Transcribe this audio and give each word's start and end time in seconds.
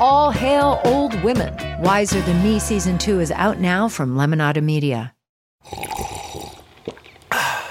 All 0.00 0.30
hail 0.30 0.80
old 0.84 1.20
women. 1.24 1.56
Wiser 1.82 2.20
Than 2.20 2.40
Me 2.40 2.60
season 2.60 2.98
two 2.98 3.18
is 3.18 3.32
out 3.32 3.58
now 3.58 3.88
from 3.88 4.14
Lemonada 4.14 4.62
Media. 4.62 5.12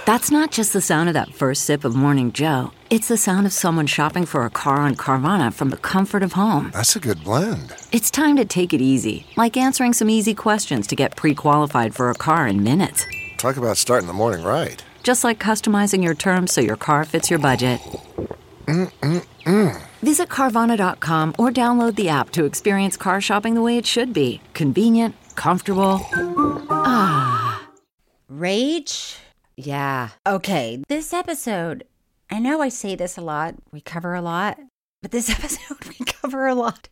That's 0.05 0.29
not 0.29 0.51
just 0.51 0.73
the 0.73 0.81
sound 0.81 1.07
of 1.07 1.13
that 1.13 1.33
first 1.33 1.63
sip 1.63 1.85
of 1.85 1.95
Morning 1.95 2.33
Joe. 2.33 2.71
It's 2.89 3.07
the 3.07 3.17
sound 3.17 3.45
of 3.45 3.53
someone 3.53 3.87
shopping 3.87 4.25
for 4.25 4.43
a 4.43 4.49
car 4.49 4.77
on 4.77 4.95
Carvana 4.95 5.53
from 5.53 5.69
the 5.69 5.77
comfort 5.77 6.21
of 6.21 6.33
home. 6.33 6.71
That's 6.73 6.97
a 6.97 6.99
good 6.99 7.23
blend. 7.23 7.73
It's 7.93 8.11
time 8.11 8.35
to 8.35 8.45
take 8.45 8.73
it 8.73 8.81
easy, 8.81 9.25
like 9.37 9.55
answering 9.55 9.93
some 9.93 10.09
easy 10.09 10.33
questions 10.33 10.85
to 10.87 10.97
get 10.97 11.15
pre 11.15 11.33
qualified 11.33 11.95
for 11.95 12.09
a 12.09 12.13
car 12.13 12.45
in 12.45 12.61
minutes. 12.61 13.05
Talk 13.37 13.55
about 13.55 13.77
starting 13.77 14.07
the 14.07 14.13
morning 14.13 14.43
right. 14.45 14.83
Just 15.03 15.23
like 15.23 15.39
customizing 15.39 16.03
your 16.03 16.15
terms 16.15 16.51
so 16.51 16.59
your 16.59 16.75
car 16.75 17.05
fits 17.05 17.29
your 17.29 17.39
budget. 17.39 17.79
Mm-mm-mm. 18.67 19.81
Visit 20.01 20.29
Carvana.com 20.29 21.35
or 21.39 21.49
download 21.51 21.95
the 21.95 22.09
app 22.09 22.31
to 22.31 22.45
experience 22.45 22.97
car 22.97 23.21
shopping 23.21 23.55
the 23.55 23.61
way 23.61 23.77
it 23.77 23.85
should 23.85 24.13
be 24.13 24.41
convenient, 24.53 25.15
comfortable. 25.35 25.99
Ah. 26.69 27.67
Rage? 28.27 29.17
Yeah. 29.55 30.09
Okay, 30.27 30.83
this 30.87 31.13
episode, 31.13 31.85
I 32.29 32.39
know 32.39 32.61
I 32.61 32.69
say 32.69 32.95
this 32.95 33.17
a 33.17 33.21
lot, 33.21 33.55
we 33.71 33.81
cover 33.81 34.13
a 34.13 34.21
lot, 34.21 34.59
but 35.01 35.11
this 35.11 35.29
episode 35.37 35.77
we 35.87 36.05
cover 36.05 36.45
a 36.47 36.53
lot. 36.55 36.87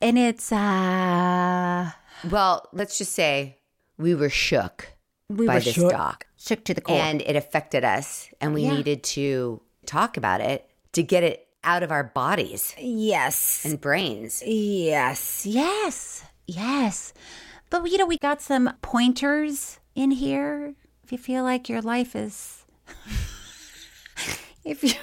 And 0.00 0.18
it's 0.18 0.52
uh 0.52 1.90
Well, 2.30 2.68
let's 2.72 2.98
just 2.98 3.12
say 3.12 3.56
we 3.96 4.14
were 4.14 4.28
shook 4.30 4.92
we 5.30 5.46
by 5.46 5.54
were 5.54 5.60
this 5.60 5.74
shook, 5.74 5.90
doc. 5.90 6.26
shook 6.36 6.64
to 6.64 6.74
the 6.74 6.80
core. 6.82 6.96
And 6.96 7.22
it 7.22 7.34
affected 7.34 7.82
us 7.84 8.28
and 8.40 8.52
we 8.54 8.62
Yeah. 8.62 8.74
needed 8.76 9.02
to 9.04 9.60
talk 9.86 10.16
about 10.16 10.40
it 10.42 10.67
to 10.92 11.02
get 11.02 11.22
it 11.22 11.48
out 11.64 11.82
of 11.82 11.90
our 11.92 12.04
bodies 12.04 12.74
yes. 12.78 13.64
and 13.64 13.80
brains. 13.80 14.42
Yes, 14.46 15.44
yes, 15.44 16.24
yes. 16.46 17.12
But 17.70 17.90
you 17.90 17.98
know, 17.98 18.06
we 18.06 18.18
got 18.18 18.40
some 18.40 18.72
pointers 18.82 19.80
in 19.94 20.10
here. 20.12 20.74
If 21.04 21.12
you 21.12 21.18
feel 21.18 21.42
like 21.42 21.68
your 21.68 21.82
life 21.82 22.14
is, 22.14 22.64
if 24.64 24.82
you, 24.82 24.94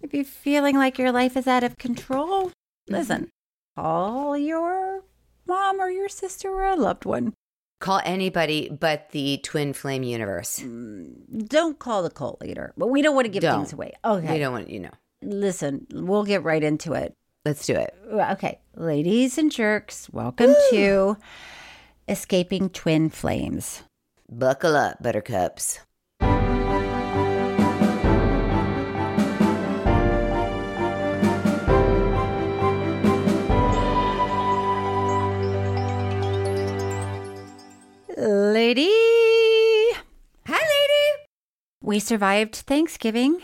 if 0.00 0.12
you're 0.12 0.24
feeling 0.24 0.76
like 0.76 0.98
your 0.98 1.12
life 1.12 1.36
is 1.36 1.46
out 1.46 1.64
of 1.64 1.78
control, 1.78 2.52
listen. 2.88 3.30
Call 3.76 4.36
your 4.36 5.04
mom 5.46 5.80
or 5.80 5.90
your 5.90 6.08
sister 6.08 6.50
or 6.50 6.64
a 6.64 6.76
loved 6.76 7.04
one. 7.04 7.34
Call 7.80 8.00
anybody 8.04 8.68
but 8.68 9.08
the 9.10 9.38
twin 9.42 9.72
flame 9.72 10.02
universe. 10.02 10.58
Don't 10.58 11.78
call 11.78 12.02
the 12.02 12.10
cult 12.10 12.40
leader, 12.40 12.72
but 12.76 12.88
we 12.88 13.00
don't 13.00 13.14
want 13.14 13.24
to 13.24 13.30
give 13.30 13.40
Don't. 13.40 13.60
things 13.60 13.72
away. 13.72 13.92
Okay, 14.04 14.34
We 14.34 14.38
don't 14.38 14.52
want, 14.52 14.68
you 14.68 14.80
know. 14.80 14.90
listen. 15.22 15.86
We'll 15.90 16.24
get 16.24 16.42
right 16.44 16.62
into 16.62 16.92
it. 16.92 17.14
Let's 17.46 17.64
do 17.64 17.74
it. 17.74 17.94
Okay, 18.12 18.60
ladies 18.76 19.38
and 19.38 19.50
jerks, 19.50 20.10
welcome 20.12 20.54
to 20.70 21.16
Escaping 22.06 22.68
Twin 22.68 23.08
Flames. 23.08 23.82
Buckle 24.30 24.76
up, 24.76 25.02
buttercups. 25.02 25.80
Lady, 38.20 38.82
Hi, 40.44 40.52
lady. 40.52 41.24
we 41.80 41.98
survived 41.98 42.54
Thanksgiving. 42.54 43.40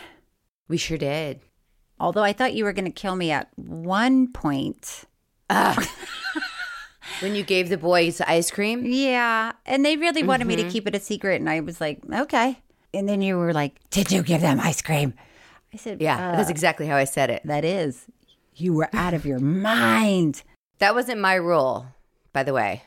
We 0.69 0.76
sure 0.76 0.98
did. 0.98 1.41
Although 1.98 2.22
I 2.22 2.34
thought 2.34 2.53
you 2.53 2.64
were 2.64 2.75
going 2.75 2.84
to 2.84 2.91
kill 2.91 3.16
me 3.16 3.31
at 3.31 3.48
one 3.56 4.31
point. 4.31 5.04
When 7.20 7.34
you 7.34 7.42
gave 7.42 7.70
the 7.70 7.78
boys 7.78 8.20
ice 8.20 8.50
cream, 8.50 8.84
Yeah, 8.84 9.53
and 9.64 9.82
they 9.82 9.97
really 9.97 10.22
wanted 10.22 10.47
me 10.47 10.56
to 10.56 10.69
keep 10.69 10.87
it 10.87 10.94
a 10.94 11.00
secret, 11.00 11.41
and 11.41 11.48
I 11.48 11.60
was 11.60 11.81
like, 11.81 12.00
okay. 12.12 12.58
And 12.93 13.08
then 13.08 13.22
you 13.22 13.38
were 13.38 13.54
like, 13.54 13.81
"Did 13.88 14.12
you 14.12 14.22
give 14.22 14.43
them 14.43 14.60
ice 14.60 14.82
cream?" 14.82 15.14
I 15.72 15.78
said, 15.78 16.03
yeah, 16.03 16.16
"Uh, 16.32 16.37
that's 16.37 16.50
exactly 16.50 16.87
how 16.87 16.97
I 16.97 17.04
said 17.04 17.31
it. 17.31 17.41
that 17.47 17.64
is. 17.64 18.04
You 18.54 18.75
were 18.75 18.91
out 18.93 19.14
of 19.14 19.25
your 19.25 19.38
mind." 19.38 20.43
That 20.81 20.94
wasn't 20.94 21.20
my 21.22 21.34
rule, 21.37 21.87
by 22.34 22.43
the 22.43 22.53
way. 22.53 22.82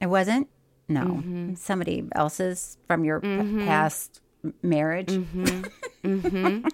It 0.00 0.06
wasn't. 0.06 0.48
No, 0.88 1.04
mm-hmm. 1.04 1.54
somebody 1.54 2.08
else's 2.14 2.78
from 2.86 3.04
your 3.04 3.20
p- 3.20 3.28
mm-hmm. 3.28 3.66
past 3.66 4.20
marriage. 4.62 5.10
Mm-hmm. 5.10 6.66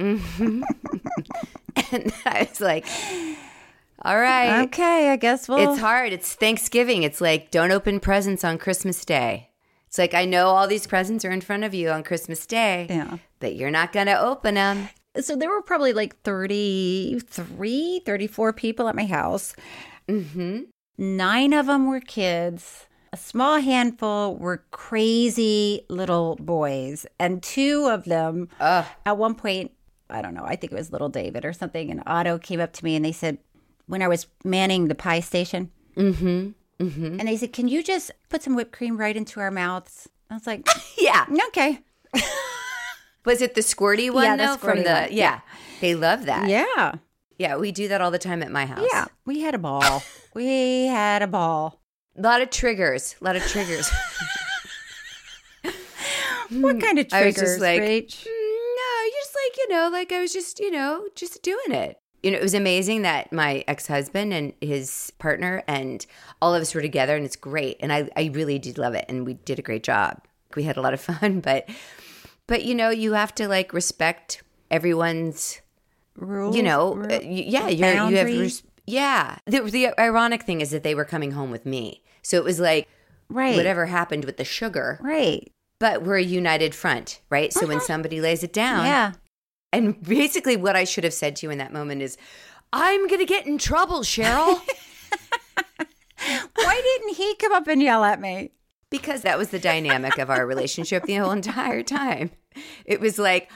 And 1.92 2.12
I 2.26 2.46
was 2.48 2.60
like, 2.60 2.86
all 4.02 4.18
right. 4.18 4.62
Okay, 4.64 5.10
I 5.10 5.16
guess 5.16 5.48
we'll. 5.48 5.72
It's 5.72 5.80
hard. 5.80 6.12
It's 6.12 6.34
Thanksgiving. 6.34 7.02
It's 7.02 7.20
like, 7.20 7.50
don't 7.50 7.72
open 7.72 8.00
presents 8.00 8.44
on 8.44 8.58
Christmas 8.58 9.04
Day. 9.04 9.50
It's 9.86 9.98
like, 9.98 10.14
I 10.14 10.24
know 10.24 10.48
all 10.48 10.66
these 10.66 10.86
presents 10.86 11.24
are 11.24 11.30
in 11.30 11.40
front 11.40 11.64
of 11.64 11.72
you 11.74 11.90
on 11.90 12.02
Christmas 12.02 12.46
Day, 12.46 12.86
Yeah. 12.88 13.18
but 13.38 13.54
you're 13.54 13.70
not 13.70 13.92
going 13.92 14.06
to 14.06 14.20
open 14.20 14.54
them. 14.56 14.88
So 15.20 15.36
there 15.36 15.50
were 15.50 15.62
probably 15.62 15.92
like 15.92 16.20
33, 16.22 18.02
34 18.04 18.52
people 18.52 18.88
at 18.88 18.96
my 18.96 19.06
house. 19.06 19.54
Mm-hmm. 20.08 20.62
Nine 20.98 21.52
of 21.52 21.66
them 21.66 21.86
were 21.88 22.00
kids. 22.00 22.86
A 23.14 23.16
small 23.16 23.60
handful 23.60 24.34
were 24.36 24.64
crazy 24.72 25.82
little 25.88 26.34
boys. 26.40 27.06
And 27.20 27.40
two 27.44 27.86
of 27.86 28.02
them, 28.06 28.48
Ugh. 28.58 28.84
at 29.06 29.16
one 29.16 29.36
point, 29.36 29.70
I 30.10 30.20
don't 30.20 30.34
know, 30.34 30.42
I 30.44 30.56
think 30.56 30.72
it 30.72 30.74
was 30.76 30.90
little 30.90 31.08
David 31.08 31.44
or 31.44 31.52
something, 31.52 31.92
and 31.92 32.02
Otto 32.08 32.38
came 32.38 32.58
up 32.58 32.72
to 32.72 32.84
me 32.84 32.96
and 32.96 33.04
they 33.04 33.12
said, 33.12 33.38
when 33.86 34.02
I 34.02 34.08
was 34.08 34.26
manning 34.42 34.88
the 34.88 34.96
pie 34.96 35.20
station, 35.20 35.70
Mm-hmm. 35.96 36.48
Mm-hmm. 36.84 37.20
and 37.20 37.28
they 37.28 37.36
said, 37.36 37.52
Can 37.52 37.68
you 37.68 37.84
just 37.84 38.10
put 38.30 38.42
some 38.42 38.56
whipped 38.56 38.72
cream 38.72 38.96
right 38.96 39.16
into 39.16 39.38
our 39.38 39.52
mouths? 39.52 40.08
I 40.28 40.34
was 40.34 40.44
like, 40.48 40.66
Yeah. 40.98 41.24
Okay. 41.48 41.78
Was 43.24 43.40
it 43.40 43.54
the 43.54 43.60
squirty 43.60 44.12
one, 44.12 44.24
Yeah, 44.24 44.36
the 44.36 44.42
squirty 44.44 44.58
from 44.58 44.78
the, 44.82 44.90
one. 44.90 45.08
yeah. 45.12 45.40
They 45.80 45.94
love 45.94 46.26
that. 46.26 46.48
Yeah. 46.48 46.94
Yeah, 47.38 47.56
we 47.58 47.70
do 47.70 47.86
that 47.86 48.00
all 48.00 48.10
the 48.10 48.18
time 48.18 48.42
at 48.42 48.50
my 48.50 48.66
house. 48.66 48.84
Yeah. 48.92 49.04
We 49.24 49.38
had 49.40 49.54
a 49.54 49.58
ball. 49.58 50.02
we 50.34 50.86
had 50.86 51.22
a 51.22 51.28
ball. 51.28 51.80
A 52.16 52.20
lot 52.20 52.40
of 52.42 52.50
triggers. 52.50 53.16
A 53.20 53.24
lot 53.24 53.36
of 53.36 53.42
triggers. 53.46 53.90
What 56.50 56.80
kind 56.80 56.98
of 56.98 57.06
Hmm. 57.08 57.14
I 57.14 57.24
was 57.26 57.34
triggers, 57.34 57.50
just 57.52 57.60
like, 57.60 57.80
Rach? 57.82 58.22
"Mm, 58.26 58.26
no, 58.26 59.02
you're 59.02 59.22
just 59.22 59.34
like, 59.34 59.56
you 59.56 59.68
know, 59.70 59.88
like 59.90 60.12
I 60.12 60.20
was 60.20 60.32
just, 60.32 60.60
you 60.60 60.70
know, 60.70 61.06
just 61.14 61.42
doing 61.42 61.72
it. 61.72 61.98
You 62.22 62.30
know, 62.30 62.36
it 62.38 62.42
was 62.42 62.54
amazing 62.54 63.02
that 63.02 63.32
my 63.32 63.64
ex 63.66 63.86
husband 63.86 64.32
and 64.32 64.52
his 64.60 65.10
partner 65.18 65.62
and 65.66 66.04
all 66.42 66.54
of 66.54 66.60
us 66.62 66.74
were 66.74 66.82
together, 66.82 67.16
and 67.16 67.24
it's 67.24 67.34
great. 67.36 67.78
And 67.80 67.92
I, 67.92 68.08
I 68.16 68.30
really 68.34 68.58
did 68.58 68.76
love 68.78 68.94
it, 68.94 69.06
and 69.08 69.26
we 69.26 69.34
did 69.34 69.58
a 69.58 69.62
great 69.62 69.82
job. 69.82 70.20
We 70.54 70.64
had 70.64 70.76
a 70.76 70.80
lot 70.82 70.94
of 70.94 71.00
fun, 71.10 71.40
but, 71.40 71.68
but 72.46 72.62
you 72.64 72.74
know, 72.74 72.90
you 72.90 73.14
have 73.14 73.34
to 73.36 73.48
like 73.48 73.72
respect 73.72 74.42
everyone's, 74.70 75.60
Rules, 76.16 76.54
you 76.54 76.62
know, 76.62 77.02
yeah, 77.08 77.68
you're, 77.68 78.08
you 78.10 78.16
have, 78.16 78.26
res- 78.26 78.62
yeah. 78.86 79.38
The, 79.46 79.62
the 79.62 79.98
ironic 79.98 80.44
thing 80.44 80.60
is 80.60 80.70
that 80.70 80.82
they 80.84 80.94
were 80.94 81.04
coming 81.06 81.32
home 81.32 81.50
with 81.50 81.66
me, 81.66 82.02
so 82.24 82.36
it 82.36 82.44
was 82.44 82.58
like 82.58 82.88
right. 83.28 83.54
whatever 83.54 83.86
happened 83.86 84.24
with 84.24 84.36
the 84.36 84.44
sugar, 84.44 84.98
Right. 85.00 85.52
but 85.78 86.02
we're 86.02 86.16
a 86.16 86.22
united 86.22 86.74
front, 86.74 87.20
right? 87.30 87.52
So 87.52 87.66
when 87.66 87.76
uh-huh. 87.76 87.86
somebody 87.86 88.20
lays 88.20 88.42
it 88.42 88.52
down, 88.52 88.86
Yeah. 88.86 89.12
and 89.72 90.02
basically, 90.02 90.56
what 90.56 90.74
I 90.74 90.84
should 90.84 91.04
have 91.04 91.14
said 91.14 91.36
to 91.36 91.46
you 91.46 91.50
in 91.50 91.58
that 91.58 91.72
moment 91.72 92.02
is, 92.02 92.16
I'm 92.72 93.06
going 93.06 93.20
to 93.20 93.26
get 93.26 93.46
in 93.46 93.58
trouble, 93.58 94.00
Cheryl. 94.00 94.60
Why 96.54 96.80
didn't 96.82 97.14
he 97.16 97.36
come 97.36 97.52
up 97.52 97.68
and 97.68 97.82
yell 97.82 98.02
at 98.02 98.20
me? 98.20 98.50
because 98.94 99.22
that 99.22 99.36
was 99.36 99.48
the 99.48 99.58
dynamic 99.58 100.18
of 100.18 100.30
our 100.30 100.46
relationship 100.46 101.02
the 101.02 101.16
whole 101.16 101.32
entire 101.32 101.82
time. 101.82 102.30
It 102.84 103.00
was 103.00 103.18
like, 103.18 103.50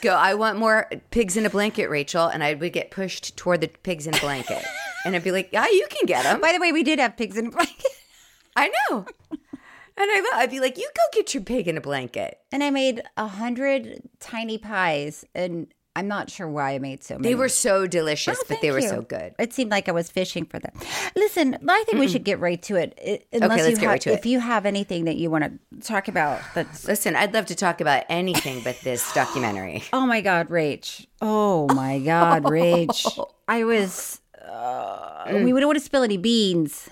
go, 0.00 0.14
I 0.14 0.32
want 0.32 0.58
more 0.58 0.88
pigs 1.10 1.36
in 1.36 1.44
a 1.44 1.50
blanket, 1.50 1.88
Rachel. 1.88 2.26
And 2.26 2.42
I 2.42 2.54
would 2.54 2.72
get 2.72 2.90
pushed 2.90 3.36
toward 3.36 3.60
the 3.60 3.68
pigs 3.68 4.06
in 4.06 4.14
a 4.14 4.20
blanket. 4.20 4.64
And 5.04 5.14
I'd 5.16 5.24
be 5.24 5.32
like, 5.32 5.50
yeah, 5.52 5.66
you 5.66 5.86
can 5.90 6.06
get 6.06 6.22
them. 6.24 6.40
By 6.40 6.52
the 6.52 6.60
way, 6.60 6.72
we 6.72 6.82
did 6.82 6.98
have 6.98 7.16
pigs 7.16 7.36
in 7.36 7.46
a 7.46 7.50
blanket. 7.50 7.86
I 8.56 8.70
know. 8.90 9.06
And 9.30 10.10
I, 10.10 10.30
I'd 10.36 10.50
be 10.50 10.60
like, 10.60 10.78
you 10.78 10.88
go 10.96 11.02
get 11.12 11.34
your 11.34 11.42
pig 11.42 11.68
in 11.68 11.76
a 11.76 11.80
blanket. 11.80 12.38
And 12.50 12.62
I 12.62 12.70
made 12.70 13.02
a 13.16 13.26
hundred 13.26 14.02
tiny 14.20 14.56
pies, 14.58 15.24
and 15.34 15.66
I'm 15.94 16.08
not 16.08 16.30
sure 16.30 16.48
why 16.48 16.72
I 16.74 16.78
made 16.78 17.04
so 17.04 17.14
many. 17.16 17.28
They 17.28 17.34
were 17.34 17.50
so 17.50 17.86
delicious, 17.86 18.38
Oh, 18.40 18.44
but 18.48 18.62
they 18.62 18.70
were 18.70 18.78
you. 18.80 18.88
so 18.88 19.02
good. 19.02 19.34
It 19.38 19.52
seemed 19.52 19.70
like 19.70 19.90
I 19.90 19.92
was 19.92 20.10
fishing 20.10 20.46
for 20.46 20.58
them. 20.58 20.72
Listen, 21.14 21.58
I 21.68 21.84
think 21.86 21.98
we 21.98 22.08
should 22.08 22.24
get 22.24 22.40
right 22.40 22.60
to 22.62 22.76
it. 22.76 22.98
I- 23.06 23.36
Unless 23.36 23.58
let's 23.58 23.68
you 23.70 23.74
get 23.76 23.80
have, 23.82 23.90
right 23.90 24.00
to 24.00 24.10
it. 24.12 24.18
If 24.18 24.24
you 24.26 24.40
have 24.40 24.64
anything 24.64 25.04
that 25.04 25.16
you 25.16 25.28
want 25.30 25.44
to 25.44 25.80
talk 25.86 26.08
about, 26.08 26.40
that's 26.54 26.84
Listen, 26.88 27.14
I'd 27.14 27.34
love 27.34 27.44
to 27.46 27.54
talk 27.54 27.82
about 27.82 28.04
anything 28.08 28.62
but 28.64 28.80
this 28.80 29.12
documentary. 29.12 29.84
oh 29.92 30.06
my 30.06 30.22
God, 30.22 30.48
Rach. 30.48 31.06
Oh 31.20 31.68
my 31.74 31.98
God, 31.98 32.44
Rach. 32.44 33.28
I 33.46 33.64
was. 33.64 34.20
Uh, 34.44 35.24
Mm. 35.26 35.44
We 35.52 35.60
don't 35.60 35.68
want 35.68 35.78
to 35.78 35.84
spill 35.84 36.02
any 36.02 36.16
beans. 36.16 36.88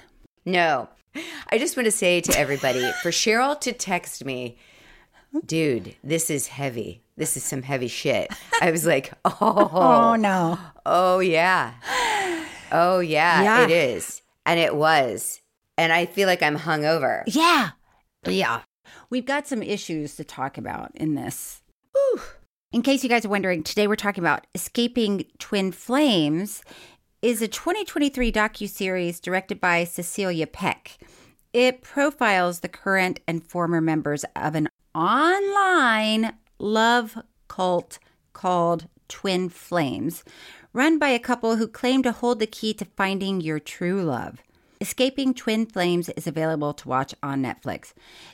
No. 0.47 0.89
I 1.51 1.59
just 1.59 1.77
want 1.77 1.87
to 1.87 1.91
say 1.91 2.21
to 2.21 2.39
everybody 2.39 2.81
for 3.03 3.11
Cheryl 3.11 3.59
to 3.61 3.73
text 3.73 4.25
me, 4.25 4.57
dude, 5.45 5.97
this 6.05 6.31
is 6.31 6.47
heavy. 6.47 7.03
This 7.17 7.37
is 7.37 7.43
some 7.43 7.63
heavy 7.63 7.89
shit. 7.89 8.33
I 8.63 8.71
was 8.71 8.87
like, 8.87 9.13
oh, 9.25 9.71
Oh 9.73 10.15
no. 10.17 10.59
oh 10.87 11.19
yeah. 11.19 11.75
Oh 12.73 13.01
yeah, 13.01 13.43
Yeah. 13.43 13.65
it 13.65 13.71
is. 13.71 14.23
And 14.47 14.61
it 14.61 14.75
was. 14.77 15.41
And 15.77 15.93
I 15.93 16.07
feel 16.07 16.29
like 16.29 16.43
I'm 16.43 16.57
hungover. 16.59 17.25
Yeah. 17.27 17.71
Yeah. 18.27 18.61
We've 19.11 19.27
got 19.27 19.49
some 19.49 19.63
issues 19.63 20.15
to 20.17 20.25
talk 20.25 20.57
about 20.57 20.93
in 20.95 21.15
this. 21.15 21.63
In 22.73 22.83
case 22.83 23.03
you 23.03 23.09
guys 23.11 23.25
are 23.25 23.29
wondering, 23.31 23.65
today 23.65 23.89
we're 23.89 23.97
talking 23.97 24.23
about 24.23 24.47
Escaping 24.55 25.25
Twin 25.39 25.73
Flames 25.73 26.63
is 27.23 27.43
a 27.43 27.49
2023 27.49 28.33
docu-series 28.33 29.21
directed 29.21 29.61
by 29.61 29.85
Cecilia 29.85 30.47
Peck. 30.47 30.99
It 31.53 31.83
profiles 31.83 32.61
the 32.61 32.69
current 32.69 33.21
and 33.29 33.45
former 33.45 33.81
members 33.81 34.25
of 34.35 34.55
an 34.55 34.69
online 34.95 36.33
love 36.59 37.19
cult 37.49 37.99
called 38.33 38.87
Twin 39.09 39.51
Flames, 39.51 40.25
run 40.73 40.99
by 40.99 41.09
a 41.09 41.19
couple 41.19 41.57
who 41.57 41.69
claim 41.69 42.03
to 42.05 42.13
hold 42.13 42.39
the 42.39 42.47
key 42.47 42.73
to 42.75 42.87
finding 42.97 43.41
your 43.41 43.59
true 43.59 44.03
love. 44.03 44.39
Escaping 44.81 45.35
Twin 45.35 45.67
Flames 45.67 46.09
is 46.11 46.27
available 46.27 46.73
to 46.73 46.89
watch 46.89 47.15
on 47.23 47.43
Netflix. 47.43 47.93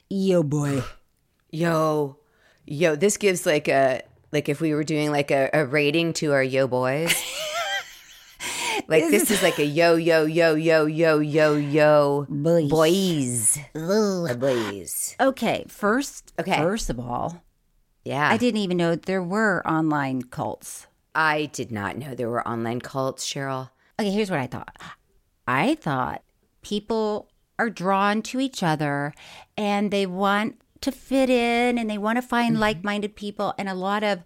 Yo, 0.09 0.43
boy. 0.43 0.83
Yo, 1.50 2.19
yo, 2.67 2.97
this 2.97 3.17
gives 3.17 3.47
like 3.47 3.69
a 3.69 4.03
like 4.33 4.49
if 4.49 4.61
we 4.61 4.75
were 4.75 4.85
doing 4.85 5.11
like 5.11 5.31
a, 5.31 5.49
a 5.55 5.65
rating 5.65 6.12
to 6.12 6.33
our 6.33 6.43
yo 6.43 6.67
boys. 6.67 7.15
like 8.88 9.05
this 9.11 9.31
is 9.31 9.43
like 9.43 9.59
a 9.59 9.65
yo 9.65 9.97
yo 9.97 10.25
yo 10.25 10.55
yo 10.55 10.87
yo 10.87 11.19
yo 11.19 11.55
yo 11.56 12.27
Boys. 12.29 12.71
boys. 12.71 13.59
Boys. 14.37 15.17
Okay, 15.21 15.65
first, 15.69 16.33
Okay. 16.38 16.56
first 16.56 16.91
of 16.91 17.00
all, 17.00 17.43
Yeah. 18.05 18.29
I 18.31 18.37
didn't 18.37 18.61
even 18.61 18.77
know 18.77 18.94
there 18.94 19.23
were 19.23 19.67
online 19.67 20.23
cults. 20.23 20.87
I 21.15 21.47
did 21.47 21.73
not 21.73 21.97
know 21.97 22.15
there 22.15 22.29
were 22.29 22.47
online 22.47 22.81
cults, 22.81 23.27
Cheryl. 23.27 23.71
Okay, 23.99 24.11
here's 24.11 24.31
what 24.31 24.41
I 24.41 24.47
thought. 24.47 24.77
I 25.49 25.75
thought 25.77 26.23
people 26.62 27.29
are 27.59 27.71
drawn 27.71 28.21
to 28.23 28.38
each 28.41 28.62
other 28.62 29.15
and 29.56 29.91
they 29.91 30.06
want 30.06 30.61
to 30.83 30.93
fit 30.93 31.31
in 31.31 31.79
and 31.79 31.88
they 31.88 31.99
want 31.99 32.17
to 32.17 32.23
find 32.23 32.55
mm-hmm. 32.55 32.61
like 32.61 32.85
minded 32.85 33.17
people. 33.17 33.55
And 33.56 33.69
a 33.69 33.75
lot 33.75 34.05
of 34.05 34.23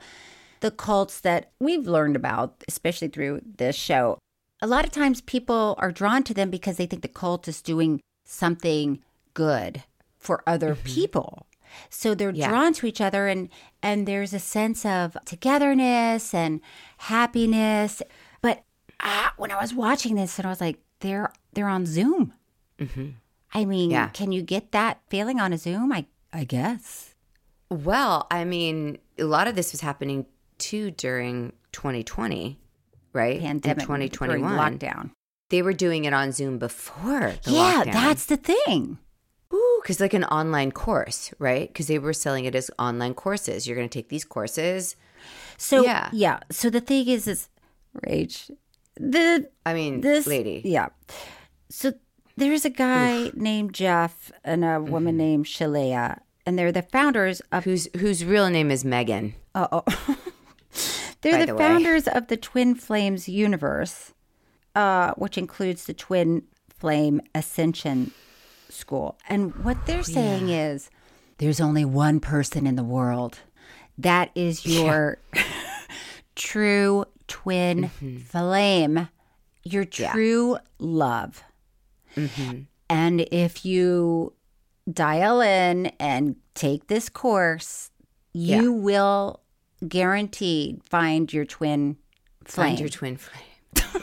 the 0.61 0.71
cults 0.71 1.21
that 1.21 1.53
we've 1.61 1.87
learned 1.87 2.17
about, 2.17 2.65
especially 2.69 3.09
through 3.09 3.41
this 3.57 3.77
show, 3.77 4.19
a 4.63 4.67
lot 4.67 4.85
of 4.85 4.91
times 4.91 5.21
people 5.21 5.75
are 5.79 5.91
drawn 5.93 6.23
to 6.25 6.35
them 6.35 6.51
because 6.51 6.77
they 6.77 6.87
think 6.87 7.03
the 7.03 7.09
cult 7.09 7.49
is 7.49 7.63
doing 7.63 8.01
something 8.25 9.03
good 9.35 9.83
for 10.19 10.43
other 10.47 10.75
people. 10.75 11.47
So 11.89 12.15
they're 12.15 12.31
Yeah. 12.31 12.49
drawn 12.49 12.73
to 12.75 12.87
each 12.87 13.01
other 13.01 13.29
and 13.29 13.49
and 13.83 14.07
there's 14.07 14.35
a 14.35 14.39
sense 14.41 14.85
of 14.85 15.17
togetherness 15.25 16.35
and 16.35 16.61
happiness. 16.99 18.03
But 18.43 18.65
ah, 19.01 19.33
when 19.37 19.51
I 19.51 19.61
was 19.61 19.73
watching 19.73 20.15
this 20.17 20.39
and 20.39 20.47
I 20.47 20.51
was 20.51 20.61
like, 20.61 20.79
they're 21.01 21.33
they're 21.55 21.69
on 21.69 21.87
Zoom. 21.87 22.35
I 23.53 23.65
mean, 23.65 23.91
Yeah. 23.91 24.09
can 24.09 24.33
you 24.33 24.43
get 24.43 24.73
that 24.73 25.01
feeling 25.09 25.39
on 25.41 25.53
a 25.53 25.59
Zoom? 25.59 25.93
I 25.93 26.07
I 26.33 26.45
guess. 26.45 27.15
Well, 27.69 28.27
I 28.31 28.45
mean, 28.45 28.99
a 29.19 29.25
lot 29.25 29.49
of 29.49 29.55
this 29.55 29.73
was 29.73 29.81
happening 29.81 30.27
too 30.59 30.91
during 30.93 31.53
2020, 31.73 32.59
right? 33.13 33.41
Pandemic 33.41 33.83
In 33.83 33.87
2021. 33.87 34.41
during 34.41 34.59
lockdown. 34.79 35.11
They 35.51 35.63
were 35.63 35.73
doing 35.73 36.05
it 36.05 36.13
on 36.13 36.33
Zoom 36.33 36.59
before 36.59 37.35
the 37.45 37.51
yeah, 37.53 37.83
lockdown. 37.85 37.93
that's 37.93 38.27
the 38.27 38.37
thing. 38.37 38.99
Ooh, 39.53 39.81
because 39.83 39.99
like 40.01 40.15
an 40.15 40.25
online 40.25 40.71
course, 40.71 41.35
right? 41.41 41.67
Because 41.69 41.89
they 41.89 41.99
were 41.99 42.13
selling 42.13 42.45
it 42.45 42.55
as 42.55 42.71
online 42.79 43.15
courses. 43.15 43.67
You're 43.67 43.77
going 43.77 43.89
to 43.89 43.99
take 43.99 44.09
these 44.11 44.25
courses. 44.25 44.95
So 45.57 45.83
Yeah. 45.83 46.09
yeah. 46.13 46.39
So 46.51 46.71
the 46.71 46.81
thing 46.81 47.09
is, 47.09 47.27
is 47.27 47.49
Rage, 48.07 48.51
the 48.95 49.51
I 49.67 49.75
mean, 49.75 50.03
this 50.03 50.27
lady. 50.27 50.63
Yeah. 50.65 50.91
So 51.69 51.95
there's 52.37 52.65
a 52.65 52.71
guy 52.71 53.33
named 53.35 53.75
Jeff 53.75 54.31
and 54.45 54.65
a 54.65 54.69
Mm-hmm. 54.79 54.93
woman 54.93 55.17
named 55.17 55.47
Shaleia, 55.47 56.21
and 56.47 56.57
they're 56.57 56.71
the 56.73 56.83
founders 56.83 57.43
of 57.51 57.65
whose 57.65 57.89
whose 57.99 58.25
real 58.25 58.49
name 58.51 58.71
is 58.71 58.85
Megan. 58.85 59.35
Uh 59.55 59.67
oh. 59.73 59.85
They're 61.23 61.45
the, 61.45 61.53
the 61.53 61.59
founders 61.59 62.09
of 62.09 62.29
the 62.29 62.37
Twin 62.37 62.75
Flames 62.75 63.29
universe, 63.29 64.13
uh, 64.75 65.13
which 65.15 65.37
includes 65.39 65.85
the 65.87 65.95
Twin 65.95 66.45
Flame 66.69 67.21
Ascension 67.35 68.13
School. 68.69 69.19
And 69.29 69.55
what 69.65 69.77
Oh, 69.79 69.83
they're 69.87 70.03
saying 70.03 70.49
is 70.49 70.91
there's 71.39 71.61
only 71.61 71.85
one 71.85 72.21
person 72.21 72.67
in 72.67 72.77
the 72.77 72.85
world 72.85 73.41
that 73.99 74.31
is 74.35 74.65
your 74.67 75.19
true 76.37 77.05
twin 77.29 77.91
Mm-hmm. 77.91 78.19
flame, 78.19 79.09
your 79.63 79.85
true 79.85 80.59
love. 80.79 81.43
And 82.89 83.21
if 83.33 83.65
you 83.65 84.33
dial 84.91 85.41
in 85.41 85.87
and 86.01 86.37
take 86.55 86.89
this 86.89 87.09
course, 87.09 87.91
you 88.33 88.73
Yeah. 88.73 88.81
will 88.83 89.41
guaranteed 89.87 90.83
find 90.85 91.33
your 91.33 91.45
twin 91.45 91.97
flame. 92.45 92.67
Find 92.69 92.81
your 92.81 92.89
twin 92.89 93.17
flame. 93.17 93.45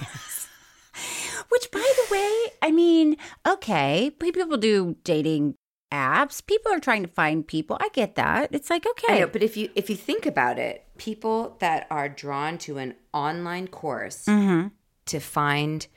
Which, 1.50 1.72
by 1.72 1.80
the 1.80 2.14
way, 2.14 2.52
I 2.62 2.72
mean, 2.72 3.16
okay, 3.48 4.12
people 4.20 4.58
do 4.58 4.96
dating 5.04 5.56
apps. 5.92 6.46
People 6.46 6.74
are 6.74 6.80
trying 6.80 7.04
to 7.04 7.10
find 7.10 7.48
people. 7.48 7.78
I 7.80 7.90
get 7.94 8.16
that. 8.16 8.50
It's 8.52 8.70
like 8.70 8.86
okay, 8.86 9.22
know, 9.22 9.28
but 9.28 9.42
if 9.44 9.56
you 9.56 9.70
if 9.76 9.90
you 9.90 9.96
think 9.96 10.26
about 10.26 10.60
it, 10.60 10.86
people 10.98 11.56
that 11.60 11.88
are 11.90 12.10
drawn 12.10 12.58
to 12.60 12.78
an 12.78 12.96
online 13.14 13.68
course 13.68 14.26
Mm-hmm. 14.26 14.68
to 15.06 15.20
find 15.20 15.88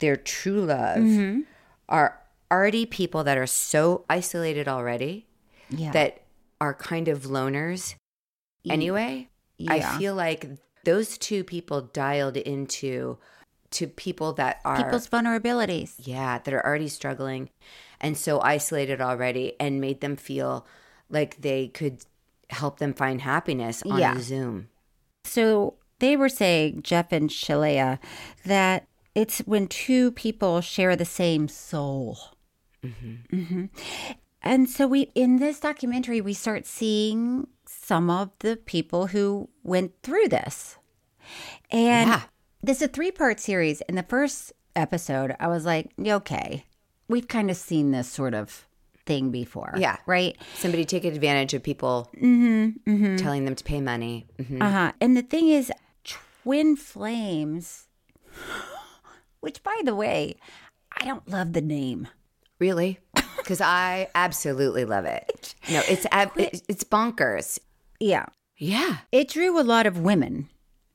their 0.00 0.16
true 0.16 0.64
love 0.64 1.44
are 1.88 2.18
already 2.50 2.86
people 2.86 3.22
that 3.24 3.38
are 3.38 3.46
so 3.46 4.04
isolated 4.08 4.66
already 4.66 5.26
yeah, 5.68 5.92
that 5.92 6.22
are 6.60 6.74
kind 6.74 7.06
of 7.06 7.22
loners 7.24 7.94
anyway. 8.68 9.28
I 9.68 9.80
feel 9.98 10.14
like 10.14 10.46
those 10.84 11.18
two 11.18 11.44
people 11.44 11.82
dialed 11.82 12.36
into 12.36 13.18
to 13.72 13.86
people 13.86 14.32
that 14.34 14.60
are 14.64 14.82
people's 14.82 15.06
vulnerabilities. 15.08 15.94
yeah, 15.98 16.38
that 16.38 16.52
are 16.52 16.64
already 16.66 16.88
struggling 16.88 17.50
and 18.00 18.16
so 18.16 18.40
isolated 18.40 19.00
already 19.00 19.52
and 19.60 19.80
made 19.80 20.00
them 20.00 20.16
feel 20.16 20.66
like 21.08 21.40
they 21.42 21.68
could 21.68 21.98
help 22.48 22.78
them 22.78 22.94
find 22.94 23.20
happiness 23.20 23.82
on 23.84 23.98
Yeah. 24.00 24.18
Zoom. 24.18 24.68
So 25.24 25.74
they 26.00 26.16
were 26.16 26.28
saying, 26.30 26.82
Jeff 26.82 27.12
and 27.12 27.28
Shaleia, 27.30 27.98
that 28.44 28.86
it's 29.14 29.38
when 29.40 29.68
two 29.68 30.10
people 30.12 30.60
share 30.62 30.96
the 30.96 31.04
same 31.04 31.46
soul. 31.46 32.18
Mhm. 32.82 33.68
And 34.42 34.68
so 34.70 34.86
we, 34.88 35.10
in 35.14 35.36
this 35.36 35.60
documentary, 35.60 36.20
we 36.22 36.32
start 36.32 36.64
seeing 36.66 37.46
some 37.90 38.08
of 38.08 38.30
the 38.38 38.54
people 38.56 39.08
who 39.08 39.48
went 39.64 39.90
through 40.04 40.28
this. 40.28 40.76
And 41.72 42.08
Yeah. 42.08 42.22
this 42.62 42.76
is 42.76 42.82
a 42.84 42.88
three 42.88 43.10
part 43.10 43.40
series. 43.40 43.80
In 43.88 43.96
the 43.96 44.04
first 44.04 44.52
episode, 44.76 45.34
I 45.40 45.48
was 45.48 45.64
like, 45.66 45.90
okay, 45.98 46.66
we've 47.08 47.26
kind 47.26 47.50
of 47.50 47.56
seen 47.56 47.90
this 47.90 48.06
sort 48.08 48.32
of 48.32 48.64
thing 49.06 49.32
before. 49.32 49.74
Yeah. 49.76 49.96
Right. 50.06 50.36
Somebody 50.54 50.84
take 50.84 51.04
advantage 51.04 51.52
of 51.52 51.64
people 51.64 52.08
Mm-hmm, 52.16 53.16
telling 53.16 53.44
them 53.44 53.56
to 53.56 53.64
pay 53.64 53.80
money. 53.80 54.28
Mhm. 54.38 54.62
Uh 54.62 54.70
huh. 54.70 54.92
And 55.00 55.16
the 55.16 55.22
thing 55.22 55.48
is, 55.48 55.72
twin 56.04 56.76
flames, 56.76 57.88
which 59.40 59.64
by 59.64 59.80
the 59.84 59.96
way, 59.96 60.36
I 60.96 61.04
don't 61.06 61.28
love 61.28 61.54
the 61.54 61.60
name. 61.60 62.06
Really? 62.60 63.00
Because 63.38 63.60
I 63.60 64.06
absolutely 64.14 64.84
love 64.84 65.06
it. 65.06 65.56
No, 65.70 65.82
it's 65.88 66.06
ab- 66.12 66.36
it's 66.36 66.62
it's 66.68 66.84
bonkers. 66.84 67.58
Yeah. 68.00 68.26
Yeah. 68.56 68.98
It 69.12 69.28
drew 69.28 69.60
a 69.60 69.62
lot 69.62 69.86
of 69.86 69.98
women, 70.00 70.48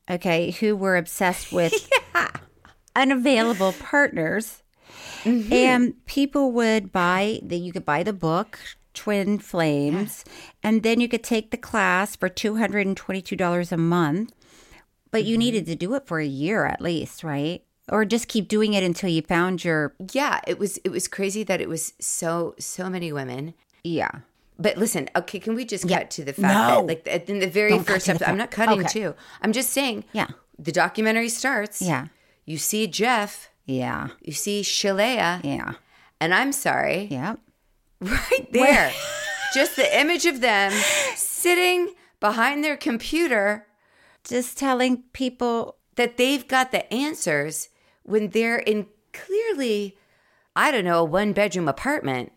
okay, 0.10 0.52
who 0.52 0.76
were 0.76 0.98
obsessed 0.98 1.52
with 1.52 1.90
unavailable 2.96 3.74
partners. 3.74 4.64
Mm-hmm. 5.24 5.54
And 5.54 6.06
people 6.06 6.52
would 6.52 6.92
buy 6.92 7.40
that 7.44 7.58
you 7.58 7.72
could 7.72 7.86
buy 7.86 8.04
the 8.04 8.14
book 8.14 8.60
Twin 8.94 9.40
Flames 9.40 10.24
and 10.64 10.84
then 10.84 11.00
you 11.02 11.08
could 11.08 11.24
take 11.24 11.52
the 11.52 11.58
class 11.58 12.16
for 12.16 12.30
$222 12.30 13.72
a 13.72 13.78
month 13.78 14.34
But 15.12 15.26
you 15.26 15.34
mm-hmm. 15.34 15.40
needed 15.40 15.66
to 15.68 15.76
do 15.76 15.94
it 15.96 16.08
for 16.08 16.20
a 16.20 16.26
year 16.26 16.66
at 16.66 16.82
least, 16.82 17.24
right? 17.24 17.64
Or 17.90 18.06
just 18.06 18.28
keep 18.28 18.48
doing 18.48 18.74
it 18.74 18.84
until 18.84 19.10
you 19.10 19.22
found 19.22 19.64
your 19.64 19.96
Yeah, 20.14 20.40
it 20.48 20.58
was 20.58 20.78
it 20.78 20.90
was 20.90 21.08
crazy 21.08 21.44
that 21.44 21.62
it 21.62 21.70
was 21.70 21.94
so 22.00 22.56
so 22.58 22.90
many 22.90 23.12
women. 23.12 23.54
yeah. 23.84 24.12
But 24.58 24.78
listen, 24.78 25.10
okay, 25.16 25.40
can 25.40 25.54
we 25.56 25.66
just 25.66 25.86
Yeah. 25.90 26.00
cut 26.00 26.12
to 26.12 26.24
the 26.26 26.34
fact 26.34 26.42
No. 26.54 26.78
that 26.82 26.88
like 26.88 27.08
at- 27.08 27.30
in 27.30 27.40
the 27.40 27.48
very 27.48 27.72
Don't 27.72 27.84
first 27.86 28.08
episode, 28.10 28.28
I'm 28.28 28.38
not 28.38 28.52
cutting 28.52 28.80
Okay. 28.82 28.88
too. 28.90 29.16
I'm 29.42 29.52
just 29.52 29.72
saying. 29.72 30.06
Yeah. 30.14 30.28
The 30.58 30.72
documentary 30.72 31.30
starts. 31.30 31.82
Yeah. 31.82 32.08
You 32.46 32.58
see 32.58 32.88
Jeff. 32.88 33.50
Yeah. 33.66 34.10
You 34.22 34.32
see 34.34 34.62
Shaleia. 34.62 35.44
Yeah. 35.44 35.74
And 36.22 36.34
I'm 36.34 36.52
sorry. 36.54 37.08
Yeah. 37.12 37.36
Right 38.00 38.48
there. 38.52 38.92
just 39.54 39.76
the 39.76 40.00
image 40.00 40.26
of 40.26 40.40
them 40.42 40.72
sitting 41.16 41.94
behind 42.20 42.64
their 42.64 42.78
computer 42.78 43.68
Just 44.24 44.58
telling 44.58 45.04
people 45.14 45.76
that 45.96 46.18
they've 46.18 46.48
got 46.48 46.72
the 46.72 46.92
answers 46.92 47.70
when 48.04 48.30
they're 48.30 48.58
in 48.58 48.88
clearly, 49.14 49.96
I 50.56 50.72
don't 50.72 50.84
know, 50.86 51.00
a 51.02 51.04
one 51.04 51.32
bedroom 51.34 51.68
apartment. 51.68 52.32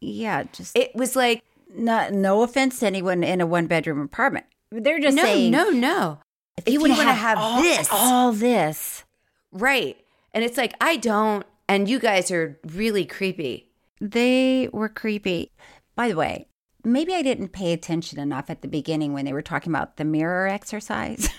yeah, 0.00 0.44
just 0.52 0.76
It 0.76 0.94
was 0.94 1.14
like, 1.14 1.42
not 1.74 2.12
no 2.12 2.42
offense 2.42 2.80
to 2.80 2.86
anyone 2.86 3.22
in 3.22 3.40
a 3.40 3.46
one 3.46 3.66
bedroom 3.66 4.00
apartment. 4.00 4.46
They're 4.70 5.00
just 5.00 5.16
no, 5.16 5.22
saying 5.22 5.50
no, 5.50 5.70
no. 5.70 6.18
If, 6.56 6.68
you 6.68 6.80
want 6.80 6.94
to 6.94 7.04
have 7.04 7.38
all, 7.38 7.62
this, 7.62 7.88
all 7.90 8.32
this. 8.32 9.04
right. 9.52 9.96
And 10.32 10.44
it's 10.44 10.56
like, 10.56 10.74
I 10.80 10.96
don't. 10.96 11.44
And 11.68 11.88
you 11.88 11.98
guys 11.98 12.30
are 12.30 12.58
really 12.66 13.04
creepy. 13.04 13.70
They 14.00 14.68
were 14.72 14.88
creepy. 14.88 15.52
By 15.94 16.08
the 16.08 16.16
way, 16.16 16.48
maybe 16.84 17.14
I 17.14 17.22
didn't 17.22 17.48
pay 17.48 17.72
attention 17.72 18.18
enough 18.18 18.48
at 18.48 18.62
the 18.62 18.68
beginning 18.68 19.12
when 19.12 19.24
they 19.24 19.32
were 19.32 19.42
talking 19.42 19.72
about 19.72 19.96
the 19.96 20.04
mirror 20.04 20.46
exercise. 20.46 21.28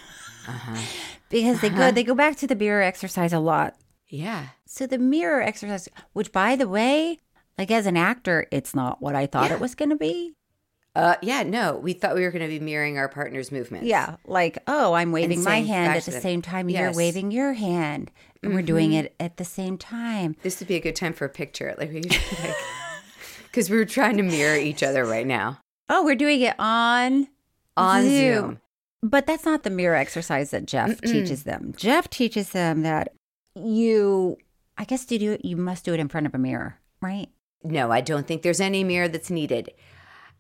Uh-huh. 0.50 0.82
because 1.30 1.60
they 1.60 1.68
go 1.68 1.76
uh-huh. 1.76 1.92
they 1.92 2.06
go 2.06 2.16
back 2.16 2.38
to 2.38 2.48
the 2.48 2.56
mirror 2.56 2.82
exercise 2.82 3.34
a 3.34 3.40
lot. 3.40 3.76
Yeah. 4.08 4.48
So 4.66 4.88
the 4.88 4.98
mirror 4.98 5.42
exercise, 5.42 5.90
which 6.14 6.32
by 6.32 6.56
the 6.56 6.70
way, 6.70 7.20
like 7.58 7.72
as 7.72 7.86
an 7.86 7.98
actor, 7.98 8.48
it's 8.52 8.76
not 8.76 9.02
what 9.02 9.16
I 9.16 9.26
thought 9.26 9.50
Yeah. 9.50 9.56
it 9.56 9.62
was 9.62 9.76
going 9.76 9.90
to 9.90 9.96
be. 9.96 10.34
Uh, 10.96 11.16
yeah, 11.22 11.44
no, 11.44 11.76
we 11.78 11.94
thought 11.94 12.16
we 12.16 12.24
were 12.24 12.32
going 12.32 12.42
to 12.42 12.48
be 12.48 12.60
mirroring 12.60 12.98
our 12.98 13.08
partner's 13.08 13.52
movements. 13.52 13.86
Yeah, 13.86 14.16
like 14.26 14.58
oh, 14.66 14.94
I'm 14.94 15.12
waving 15.12 15.44
my 15.44 15.62
hand 15.62 15.96
at 15.96 16.04
the 16.06 16.12
them, 16.12 16.22
same 16.22 16.42
time 16.42 16.70
you're. 16.70 16.88
Mm-hmm. 16.90 16.98
waving 16.98 17.32
your 17.32 17.54
hand, 17.54 18.10
and 18.42 18.54
we're 18.56 18.64
doing 18.64 18.94
it 18.94 19.14
at 19.20 19.38
the 19.38 19.46
same 19.46 19.78
time. 19.78 20.36
This 20.42 20.60
would 20.60 20.68
be 20.68 20.76
a 20.76 20.80
good 20.80 20.96
time 20.96 21.14
for 21.14 21.26
a 21.26 21.30
picture. 21.30 21.76
Like, 21.78 21.92
we 21.92 22.02
like, 22.02 22.22
because 23.44 23.70
we 23.70 23.78
were 23.78 23.86
trying 23.86 24.18
to 24.18 24.24
mirror 24.24 24.58
each 24.58 24.82
other 24.84 25.06
right 25.06 25.26
now 25.28 25.60
Oh, 25.90 26.04
we're 26.04 26.16
doing 26.16 26.42
it 26.42 26.56
on 26.60 27.28
on 27.78 28.04
Zoom. 28.04 28.60
But 29.04 29.28
that's 29.28 29.46
not 29.46 29.62
the 29.64 29.70
mirror 29.70 29.96
exercise 29.96 30.50
that 30.52 30.66
Jeff 30.66 31.00
teaches 31.02 31.44
them. 31.44 31.74
Jeff 31.78 32.10
teaches 32.10 32.50
them 32.50 32.82
that 32.82 33.14
you, 33.56 34.38
I 34.78 34.84
guess, 34.84 35.06
to 35.06 35.18
do 35.20 35.34
it, 35.34 35.46
you 35.46 35.56
must 35.56 35.86
do 35.86 35.94
it 35.94 36.00
in 36.00 36.10
front 36.10 36.26
of 36.26 36.34
a 36.34 36.38
mirror, 36.40 36.80
right? 37.02 37.30
No, 37.72 37.92
I 37.92 38.02
don't 38.02 38.26
think 38.26 38.42
there's 38.42 38.62
any 38.62 38.84
mirror 38.84 39.08
that's 39.08 39.30
needed. 39.30 39.72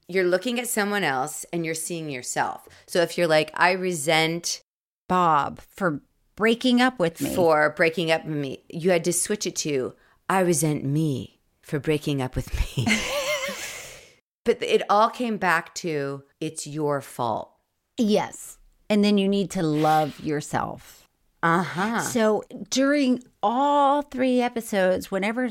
You're 0.07 0.24
looking 0.24 0.60
at 0.60 0.67
someone 0.69 1.03
else 1.03 1.46
and 1.51 1.65
you're 1.65 1.75
seeing 1.75 2.10
yourself. 2.10 2.67
So 2.88 3.01
if 3.01 3.17
you're 3.17 3.27
like, 3.27 3.51
I 3.53 3.72
resent 3.72 4.62
Bob 5.10 5.60
for 5.75 6.01
breaking 6.36 6.81
up 6.81 7.00
with 7.00 7.19
me. 7.22 7.36
for 7.36 7.72
breaking 7.72 8.12
up 8.12 8.25
with 8.25 8.38
me, 8.38 8.63
you 8.69 8.91
had 8.91 9.03
to 9.03 9.13
switch 9.13 9.46
it 9.46 9.55
to, 9.57 9.93
I 10.29 10.39
resent 10.39 10.86
me 10.86 11.39
for 11.62 11.79
breaking 11.79 12.22
up 12.22 12.36
with 12.36 12.53
me. 12.77 12.86
but 14.46 14.62
it 14.63 14.84
all 14.89 15.10
came 15.10 15.38
back 15.38 15.75
to, 15.75 16.24
it's 16.39 16.65
your 16.65 17.01
fault. 17.01 17.51
yes. 17.98 18.57
And 18.89 19.03
then 19.03 19.17
you 19.17 19.27
need 19.27 19.51
to 19.51 19.62
love 19.63 20.17
yourself. 20.22 21.05
Uh 21.43 21.62
huh. 21.62 22.00
So 22.00 22.46
during 22.69 23.22
all 23.43 24.01
three 24.01 24.39
episodes, 24.39 25.12
whenever 25.12 25.50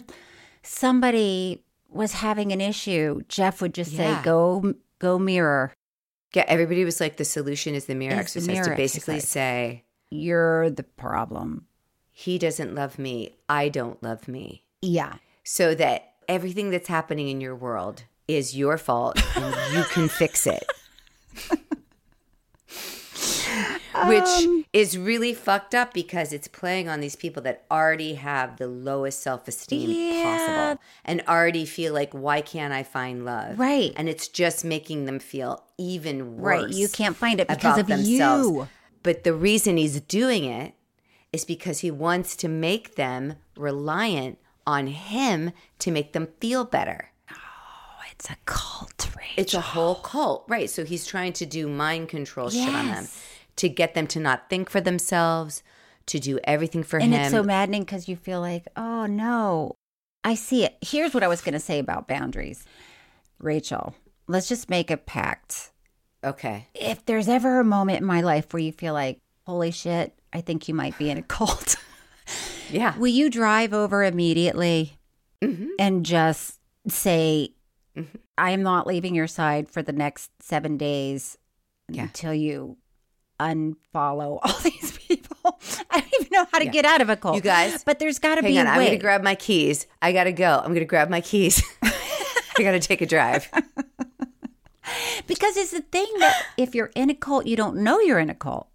somebody 0.62 1.62
was 1.90 2.12
having 2.12 2.52
an 2.52 2.60
issue, 2.60 3.20
Jeff 3.28 3.60
would 3.62 3.74
just 3.74 3.92
Yeah. 3.92 4.18
say, 4.18 4.24
"Go, 4.24 4.74
go 4.98 5.18
mirror. 5.18 5.72
Yeah, 6.34 6.44
everybody 6.48 6.84
was 6.84 7.00
like, 7.00 7.16
the 7.16 7.24
solution 7.24 7.74
is 7.74 7.86
the 7.86 7.94
mirror 7.94 8.12
Is 8.12 8.16
the 8.16 8.20
exercise 8.40 8.48
mirror 8.48 8.64
to 8.70 8.76
basically 8.76 9.14
exercise. 9.16 9.30
say, 9.30 9.84
You're 10.10 10.70
the 10.70 10.82
problem." 10.84 11.66
he 12.18 12.38
doesn't 12.38 12.74
love 12.74 12.98
me, 12.98 13.36
I 13.46 13.68
don't 13.68 14.02
love 14.02 14.26
me. 14.26 14.64
Yeah. 14.80 15.16
So 15.44 15.74
that 15.74 16.14
everything 16.26 16.70
that's 16.70 16.88
happening 16.88 17.28
in 17.28 17.42
your 17.42 17.54
world 17.54 18.04
is 18.26 18.56
your 18.56 18.78
fault 18.78 19.20
and 19.36 19.54
you 19.76 19.84
can 19.84 20.08
fix 20.08 20.46
it. 20.46 20.64
Which 24.04 24.22
Um, 24.44 24.64
is 24.72 24.98
really 24.98 25.32
fucked 25.32 25.74
up 25.74 25.94
because 25.94 26.32
it's 26.32 26.48
playing 26.48 26.88
on 26.88 27.00
these 27.00 27.16
people 27.16 27.42
that 27.44 27.64
already 27.70 28.14
have 28.14 28.56
the 28.58 28.66
lowest 28.68 29.22
self 29.22 29.48
esteem 29.48 29.90
Yeah. 29.90 30.22
possible 30.22 30.82
and 31.04 31.22
already 31.26 31.64
feel 31.64 31.92
like, 31.94 32.12
why 32.12 32.40
can't 32.40 32.72
I 32.72 32.82
find 32.82 33.24
love? 33.24 33.58
Right. 33.58 33.92
And 33.96 34.08
it's 34.08 34.28
just 34.28 34.64
making 34.64 35.06
them 35.06 35.18
feel 35.18 35.64
even 35.78 36.36
worse. 36.38 36.64
Right. 36.64 36.72
You 36.74 36.88
can't 36.88 37.16
find 37.16 37.40
it 37.40 37.48
because 37.48 37.78
of 37.78 37.86
themselves. 37.86 38.48
you. 38.48 38.68
But 39.02 39.24
the 39.24 39.32
reason 39.34 39.76
he's 39.76 40.00
doing 40.00 40.44
it 40.44 40.74
is 41.32 41.44
because 41.44 41.80
he 41.80 41.90
wants 41.90 42.36
to 42.36 42.48
make 42.48 42.96
them 42.96 43.34
reliant 43.56 44.38
on 44.66 44.88
him 44.88 45.52
to 45.78 45.90
make 45.90 46.12
them 46.12 46.28
feel 46.40 46.64
better. 46.64 47.10
It's 48.12 48.30
a 48.30 48.36
cult, 48.46 49.08
right? 49.14 49.26
It's 49.36 49.52
a 49.52 49.60
whole 49.60 49.96
cult. 49.96 50.44
Right. 50.48 50.70
So 50.70 50.84
he's 50.86 51.06
trying 51.06 51.34
to 51.34 51.44
do 51.44 51.68
mind 51.68 52.08
control 52.08 52.48
shit 52.48 52.66
on 52.66 52.86
them 52.86 53.04
Yes. 53.04 53.22
To 53.56 53.68
get 53.68 53.94
them 53.94 54.06
to 54.08 54.20
not 54.20 54.48
think 54.50 54.68
for 54.70 54.80
themselves, 54.80 55.62
to 56.06 56.18
do 56.18 56.38
everything 56.44 56.82
for 56.82 56.98
and 56.98 57.06
him. 57.06 57.12
And 57.14 57.22
it's 57.22 57.32
so 57.32 57.42
maddening 57.42 57.82
because 57.82 58.08
you 58.08 58.16
feel 58.16 58.40
like, 58.40 58.66
oh 58.76 59.06
no, 59.06 59.76
I 60.24 60.34
see 60.34 60.64
it. 60.64 60.76
Here's 60.80 61.14
what 61.14 61.22
I 61.22 61.28
was 61.28 61.40
going 61.40 61.52
to 61.54 61.60
say 61.60 61.78
about 61.78 62.08
boundaries. 62.08 62.64
Rachel, 63.38 63.94
let's 64.26 64.48
just 64.48 64.68
make 64.70 64.90
a 64.90 64.96
pact. 64.96 65.70
okay. 66.24 66.68
If 66.74 67.04
there's 67.06 67.28
ever 67.28 67.60
a 67.60 67.64
moment 67.64 68.00
in 68.00 68.06
my 68.06 68.20
life 68.22 68.52
where 68.52 68.62
you 68.62 68.72
feel 68.72 68.92
like, 68.94 69.20
holy 69.46 69.70
shit, 69.70 70.18
I 70.32 70.40
think 70.40 70.68
you 70.68 70.74
might 70.74 70.98
be 70.98 71.10
in 71.10 71.18
a 71.18 71.22
cult, 71.22 71.76
Yeah. 72.70 72.96
will 72.98 73.06
you 73.08 73.30
drive 73.30 73.72
over 73.72 74.02
immediately 74.04 74.98
Mm-hmm. 75.44 75.66
and 75.78 76.04
just 76.04 76.58
say, 76.88 77.50
I 78.38 78.50
am 78.52 78.62
not 78.62 78.86
leaving 78.86 79.14
your 79.14 79.26
side 79.26 79.68
for 79.68 79.82
the 79.82 79.92
next 79.92 80.30
seven 80.42 80.76
days 80.78 81.36
Yeah. 81.90 82.04
until 82.04 82.32
you 82.34 82.78
unfollow 83.40 84.38
all 84.42 84.58
these 84.62 84.96
people? 84.98 85.58
I 85.90 86.00
don't 86.00 86.12
even 86.20 86.28
know 86.32 86.46
how 86.52 86.58
to 86.58 86.66
get 86.66 86.84
out 86.84 87.00
of 87.00 87.08
a 87.08 87.16
cult. 87.16 87.36
You 87.36 87.40
guys, 87.40 87.84
but 87.84 87.98
there's 87.98 88.18
got 88.18 88.36
to 88.36 88.42
be 88.42 88.58
on. 88.58 88.66
a 88.66 88.70
I'm 88.70 88.78
way. 88.78 88.86
going 88.86 88.98
to 88.98 89.02
grab 89.02 89.22
my 89.22 89.34
keys. 89.34 89.86
I 90.02 90.12
got 90.12 90.24
to 90.24 90.32
go. 90.32 90.58
I'm 90.58 90.68
going 90.68 90.80
to 90.80 90.84
grab 90.84 91.08
my 91.08 91.20
keys. 91.20 91.62
I 91.82 92.62
got 92.62 92.72
to 92.72 92.80
take 92.80 93.00
a 93.00 93.06
drive. 93.06 93.48
Because 95.26 95.56
it's 95.56 95.72
the 95.72 95.80
thing 95.80 96.06
that 96.20 96.42
if 96.56 96.74
you're 96.74 96.92
in 96.94 97.10
a 97.10 97.14
cult, 97.14 97.46
you 97.46 97.56
don't 97.56 97.76
know 97.78 97.98
you're 97.98 98.20
in 98.20 98.30
a 98.30 98.34
cult. 98.34 98.68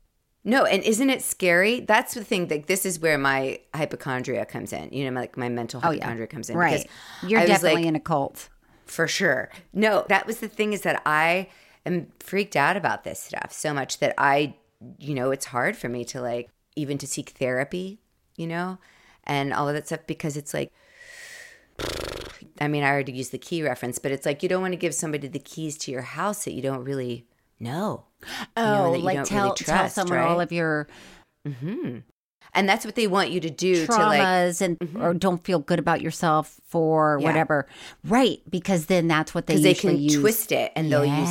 No, 0.43 0.65
and 0.65 0.83
isn't 0.83 1.09
it 1.09 1.21
scary? 1.21 1.79
That's 1.81 2.13
the 2.15 2.23
thing. 2.23 2.47
Like 2.49 2.65
this 2.65 2.85
is 2.85 2.99
where 2.99 3.17
my 3.17 3.59
hypochondria 3.73 4.45
comes 4.45 4.73
in. 4.73 4.91
You 4.91 5.09
know, 5.09 5.19
like 5.19 5.37
my 5.37 5.47
mental 5.49 5.79
Oh, 5.83 5.91
yeah. 5.91 5.99
hypochondria 6.03 6.27
comes 6.27 6.49
in. 6.49 6.57
Right. 6.57 6.87
You're 7.25 7.39
I 7.39 7.45
definitely 7.45 7.81
like, 7.81 7.85
in 7.85 7.95
a 7.95 7.99
cult. 7.99 8.49
for 8.85 9.07
sure. 9.07 9.49
No, 9.71 10.05
that 10.09 10.27
was 10.27 10.39
the 10.39 10.47
thing 10.49 10.73
is 10.73 10.81
that 10.81 11.01
I 11.05 11.47
am 11.85 12.07
freaked 12.19 12.55
out 12.55 12.77
about 12.77 13.03
this 13.03 13.19
stuff 13.19 13.51
so 13.51 13.73
much 13.73 13.99
that 13.99 14.13
I, 14.17 14.55
you 14.97 15.13
know, 15.13 15.31
it's 15.31 15.45
hard 15.45 15.75
for 15.75 15.89
me 15.89 16.05
to 16.05 16.21
like 16.21 16.49
even 16.75 16.97
to 16.99 17.07
seek 17.07 17.31
therapy, 17.31 17.99
you 18.35 18.47
know, 18.47 18.77
and 19.23 19.53
all 19.53 19.67
of 19.67 19.75
that 19.75 19.87
stuff 19.87 20.01
because 20.07 20.37
it's 20.37 20.53
like. 20.53 20.71
I 22.59 22.67
mean, 22.67 22.83
I 22.83 22.89
already 22.89 23.13
used 23.13 23.31
the 23.31 23.39
key 23.39 23.63
reference, 23.63 23.97
but 23.97 24.11
it's 24.11 24.25
like 24.25 24.43
you 24.43 24.49
don't 24.49 24.61
want 24.61 24.73
to 24.73 24.77
give 24.77 24.93
somebody 24.93 25.27
the 25.27 25.39
keys 25.39 25.79
to 25.79 25.91
your 25.91 26.03
house 26.03 26.45
that 26.45 26.51
you 26.51 26.61
don't 26.61 26.83
really 26.83 27.25
know. 27.59 28.05
Oh, 28.55 28.93
you 28.93 29.01
like 29.01 29.15
don't 29.15 29.25
tell 29.25 29.43
really 29.45 29.55
tell 29.55 29.77
trust, 29.77 29.95
someone 29.95 30.19
all 30.19 30.39
of 30.39 30.51
your 30.51 30.87
mm-hmm. 31.47 31.99
And 32.53 32.67
that's 32.67 32.85
what 32.85 32.95
they 32.95 33.07
want 33.07 33.31
you 33.31 33.39
to 33.39 33.49
do 33.49 33.85
to 33.85 33.91
like 33.91 34.19
traumas 34.21 34.61
and 34.61 34.77
mm-hmm. 34.79 35.01
or 35.01 35.13
don't 35.13 35.43
feel 35.43 35.59
good 35.59 35.79
about 35.79 36.01
yourself 36.01 36.59
for 36.65 37.17
Yeah. 37.19 37.27
whatever. 37.27 37.67
Right, 38.03 38.41
because 38.49 38.87
then 38.87 39.07
that's 39.07 39.33
what 39.33 39.47
they 39.47 39.55
they 39.55 39.73
can 39.73 39.97
use. 39.97 40.19
twist 40.19 40.51
it 40.51 40.71
and 40.75 40.91
they'll 40.91 41.05
Yes. 41.05 41.29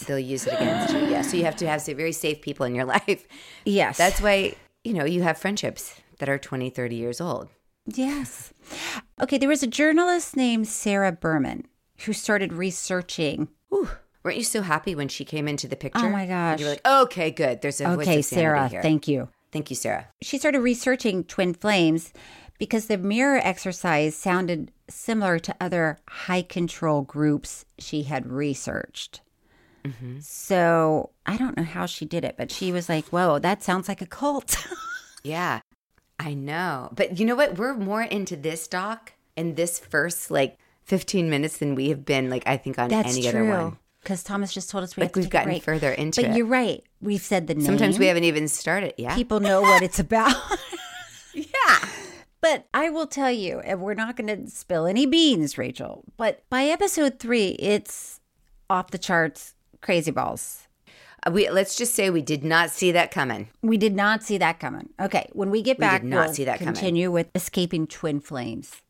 use 0.00 0.02
it. 0.02 0.06
They'll 0.08 0.18
use 0.18 0.46
it 0.46 0.54
against 0.54 0.94
you. 0.94 1.00
Yeah. 1.06 1.22
So 1.22 1.36
you 1.36 1.44
have 1.44 1.56
to 1.56 1.68
have 1.68 1.82
some 1.82 1.96
very 1.96 2.12
safe 2.12 2.40
people 2.40 2.66
in 2.66 2.74
your 2.74 2.84
life. 2.96 3.26
Yes. 3.64 3.96
That's 3.96 4.20
why, 4.20 4.54
you 4.84 4.92
know, 4.94 5.04
you 5.04 5.22
have 5.22 5.38
friendships 5.38 5.94
that 6.18 6.28
are 6.28 6.38
20, 6.38 6.70
30 6.70 6.96
years 6.96 7.20
old. 7.20 7.48
Yes. 7.86 8.52
Okay, 9.22 9.38
there 9.38 9.48
was 9.48 9.62
a 9.62 9.68
journalist 9.68 10.36
named 10.36 10.66
Sarah 10.66 11.12
Berman 11.12 11.66
who 12.04 12.12
started 12.12 12.52
researching. 12.52 13.48
Whew. 13.68 13.88
Weren't 14.24 14.38
you 14.38 14.44
so 14.44 14.62
happy 14.62 14.96
when 14.96 15.06
she 15.06 15.24
came 15.24 15.46
into 15.46 15.68
the 15.68 15.76
picture? 15.76 16.04
Oh 16.04 16.10
my 16.10 16.26
gosh. 16.26 16.58
You 16.58 16.66
were 16.66 16.72
like, 16.72 16.84
okay, 16.86 17.30
good. 17.30 17.62
There's 17.62 17.80
a 17.80 17.94
voice 17.94 18.08
Okay, 18.08 18.22
Sarah, 18.22 18.68
thank 18.82 19.06
you. 19.06 19.28
Thank 19.52 19.70
you, 19.70 19.76
Sarah. 19.76 20.08
She 20.22 20.38
started 20.38 20.60
researching 20.60 21.24
twin 21.24 21.54
flames 21.54 22.12
because 22.58 22.86
the 22.86 22.98
mirror 22.98 23.40
exercise 23.42 24.14
sounded 24.14 24.72
similar 24.88 25.38
to 25.38 25.54
other 25.60 25.98
high 26.08 26.42
control 26.42 27.02
groups 27.02 27.64
she 27.78 28.04
had 28.04 28.26
researched. 28.30 29.20
Mm-hmm. 29.84 30.18
So 30.20 31.10
I 31.26 31.36
don't 31.36 31.56
know 31.56 31.62
how 31.62 31.86
she 31.86 32.04
did 32.04 32.24
it, 32.24 32.36
but 32.36 32.50
she 32.50 32.72
was 32.72 32.88
like, 32.88 33.06
whoa, 33.08 33.38
that 33.38 33.62
sounds 33.62 33.88
like 33.88 34.02
a 34.02 34.06
cult. 34.06 34.56
Yeah, 35.26 35.60
I 36.20 36.34
know. 36.34 36.90
But 36.94 37.18
you 37.18 37.26
know 37.26 37.34
what? 37.34 37.58
We're 37.58 37.74
more 37.74 38.02
into 38.02 38.36
this 38.36 38.68
doc 38.68 39.12
in 39.34 39.56
this 39.56 39.80
first 39.80 40.30
like 40.30 40.56
15 40.84 41.28
minutes 41.28 41.58
than 41.58 41.74
we 41.74 41.88
have 41.88 42.04
been, 42.04 42.30
like, 42.30 42.44
I 42.46 42.56
think, 42.56 42.78
on 42.78 42.88
That's 42.88 43.16
any 43.16 43.26
other 43.28 43.44
one. 43.44 43.78
Because 44.06 44.22
Thomas 44.22 44.54
just 44.54 44.70
told 44.70 44.84
us 44.84 44.96
we 44.96 45.00
Like, 45.00 45.08
have 45.08 45.14
to 45.14 45.18
we've 45.18 45.30
gotten 45.30 45.58
further 45.58 45.90
into 45.90 46.20
it. 46.20 46.24
But 46.26 46.30
it. 46.30 46.36
you're 46.36 46.46
right. 46.46 46.80
We've 47.00 47.20
said 47.20 47.48
the 47.48 47.54
name. 47.54 47.64
Sometimes 47.66 47.98
we 47.98 48.06
haven't 48.06 48.22
even 48.22 48.46
started. 48.46 48.94
Yeah. 48.96 49.16
People 49.16 49.40
know 49.40 49.62
what 49.62 49.82
it's 49.82 49.98
about. 49.98 50.32
yeah. 51.34 51.88
But 52.40 52.68
I 52.72 52.88
will 52.90 53.08
tell 53.08 53.32
you, 53.32 53.58
and 53.58 53.80
we're 53.80 53.94
not 53.94 54.14
going 54.16 54.28
to 54.28 54.48
spill 54.48 54.86
any 54.86 55.06
beans, 55.06 55.58
Rachel. 55.58 56.04
But 56.16 56.44
by 56.50 56.66
episode 56.66 57.18
three, 57.18 57.56
it's 57.58 58.20
off 58.70 58.92
the 58.92 58.98
charts, 58.98 59.56
crazy 59.80 60.12
balls. 60.12 60.68
Uh, 61.26 61.32
We 61.32 61.50
let's 61.50 61.76
just 61.76 61.96
say 61.96 62.08
we 62.08 62.22
did 62.22 62.44
not 62.44 62.70
see 62.70 62.92
that 62.92 63.10
coming. 63.10 63.48
We 63.60 63.76
did 63.76 63.96
not 63.96 64.22
see 64.22 64.38
that 64.38 64.60
coming. 64.60 64.90
Okay, 65.00 65.28
when 65.32 65.50
we 65.50 65.62
get 65.62 65.78
back, 65.78 66.02
We 66.02 66.10
did 66.10 66.14
not 66.14 66.26
we'll 66.26 66.34
see 66.34 66.44
that 66.44 66.60
coming. 66.60 66.74
continue 66.74 67.10
with 67.10 67.28
escaping 67.34 67.88
twin 67.88 68.20
flames. 68.20 68.82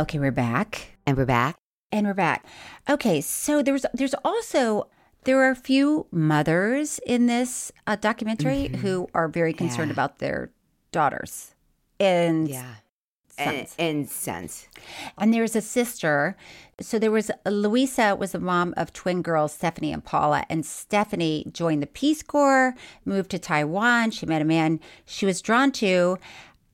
Okay, 0.00 0.18
we're 0.18 0.30
back. 0.30 0.96
And 1.06 1.14
we're 1.18 1.26
back. 1.26 1.56
And 1.92 2.06
we're 2.06 2.14
back. 2.14 2.46
Okay, 2.88 3.20
so 3.20 3.62
there's 3.62 3.84
there's 3.92 4.14
also 4.24 4.88
there 5.24 5.38
are 5.42 5.50
a 5.50 5.54
few 5.56 6.06
mothers 6.10 7.00
in 7.06 7.26
this 7.26 7.70
uh, 7.86 7.96
documentary 7.96 8.68
who 8.68 9.10
are 9.12 9.28
very 9.28 9.52
concerned 9.52 9.88
Yeah. 9.90 9.92
about 9.92 10.18
their 10.18 10.52
daughters 10.90 11.54
and 11.98 12.48
Yeah. 12.48 12.76
And, 13.36 13.66
and 13.78 14.08
sons. 14.08 14.68
And 15.18 15.34
there's 15.34 15.54
a 15.54 15.60
sister. 15.62 16.34
So 16.80 16.98
there 16.98 17.10
was 17.10 17.30
Louisa 17.46 18.16
was 18.16 18.32
the 18.32 18.40
mom 18.40 18.72
of 18.78 18.94
twin 18.94 19.20
girls 19.20 19.52
Stephanie 19.52 19.92
and 19.92 20.02
Paula, 20.02 20.44
and 20.48 20.64
Stephanie 20.64 21.46
joined 21.52 21.82
the 21.82 21.86
Peace 21.86 22.22
Corps, 22.22 22.74
moved 23.04 23.30
to 23.32 23.38
Taiwan. 23.38 24.12
She 24.12 24.24
met 24.24 24.40
a 24.40 24.46
man 24.46 24.80
she 25.04 25.26
was 25.26 25.42
drawn 25.42 25.72
to, 25.72 26.16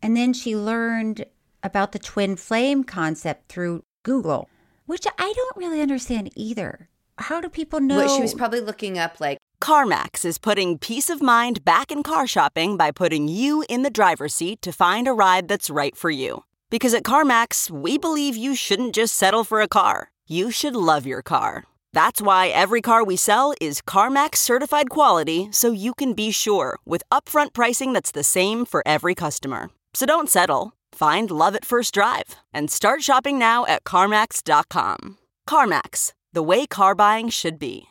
and 0.01 0.17
then 0.17 0.33
she 0.33 0.55
learned 0.57 1.25
about 1.67 1.93
the 1.93 1.99
twin 1.99 2.37
flame 2.37 2.85
concept 2.85 3.49
through 3.49 3.83
Google, 4.05 4.49
which 4.87 5.07
I 5.19 5.33
don't 5.37 5.57
really 5.57 5.81
understand 5.83 6.31
either. 6.35 6.89
How 7.19 7.41
do 7.41 7.49
people 7.49 7.81
know? 7.81 7.97
Well, 7.97 8.17
she 8.17 8.23
was 8.23 8.35
probably 8.35 8.61
looking 8.61 8.99
up 8.99 9.21
like 9.21 9.39
CarMax 9.61 10.25
is 10.25 10.39
putting 10.39 10.79
peace 10.79 11.11
of 11.11 11.21
mind 11.21 11.65
back 11.65 11.91
in 11.91 12.03
car 12.03 12.27
shopping 12.27 12.77
by 12.77 12.91
putting 12.91 13.27
you 13.27 13.65
in 13.69 13.83
the 13.83 13.91
driver's 13.91 14.35
seat 14.35 14.63
to 14.63 14.73
find 14.73 15.09
a 15.09 15.13
ride 15.13 15.49
that's 15.49 15.71
right 15.71 15.97
for 15.97 16.11
you. 16.11 16.45
Because 16.71 16.95
at 16.95 17.05
CarMax, 17.05 17.71
we 17.71 17.99
believe 17.99 18.37
you 18.37 18.55
shouldn't 18.55 18.95
just 18.95 19.15
settle 19.15 19.45
for 19.45 19.61
a 19.61 19.69
car, 19.69 20.11
you 20.27 20.51
should 20.51 20.77
love 20.77 21.07
your 21.07 21.23
car. 21.23 21.65
That's 21.93 22.21
why 22.21 22.49
every 22.49 22.83
car 22.83 23.03
we 23.03 23.17
sell 23.17 23.55
is 23.59 23.81
CarMax 23.81 24.37
certified 24.37 24.91
quality 24.91 25.49
so 25.51 25.73
you 25.73 25.95
can 25.95 26.13
be 26.13 26.31
sure 26.31 26.79
with 26.85 27.03
upfront 27.11 27.55
pricing 27.55 27.95
that's 27.95 28.13
the 28.13 28.25
same 28.25 28.67
for 28.67 28.83
every 28.85 29.15
customer. 29.15 29.71
So 29.95 30.05
don't 30.05 30.29
settle. 30.29 30.75
Find 30.97 31.31
love 31.31 31.55
at 31.55 31.67
first 31.67 31.93
drive 31.93 32.37
and 32.55 32.71
start 32.71 33.03
shopping 33.03 33.39
now 33.39 33.67
at 33.67 33.85
CarMax.com. 33.85 35.19
CarMax, 35.47 36.15
the 36.33 36.43
way 36.43 36.67
car 36.67 36.95
buying 36.95 37.29
should 37.29 37.59
be. 37.59 37.89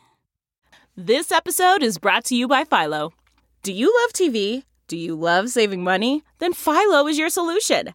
This 0.96 1.30
episode 1.30 1.84
is 1.84 1.98
brought 1.98 2.24
to 2.24 2.34
you 2.34 2.48
by 2.48 2.64
Philo. 2.64 3.12
Do 3.62 3.72
you 3.72 3.94
love 4.02 4.12
TV? 4.12 4.64
Do 4.88 4.96
you 4.96 5.14
love 5.14 5.50
saving 5.50 5.84
money? 5.84 6.24
Then 6.40 6.52
Philo 6.52 7.06
is 7.06 7.16
your 7.16 7.30
solution. 7.30 7.94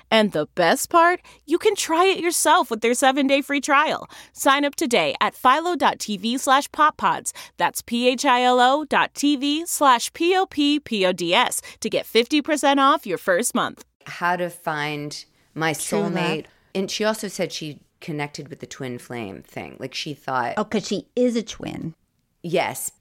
And 0.11 0.33
the 0.33 0.47
best 0.55 0.89
part, 0.89 1.21
you 1.45 1.57
can 1.57 1.73
try 1.75 2.05
it 2.05 2.19
yourself 2.19 2.69
with 2.69 2.81
their 2.81 2.93
seven-day 2.93 3.41
free 3.41 3.61
trial. 3.61 4.09
Sign 4.33 4.65
up 4.65 4.75
today 4.75 5.15
at 5.21 5.33
philo.tv 5.35 6.37
slash 6.39 6.67
poppods. 6.69 7.31
That's 7.57 7.81
p-h-i-l-o 7.81 8.83
dot 8.85 9.13
tv 9.13 9.65
slash 9.67 10.11
p-o-p-p-o-d-s 10.13 11.61
to 11.79 11.89
get 11.89 12.05
50% 12.05 12.77
off 12.77 13.05
your 13.07 13.17
first 13.17 13.55
month. 13.55 13.85
how 14.05 14.35
to 14.35 14.49
find 14.49 15.23
my 15.55 15.73
True 15.73 15.99
love. 15.99 16.11
soulmate. 16.13 16.45
And 16.75 16.89
she 16.91 17.03
also 17.03 17.27
said 17.27 17.51
she 17.51 17.79
connected 17.99 18.47
with 18.49 18.59
the 18.59 18.67
twin 18.67 18.97
flame 18.99 19.41
thing. 19.43 19.77
Like 19.79 19.93
she 19.93 20.13
thought, 20.13 20.55
oh, 20.57 20.63
because 20.65 20.87
she 20.87 21.07
is 21.15 21.35
a 21.35 21.43
twin. 21.43 21.95
yes, 22.43 22.91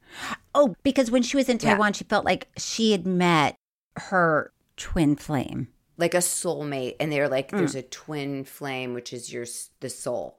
Oh, 0.56 0.74
because 0.82 1.08
when 1.10 1.22
she 1.22 1.36
was 1.36 1.48
in 1.48 1.58
Yeah. 1.62 1.74
Taiwan, 1.74 1.92
she 1.92 2.02
felt 2.04 2.24
like 2.24 2.48
she 2.56 2.90
had 2.92 3.06
met 3.06 3.54
her 3.96 4.52
twin 4.76 5.14
flame. 5.14 5.68
Like 6.00 6.14
a 6.14 6.18
soulmate. 6.18 6.96
And 6.98 7.12
they're 7.12 7.28
like, 7.28 7.50
there's 7.50 7.74
Mm. 7.74 7.78
a 7.78 7.82
twin 7.82 8.44
flame, 8.44 8.94
which 8.94 9.12
is 9.12 9.32
your 9.32 9.46
the 9.80 9.90
soul. 9.90 10.38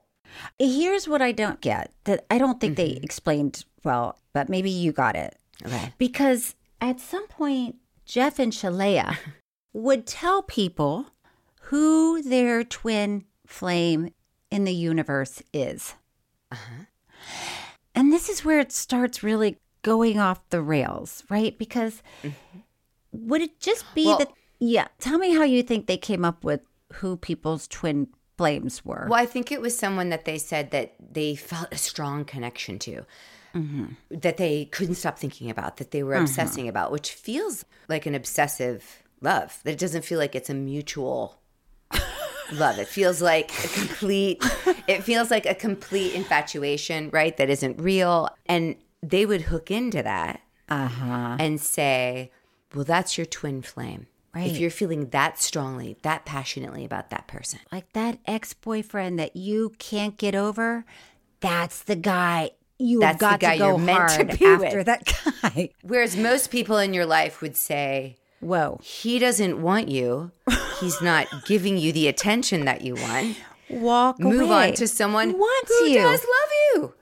Here's 0.57 1.07
what 1.07 1.21
I 1.21 1.31
don't 1.31 1.61
get 1.61 1.91
that 2.05 2.25
I 2.31 2.37
don't 2.37 2.59
think 2.59 2.75
they 2.77 2.91
Mm-hmm. 2.95 3.03
explained 3.03 3.63
well, 3.83 4.17
but 4.33 4.49
maybe 4.49 4.69
you 4.71 4.91
got 4.91 5.15
it. 5.15 5.37
Okay. 5.65 5.93
Because 5.97 6.55
at 6.79 6.99
some 6.99 7.27
point, 7.27 7.75
Jeff 8.05 8.39
and 8.39 8.51
Shaleia 8.51 9.17
would 9.73 10.05
tell 10.07 10.41
people 10.41 11.07
who 11.69 12.21
their 12.21 12.63
twin 12.63 13.25
flame 13.45 14.13
in 14.49 14.63
the 14.63 14.73
universe 14.73 15.41
is. 15.53 15.93
Uh-huh. 16.51 16.85
And 17.93 18.11
this 18.11 18.29
is 18.29 18.43
where 18.43 18.59
it 18.59 18.71
starts 18.71 19.21
really 19.23 19.57
going 19.83 20.17
off 20.19 20.47
the 20.49 20.61
rails, 20.61 21.23
right? 21.29 21.57
Because 21.57 22.01
would 23.11 23.41
it 23.41 23.59
just 23.59 23.83
be 23.93 24.01
Mm-hmm. 24.05 24.09
Well- 24.09 24.17
that, 24.19 24.31
yeah, 24.61 24.87
tell 24.99 25.17
me 25.17 25.33
how 25.33 25.43
you 25.43 25.63
think 25.63 25.87
they 25.87 25.97
came 25.97 26.23
up 26.23 26.43
with 26.45 26.61
who 26.93 27.17
people's 27.17 27.67
twin 27.67 28.07
flames 28.37 28.85
were. 28.85 29.07
Well, 29.09 29.19
I 29.19 29.25
think 29.25 29.51
it 29.51 29.59
was 29.59 29.77
someone 29.77 30.09
that 30.09 30.23
they 30.25 30.37
said 30.37 30.71
that 30.71 30.93
they 30.99 31.35
felt 31.35 31.67
a 31.73 31.77
strong 31.77 32.23
connection 32.25 32.79
to, 32.79 33.05
Mm-hmm. 33.55 33.85
that 34.11 34.37
they 34.37 34.65
couldn't 34.65 34.95
stop 34.95 35.19
thinking 35.19 35.49
about, 35.49 35.75
that 35.77 35.91
they 35.91 36.03
were 36.03 36.15
obsessing 36.15 36.69
about, 36.69 36.89
which 36.89 37.11
feels 37.11 37.65
like 37.89 38.05
an 38.05 38.15
obsessive 38.15 39.03
love. 39.19 39.59
That 39.65 39.71
it 39.71 39.79
doesn't 39.79 40.05
feel 40.05 40.19
like 40.19 40.35
it's 40.35 40.49
a 40.49 40.53
mutual 40.53 41.41
love. 42.53 42.79
It 42.79 42.87
feels 42.87 43.21
like 43.21 43.51
a 43.65 43.67
complete. 43.67 44.41
it 44.87 45.03
feels 45.03 45.29
like 45.31 45.45
a 45.45 45.53
complete 45.55 46.13
infatuation, 46.13 47.09
right? 47.11 47.35
That 47.35 47.49
isn't 47.49 47.81
real, 47.81 48.29
and 48.45 48.75
they 49.03 49.25
would 49.25 49.41
hook 49.41 49.69
into 49.71 50.01
that 50.03 50.39
Uh 50.69 50.87
huh. 50.87 51.35
and 51.39 51.59
say, 51.59 52.31
"Well, 52.73 52.85
that's 52.85 53.17
your 53.17 53.25
twin 53.25 53.61
flame." 53.61 54.07
Right. 54.33 54.49
If 54.49 54.57
you're 54.59 54.71
feeling 54.71 55.09
that 55.09 55.39
strongly, 55.41 55.97
that 56.03 56.23
passionately 56.25 56.85
about 56.85 57.09
that 57.09 57.27
person. 57.27 57.59
like 57.71 57.91
that 57.93 58.19
ex 58.25 58.53
boyfriend 58.53 59.19
that 59.19 59.35
you 59.35 59.73
can't 59.77 60.17
get 60.17 60.35
over, 60.35 60.85
that's 61.41 61.83
the 61.83 61.97
guy 61.97 62.51
you've 62.79 63.01
That's 63.01 63.17
the 63.17 63.19
got 63.19 63.39
guy 63.41 63.53
to 63.53 63.59
go 63.59 63.67
you're 63.69 63.77
meant 63.77 64.09
to 64.09 64.15
hard 64.15 64.39
be 64.39 64.45
after 64.45 64.77
with. 64.77 64.85
that 64.85 65.13
guy. 65.43 65.69
Whereas 65.83 66.15
most 66.15 66.49
people 66.49 66.77
in 66.77 66.93
your 66.93 67.05
life 67.05 67.41
would 67.41 67.57
say, 67.57 68.15
Whoa. 68.39 68.79
he 68.81 69.19
doesn't 69.19 69.61
want 69.61 69.89
you. 69.89 70.31
He's 70.79 71.01
not 71.01 71.27
giving 71.45 71.77
you 71.77 71.91
the 71.91 72.07
attention 72.07 72.65
that 72.65 72.81
you 72.81 72.95
want. 72.95 73.37
Walk 73.69 74.19
Move 74.19 74.41
away. 74.49 74.69
on 74.69 74.73
to 74.75 74.87
someone 74.87 75.31
who 75.31 75.37
wants 75.37 75.77
who 75.79 75.85
you. 75.85 75.97
does 75.99 76.21
love 76.21 76.49
you. 76.73 76.93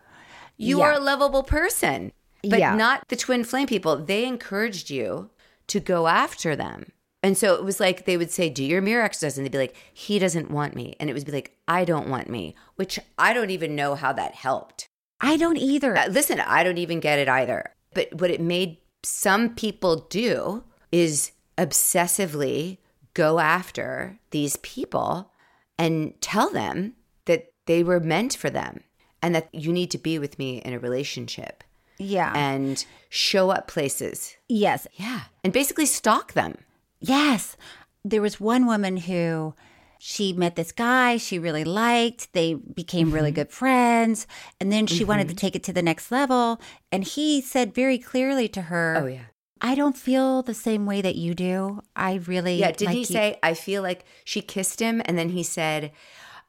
You 0.57 0.79
Yeah. 0.79 0.85
are 0.85 0.91
a 0.93 0.99
lovable 0.99 1.43
person, 1.43 2.11
but 2.43 2.59
Yeah. 2.59 2.75
not 2.75 3.03
the 3.07 3.15
twin 3.15 3.43
flame 3.43 3.67
people. 3.67 3.95
They 3.97 4.25
encouraged 4.25 4.89
you 4.89 5.29
to 5.67 5.79
go 5.79 6.07
after 6.07 6.55
them. 6.55 6.91
And 7.21 7.37
so 7.37 7.55
it 7.55 7.63
was 7.63 7.79
like 7.79 8.05
they 8.05 8.17
would 8.17 8.31
say, 8.31 8.49
Do 8.49 8.63
your 8.63 8.81
mirror 8.81 9.03
exercise. 9.03 9.37
And 9.37 9.45
they'd 9.45 9.51
be 9.51 9.57
like, 9.57 9.75
He 9.93 10.19
doesn't 10.19 10.51
want 10.51 10.75
me. 10.75 10.95
And 10.99 11.09
it 11.09 11.13
would 11.13 11.25
be 11.25 11.31
like, 11.31 11.57
I 11.67 11.85
don't 11.85 12.09
want 12.09 12.29
me, 12.29 12.55
which 12.75 12.99
I 13.17 13.33
don't 13.33 13.49
even 13.49 13.75
know 13.75 13.95
how 13.95 14.13
that 14.13 14.35
helped. 14.35 14.87
I 15.21 15.37
don't 15.37 15.57
either. 15.57 15.97
Uh, 15.97 16.07
listen, 16.07 16.39
I 16.39 16.63
don't 16.63 16.77
even 16.77 16.99
get 16.99 17.19
it 17.19 17.27
either. 17.27 17.73
But 17.93 18.13
what 18.15 18.31
it 18.31 18.41
made 18.41 18.77
some 19.03 19.55
people 19.55 20.07
do 20.09 20.63
is 20.91 21.31
obsessively 21.57 22.77
go 23.13 23.39
after 23.39 24.17
these 24.31 24.55
people 24.57 25.31
and 25.77 26.19
tell 26.21 26.49
them 26.49 26.93
that 27.25 27.51
they 27.65 27.83
were 27.83 27.99
meant 27.99 28.35
for 28.35 28.49
them 28.49 28.83
and 29.21 29.35
that 29.35 29.53
you 29.53 29.73
need 29.73 29.91
to 29.91 29.97
be 29.97 30.17
with 30.19 30.39
me 30.39 30.59
in 30.59 30.73
a 30.73 30.79
relationship 30.79 31.63
yeah. 31.97 32.31
and 32.35 32.85
show 33.09 33.49
up 33.49 33.67
places. 33.67 34.35
yes. 34.47 34.87
Yeah. 34.93 35.23
And 35.43 35.51
basically 35.51 35.85
stalk 35.85 36.33
them. 36.33 36.57
Yes. 36.99 37.57
There 38.03 38.21
was 38.21 38.39
one 38.39 38.65
woman 38.65 38.97
who 38.97 39.53
she 40.01 40.31
met 40.31 40.55
this 40.55 40.71
guy 40.71 41.17
she 41.17 41.37
really 41.37 41.65
liked. 41.65 42.31
They 42.33 42.53
became 42.53 43.11
really 43.11 43.29
mm-hmm. 43.29 43.35
good 43.35 43.51
friends. 43.51 44.27
And 44.59 44.71
then 44.71 44.87
she 44.87 45.03
wanted 45.03 45.27
to 45.27 45.33
mm-hmm. 45.33 45.39
take 45.39 45.55
it 45.55 45.63
to 45.63 45.73
the 45.73 45.81
next 45.81 46.11
level. 46.11 46.61
And 46.91 47.03
he 47.03 47.41
said 47.41 47.75
very 47.75 47.97
clearly 47.97 48.47
to 48.49 48.63
her, 48.63 49.01
Oh 49.03 49.07
yeah. 49.07 49.25
I 49.61 49.75
don't 49.75 49.97
feel 49.97 50.41
the 50.41 50.53
same 50.53 50.85
way 50.85 51.01
that 51.01 51.15
you 51.15 51.35
do. 51.35 51.81
I 51.93 52.15
really 52.15 52.55
Yeah, 52.55 52.71
did 52.71 52.85
like 52.85 52.93
he 52.93 52.99
you." 52.99 53.05
say 53.05 53.39
I 53.43 53.53
feel 53.53 53.83
like 53.83 54.05
she 54.23 54.41
kissed 54.41 54.79
him 54.79 55.01
and 55.03 55.17
then 55.17 55.29
he 55.29 55.43
said, 55.43 55.91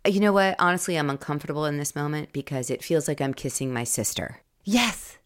"You 0.06 0.20
know 0.20 0.32
what? 0.32 0.54
Honestly, 0.60 0.96
I'm 0.96 1.10
uncomfortable 1.10 1.66
in 1.66 1.76
this 1.76 1.96
moment 1.96 2.32
because 2.32 2.70
it 2.70 2.84
feels 2.84 3.08
like 3.08 3.20
I'm 3.20 3.34
kissing 3.34 3.72
my 3.72 3.82
sister." 3.82 4.42
Yes. 4.64 5.18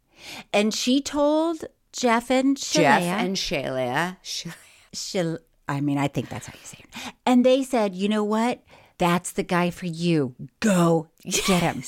And 0.50 0.72
she 0.72 1.02
told 1.02 1.66
Jeff 1.92 2.30
and 2.30 2.56
Shaleia. 2.56 2.72
Jeff 2.72 3.02
and 3.02 3.36
Shayla. 3.36 4.16
Sh- 4.22 4.46
Shal- 4.94 5.38
I 5.68 5.80
mean, 5.80 5.98
I 5.98 6.08
think 6.08 6.28
that's 6.28 6.46
how 6.46 6.54
you 6.54 6.64
say 6.64 6.78
it. 6.80 7.14
And 7.26 7.44
they 7.44 7.62
said, 7.62 7.94
you 7.94 8.08
know 8.08 8.24
what? 8.24 8.62
That's 8.98 9.32
the 9.32 9.42
guy 9.42 9.70
for 9.70 9.86
you. 9.86 10.34
Go 10.60 11.08
get 11.24 11.62
him. 11.62 11.82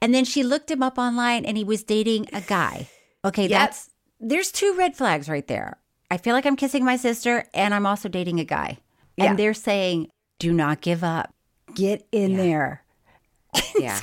And 0.00 0.14
then 0.14 0.24
she 0.24 0.42
looked 0.42 0.70
him 0.70 0.82
up 0.82 0.98
online 0.98 1.44
and 1.44 1.56
he 1.56 1.64
was 1.64 1.82
dating 1.82 2.26
a 2.32 2.40
guy. 2.40 2.88
Okay, 3.24 3.46
that's 3.46 3.90
there's 4.20 4.52
two 4.52 4.74
red 4.76 4.96
flags 4.96 5.28
right 5.28 5.46
there. 5.46 5.78
I 6.10 6.18
feel 6.18 6.34
like 6.34 6.44
I'm 6.44 6.56
kissing 6.56 6.84
my 6.84 6.96
sister 6.96 7.44
and 7.54 7.72
I'm 7.74 7.86
also 7.86 8.08
dating 8.08 8.40
a 8.40 8.44
guy. 8.44 8.78
Yeah. 9.16 9.30
And 9.30 9.38
they're 9.38 9.54
saying, 9.54 10.08
do 10.38 10.52
not 10.52 10.80
give 10.80 11.02
up. 11.02 11.32
Get 11.74 12.06
in 12.12 12.36
there. 12.36 12.84
yeah. 13.78 14.00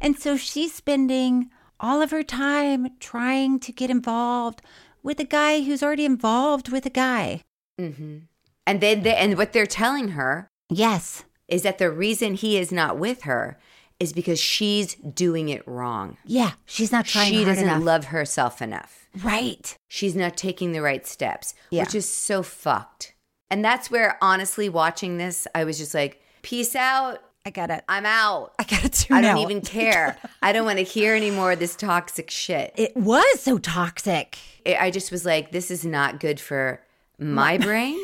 And 0.00 0.18
so 0.18 0.36
she's 0.36 0.72
spending 0.72 1.50
all 1.80 2.02
of 2.02 2.10
her 2.10 2.22
time 2.22 2.88
trying 3.00 3.58
to 3.60 3.72
get 3.72 3.90
involved 3.90 4.62
with 5.02 5.18
a 5.20 5.24
guy 5.24 5.62
who's 5.62 5.82
already 5.82 6.04
involved 6.04 6.68
with 6.68 6.86
a 6.86 6.90
guy. 6.90 7.42
Hmm 7.78 8.18
And 8.66 8.80
then 8.80 9.02
they, 9.02 9.14
and 9.16 9.36
what 9.38 9.52
they're 9.52 9.66
telling 9.66 10.08
her 10.08 10.48
Yes. 10.70 11.24
is 11.48 11.62
that 11.62 11.78
the 11.78 11.90
reason 11.90 12.34
he 12.34 12.58
is 12.58 12.70
not 12.72 12.98
with 12.98 13.22
her 13.22 13.58
is 14.00 14.12
because 14.12 14.38
she's 14.38 14.94
doing 14.94 15.48
it 15.48 15.66
wrong. 15.66 16.16
Yeah. 16.24 16.52
She's 16.66 16.92
not 16.92 17.04
trying 17.06 17.32
she 17.32 17.44
doesn't 17.44 17.64
enough. 17.64 17.82
love 17.82 18.04
herself 18.06 18.62
enough. 18.62 19.06
Right. 19.24 19.74
She's 19.88 20.14
not 20.14 20.36
taking 20.36 20.72
the 20.72 20.82
right 20.82 21.04
steps, 21.06 21.54
Yeah. 21.70 21.82
which 21.82 21.94
is 21.94 22.08
so 22.08 22.42
fucked. 22.42 23.14
And 23.50 23.64
that's 23.64 23.90
where 23.90 24.18
honestly 24.22 24.68
watching 24.68 25.16
this, 25.16 25.46
I 25.54 25.64
was 25.64 25.78
just 25.78 25.94
like, 25.94 26.20
peace 26.42 26.76
out. 26.76 27.18
I 27.46 27.50
got 27.50 27.70
it. 27.70 27.82
I'm 27.88 28.04
out. 28.04 28.52
I 28.58 28.64
got 28.64 28.84
it 28.84 28.92
too. 28.92 29.14
I 29.14 29.20
don't 29.22 29.38
even 29.38 29.60
care. 29.78 30.18
I 30.42 30.52
don't 30.52 30.66
want 30.66 30.78
to 30.78 30.84
hear 30.84 31.14
any 31.14 31.30
more 31.30 31.52
of 31.52 31.58
this 31.58 31.74
toxic 31.74 32.30
shit. 32.30 32.74
It 32.76 32.94
was 32.96 33.40
so 33.40 33.56
toxic. 33.58 34.36
It- 34.66 34.78
I 34.80 34.90
just 34.90 35.10
was 35.10 35.24
like, 35.24 35.50
this 35.50 35.70
is 35.70 35.84
not 35.84 36.20
good 36.20 36.38
for 36.38 36.82
my 37.18 37.58
brain. 37.58 37.98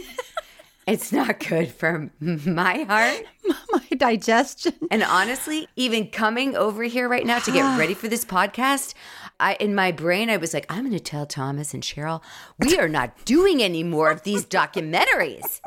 it's 0.86 1.12
not 1.12 1.40
good 1.40 1.70
for 1.70 2.10
my 2.20 2.82
heart. 2.82 3.24
My 3.72 3.96
digestion. 3.96 4.72
And 4.90 5.02
honestly, 5.02 5.68
even 5.76 6.08
coming 6.08 6.56
over 6.56 6.84
here 6.84 7.08
right 7.08 7.26
now 7.26 7.40
to 7.40 7.50
get 7.50 7.64
ah. 7.64 7.76
ready 7.76 7.92
for 7.92 8.08
this 8.08 8.24
podcast, 8.24 8.94
I 9.40 9.54
in 9.54 9.74
my 9.74 9.92
brain 9.92 10.30
I 10.30 10.36
was 10.36 10.54
like, 10.54 10.64
I'm 10.70 10.84
going 10.84 10.92
to 10.92 11.00
tell 11.00 11.26
Thomas 11.26 11.74
and 11.74 11.82
Cheryl, 11.82 12.22
we 12.58 12.78
are 12.78 12.88
not 12.88 13.24
doing 13.24 13.62
any 13.62 13.82
more 13.82 14.10
of 14.10 14.22
these 14.22 14.46
documentaries. 14.46 15.60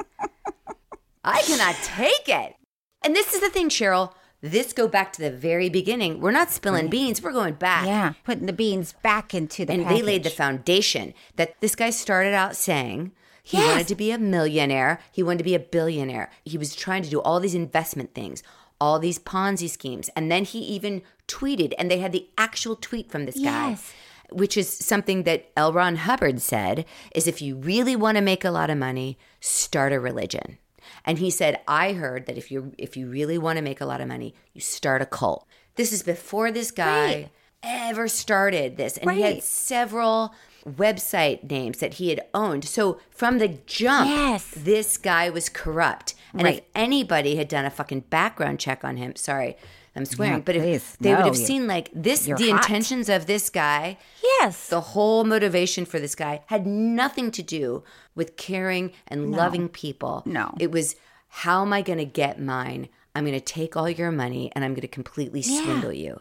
I 1.23 1.41
cannot 1.41 1.75
take 1.83 2.29
it. 2.29 2.55
And 3.03 3.15
this 3.15 3.33
is 3.33 3.41
the 3.41 3.49
thing, 3.49 3.69
Cheryl. 3.69 4.13
This 4.41 4.71
go 4.71 4.87
back 4.87 5.13
to 5.13 5.21
the 5.21 5.31
very 5.31 5.67
beginning. 5.67 6.21
We're 6.21 6.31
not 6.31 6.51
spilling 6.51 6.89
beans. 6.89 7.21
We're 7.21 7.31
going 7.31 7.55
back. 7.55 7.85
Yeah. 7.85 8.13
Putting 8.23 8.45
the 8.45 8.53
beans 8.53 8.93
back 9.03 9.33
into 9.33 9.65
the 9.65 9.73
and 9.73 9.87
they 9.89 10.01
laid 10.01 10.23
the 10.23 10.29
foundation 10.29 11.13
that 11.35 11.59
this 11.59 11.75
guy 11.75 11.89
started 11.89 12.33
out 12.33 12.55
saying 12.55 13.11
he 13.47 13.57
Yes. 13.57 13.67
wanted 13.71 13.87
to 13.87 13.95
be 13.95 14.11
a 14.11 14.17
millionaire, 14.17 14.99
he 15.11 15.23
wanted 15.23 15.39
to 15.39 15.43
be 15.51 15.55
a 15.55 15.59
billionaire. 15.75 16.29
He 16.43 16.57
was 16.57 16.75
trying 16.75 17.03
to 17.03 17.09
do 17.09 17.21
all 17.21 17.39
these 17.39 17.55
investment 17.65 18.13
things, 18.13 18.43
all 18.81 18.99
these 18.99 19.19
Ponzi 19.19 19.69
schemes, 19.69 20.09
and 20.15 20.29
then 20.31 20.43
he 20.43 20.59
even 20.59 21.01
tweeted, 21.27 21.73
and 21.79 21.89
they 21.89 21.99
had 21.99 22.11
the 22.11 22.27
actual 22.37 22.75
tweet 22.75 23.09
from 23.11 23.25
this 23.25 23.35
guy. 23.39 23.69
Yes. 23.69 23.93
Which 24.29 24.57
is 24.57 24.67
something 24.69 25.23
that 25.23 25.49
L. 25.55 25.71
Ron 25.71 25.95
Hubbard 25.95 26.41
said 26.41 26.83
is 27.15 27.27
if 27.27 27.41
you 27.41 27.55
really 27.55 27.95
want 27.95 28.17
to 28.17 28.21
make 28.21 28.43
a 28.43 28.51
lot 28.51 28.69
of 28.69 28.77
money, 28.77 29.17
start 29.39 29.93
a 29.93 29.99
religion. 30.01 30.57
And 31.05 31.17
he 31.19 31.29
said, 31.31 31.61
I 31.67 31.93
heard 31.93 32.25
that 32.25 32.37
if 32.37 32.51
you 32.51 32.73
if 32.77 32.97
you 32.97 33.07
really 33.07 33.37
want 33.37 33.55
to 33.57 33.61
make 33.69 33.79
a 33.79 33.85
lot 33.85 34.01
of 34.01 34.07
money, 34.09 34.33
you 34.53 34.59
start 34.59 35.01
a 35.01 35.05
cult. 35.05 35.47
This 35.75 35.93
is 35.93 36.03
before 36.03 36.51
this 36.51 36.71
guy 36.71 37.05
Right. 37.13 37.29
ever 37.63 38.09
started 38.09 38.75
this. 38.75 38.97
And 38.97 39.09
he 39.11 39.21
had 39.21 39.43
several 39.43 40.33
website 40.67 41.49
names 41.49 41.79
that 41.79 41.95
he 41.95 42.09
had 42.09 42.21
owned. 42.33 42.65
So 42.65 42.99
from 43.09 43.37
the 43.39 43.47
jump, 43.65 44.09
Yes. 44.09 44.49
this 44.55 44.97
guy 44.97 45.29
was 45.29 45.49
corrupt. 45.49 46.13
And 46.33 46.47
if 46.47 46.61
anybody 46.75 47.35
had 47.37 47.47
done 47.47 47.65
a 47.65 47.69
fucking 47.71 48.01
background 48.09 48.59
check 48.59 48.83
on 48.83 48.97
him, 48.97 49.15
sorry, 49.15 49.57
I'm 49.95 50.05
swearing, 50.05 50.35
Yeah, 50.35 50.39
but 50.45 50.55
if 50.55 50.95
they 50.99 51.15
would 51.15 51.25
have 51.25 51.35
seen 51.37 51.65
like 51.65 51.89
this, 51.93 52.25
the 52.25 52.33
hot. 52.33 52.41
intentions 52.65 53.09
of 53.09 53.25
this 53.25 53.49
guy, 53.49 53.97
Yes. 54.39 54.67
the 54.69 54.81
whole 54.81 55.23
motivation 55.23 55.85
for 55.85 55.99
this 55.99 56.13
guy 56.13 56.41
had 56.47 56.67
nothing 56.67 57.31
to 57.31 57.41
do 57.41 57.83
with 58.13 58.37
caring 58.37 58.91
and 59.07 59.31
loving 59.31 59.69
people. 59.69 60.21
No. 60.25 60.53
It 60.59 60.71
was 60.71 60.95
how 61.29 61.63
am 61.63 61.73
I 61.73 61.81
going 61.81 61.97
to 61.99 62.05
get 62.05 62.39
mine? 62.39 62.89
I'm 63.15 63.25
going 63.25 63.33
to 63.39 63.43
take 63.43 63.75
all 63.75 63.89
your 63.89 64.11
money 64.11 64.51
and 64.53 64.63
I'm 64.63 64.73
going 64.73 64.81
to 64.81 64.87
completely 64.87 65.41
Yeah. 65.43 65.63
swindle 65.63 65.93
you. 65.93 66.19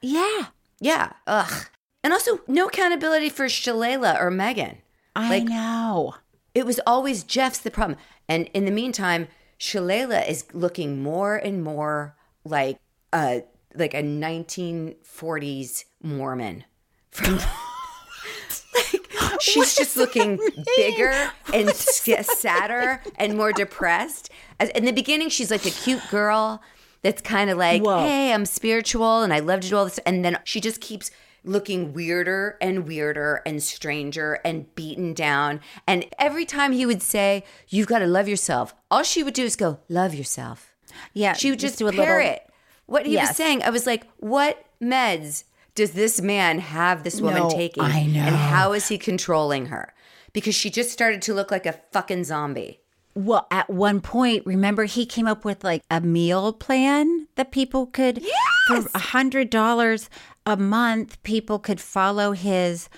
yeah. 0.00 0.46
Yeah. 0.80 1.12
Ugh. 1.26 1.66
And 2.08 2.14
also, 2.14 2.40
no 2.46 2.68
accountability 2.68 3.28
for 3.28 3.48
Shalala 3.48 4.18
or 4.18 4.30
Megan. 4.30 4.78
I 5.14 5.28
Like- 5.28 5.44
know. 5.44 6.14
It 6.54 6.64
was 6.64 6.80
always 6.86 7.22
Jeff's 7.22 7.58
the 7.58 7.70
problem. 7.70 7.98
And 8.26 8.48
in 8.54 8.64
the 8.64 8.70
meantime, 8.70 9.28
Shalala 9.60 10.26
is 10.26 10.46
looking 10.54 11.02
more 11.02 11.36
and 11.36 11.62
more 11.62 12.16
like 12.46 12.78
a 13.12 13.42
like 13.74 13.92
a 13.92 14.02
1940s 14.02 15.84
Mormon. 16.02 16.64
From 17.10 17.34
like 18.74 19.10
she's 19.42 19.74
just 19.76 19.98
looking 19.98 20.40
bigger 20.76 21.30
and 21.52 21.68
sadder 21.74 23.02
and 23.16 23.36
more 23.36 23.52
depressed. 23.52 24.30
As, 24.58 24.70
in 24.70 24.86
the 24.86 24.92
beginning, 24.92 25.28
she's 25.28 25.50
like 25.50 25.66
a 25.66 25.70
cute 25.70 26.08
girl 26.10 26.62
that's 27.02 27.20
kind 27.20 27.50
of 27.50 27.58
like, 27.58 27.82
Whoa. 27.82 27.98
"Hey, 28.00 28.32
I'm 28.32 28.46
spiritual 28.46 29.20
and 29.20 29.30
I 29.34 29.40
love 29.40 29.60
to 29.60 29.68
do 29.68 29.76
all 29.76 29.84
this," 29.84 29.98
and 30.06 30.24
then 30.24 30.38
she 30.44 30.58
just 30.58 30.80
keeps 30.80 31.10
looking 31.44 31.92
weirder 31.92 32.56
and 32.60 32.86
weirder 32.86 33.42
and 33.46 33.62
stranger 33.62 34.40
and 34.44 34.74
beaten 34.74 35.14
down. 35.14 35.60
And 35.86 36.06
every 36.18 36.44
time 36.44 36.72
he 36.72 36.86
would 36.86 37.02
say, 37.02 37.44
"You've 37.68 37.86
got 37.86 38.00
to 38.00 38.06
love 38.06 38.28
yourself," 38.28 38.74
all 38.90 39.02
she 39.02 39.22
would 39.22 39.34
do 39.34 39.44
is 39.44 39.56
go, 39.56 39.80
"Love 39.88 40.14
yourself." 40.14 40.74
Yeah. 41.12 41.34
She 41.34 41.50
would 41.50 41.58
just, 41.58 41.78
do 41.78 41.86
a 41.86 41.92
parrot 41.92 42.48
what 42.88 43.06
he 43.06 43.16
was 43.16 43.36
saying. 43.36 43.62
I 43.62 43.70
was 43.70 43.86
like, 43.86 44.06
what 44.16 44.64
meds 44.82 45.44
does 45.74 45.92
this 45.92 46.20
man 46.20 46.58
have 46.58 47.04
this 47.04 47.20
woman 47.20 47.44
No, 47.44 47.50
taking? 47.50 47.84
I 47.84 48.06
know. 48.06 48.20
And 48.20 48.34
how 48.34 48.72
is 48.72 48.88
he 48.88 48.98
controlling 48.98 49.66
her? 49.66 49.94
Because 50.32 50.54
she 50.54 50.70
just 50.70 50.90
started 50.90 51.22
to 51.22 51.34
look 51.34 51.50
like 51.50 51.66
a 51.66 51.80
fucking 51.92 52.24
zombie. 52.24 52.80
Well, 53.14 53.46
at 53.50 53.68
one 53.68 54.00
point, 54.00 54.46
remember 54.46 54.84
he 54.84 55.04
came 55.04 55.26
up 55.26 55.44
with 55.44 55.64
like 55.64 55.82
a 55.90 56.00
meal 56.00 56.52
plan 56.52 57.28
that 57.34 57.52
people 57.52 57.86
could 57.86 58.24
for 58.66 58.86
a 58.94 58.98
hundred 58.98 59.50
dollars 59.50 60.08
a 60.48 60.56
month. 60.56 61.22
People 61.22 61.58
could 61.58 61.80
follow 61.80 62.32
his, 62.32 62.88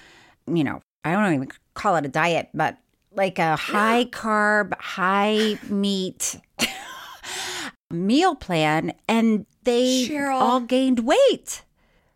you 0.46 0.64
know, 0.64 0.80
I 1.04 1.12
don't 1.12 1.34
even 1.34 1.48
call 1.74 1.96
it 1.96 2.04
a 2.04 2.08
diet, 2.08 2.48
but 2.54 2.78
like 3.12 3.38
a 3.38 3.56
high 3.56 4.04
carb, 4.04 4.74
high 4.80 5.58
meat 5.68 6.36
meal 7.90 8.34
plan, 8.34 8.92
and 9.08 9.46
they 9.64 10.06
Cheryl. 10.06 10.40
all 10.40 10.60
gained 10.60 11.00
weight. 11.00 11.62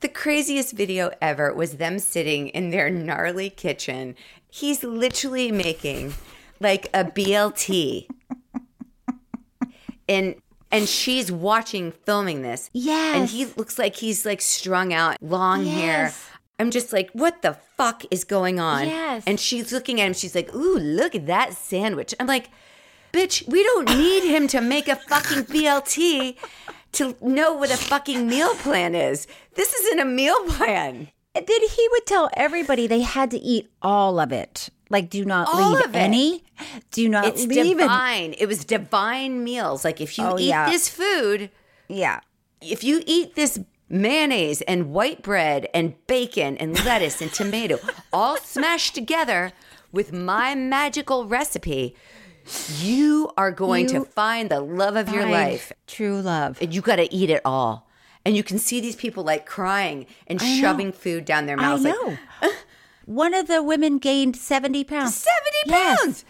The 0.01 0.09
craziest 0.09 0.73
video 0.73 1.11
ever 1.20 1.53
was 1.55 1.79
them 1.79 1.99
sitting 1.99 2.49
in 2.49 2.70
their 2.70 2.90
gnarly 2.90 3.51
kitchen. 3.51 4.16
He's 4.51 4.85
literally 4.85 5.51
making 5.51 6.14
like 6.61 6.88
a 6.94 7.05
BLT. 7.05 8.07
and 10.09 10.35
and 10.74 10.88
she's 10.88 11.30
watching 11.30 11.92
filming 11.92 12.42
this. 12.42 12.68
Yes. 12.72 13.16
And 13.16 13.28
he 13.28 13.46
looks 13.56 13.78
like 13.78 13.96
he's 13.96 14.26
like 14.26 14.40
strung 14.40 14.92
out, 14.92 15.16
long 15.22 15.64
hair. 15.64 16.12
I'm 16.58 16.70
just 16.70 16.92
like, 16.92 17.10
what 17.12 17.42
the 17.42 17.54
fuck 17.76 18.04
is 18.10 18.24
going 18.24 18.60
on? 18.60 18.87
Yes. 18.87 19.24
And 19.26 19.38
she's 19.40 19.72
looking 19.72 20.00
at 20.00 20.06
him, 20.06 20.12
she's 20.12 20.34
like, 20.34 20.54
ooh, 20.54 20.78
look 20.78 21.14
at 21.14 21.26
that 21.26 21.54
sandwich. 21.54 22.14
I'm 22.18 22.26
like, 22.26 22.48
bitch, 23.12 23.46
we 23.48 23.62
don't 23.62 23.88
need 23.88 24.24
him 24.34 24.46
to 24.48 24.60
make 24.60 24.88
a 24.88 24.96
fucking 24.96 25.44
BLT 25.44 26.37
to 26.92 27.16
know 27.20 27.54
what 27.54 27.70
a 27.70 27.76
fucking 27.76 28.26
meal 28.28 28.54
plan 28.56 28.94
is. 28.94 29.26
This 29.54 29.72
isn't 29.72 30.00
a 30.00 30.04
meal 30.04 30.44
plan. 30.48 31.08
Then 31.34 31.46
he 31.48 31.88
would 31.90 32.06
tell 32.06 32.30
everybody 32.34 32.87
they 32.87 33.00
had 33.02 33.32
to 33.32 33.38
eat 33.38 33.68
all 33.82 34.20
of 34.20 34.30
it. 34.30 34.70
Like, 34.94 35.11
do 35.11 35.24
not 35.24 35.48
All 35.52 35.72
leave 35.72 35.87
it. 35.87 35.94
any. 35.96 36.44
Do 36.92 37.09
not 37.09 37.26
It's 37.26 37.44
leave 37.46 37.78
it. 37.78 37.83
divine. 37.83 38.35
It 38.38 38.46
was 38.46 38.64
divine 38.64 39.42
meals. 39.42 39.85
Like 39.85 40.00
if 40.00 40.16
you 40.16 40.24
Oh, 40.24 40.38
eat 40.38 40.46
yeah. 40.54 40.70
this 40.70 40.88
food, 40.88 41.50
Yeah. 41.88 42.20
if 42.61 42.85
you 42.85 43.02
eat 43.07 43.35
this 43.35 43.59
mayonnaise 43.88 44.61
and 44.62 44.92
white 44.92 45.20
bread 45.22 45.68
and 45.74 45.94
bacon 46.07 46.57
and 46.59 46.72
lettuce 46.85 47.20
and 47.20 47.33
tomato 47.33 47.78
all 48.12 48.37
smashed 48.37 48.94
together 48.94 49.52
with 49.90 50.12
my 50.12 50.54
magical 50.54 51.26
recipe, 51.26 51.96
You 52.80 53.33
are 53.37 53.50
going 53.50 53.88
You 53.88 54.00
to 54.00 54.04
find 54.04 54.48
the 54.50 54.61
love 54.61 54.96
of 54.96 55.09
your 55.09 55.26
life, 55.26 55.72
True 55.88 56.20
love. 56.20 56.59
and 56.62 56.72
you 56.74 56.80
got 56.83 56.96
to 56.96 57.12
eat 57.12 57.30
it 57.30 57.40
all. 57.44 57.88
And 58.24 58.37
you 58.37 58.42
can 58.44 58.59
see 58.59 58.80
these 58.80 58.96
people 58.96 59.24
like 59.24 59.44
crying 59.44 60.07
and 60.28 60.40
I 60.40 60.44
know. 60.54 60.61
shoving 60.61 60.92
food 60.92 61.24
down 61.24 61.46
their 61.46 61.59
I 61.59 61.62
mouths. 61.62 61.85
like, 61.85 61.94
know. 61.94 62.16
One 63.06 63.34
of 63.34 63.46
the 63.48 63.62
women 63.62 63.98
gained 63.98 64.36
70 64.36 64.84
pounds. 64.84 65.14
70 65.14 65.30
Yes. 65.66 66.00
pounds. 66.00 66.24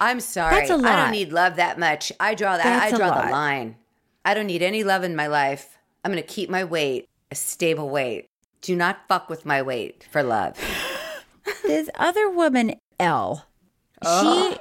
I'm 0.00 0.20
sorry. 0.20 0.54
That's 0.54 0.70
a 0.70 0.74
I 0.74 0.76
lot. 0.76 0.86
I 0.86 0.96
don't 1.02 1.12
need 1.12 1.32
love 1.32 1.56
that 1.56 1.78
much. 1.78 2.12
I 2.20 2.34
draw 2.34 2.56
that. 2.56 2.64
That's 2.64 2.92
I 2.92 2.96
a 2.96 2.98
draw 2.98 3.22
the 3.26 3.30
line. 3.30 3.76
I 4.24 4.34
don't 4.34 4.46
need 4.46 4.62
any 4.62 4.84
love 4.84 5.02
in 5.04 5.16
my 5.16 5.26
life. 5.26 5.78
I'm 6.04 6.12
going 6.12 6.22
to 6.22 6.28
keep 6.28 6.48
my 6.48 6.64
weight 6.64 7.08
a 7.30 7.34
stable 7.34 7.88
weight. 7.90 8.26
Do 8.60 8.74
not 8.76 9.00
fuck 9.08 9.28
with 9.28 9.44
my 9.44 9.62
weight 9.62 10.06
for 10.10 10.22
love. 10.22 10.56
This 11.62 11.88
other 11.94 12.28
woman, 12.28 12.74
Elle, 13.00 13.46
she, 14.04 14.56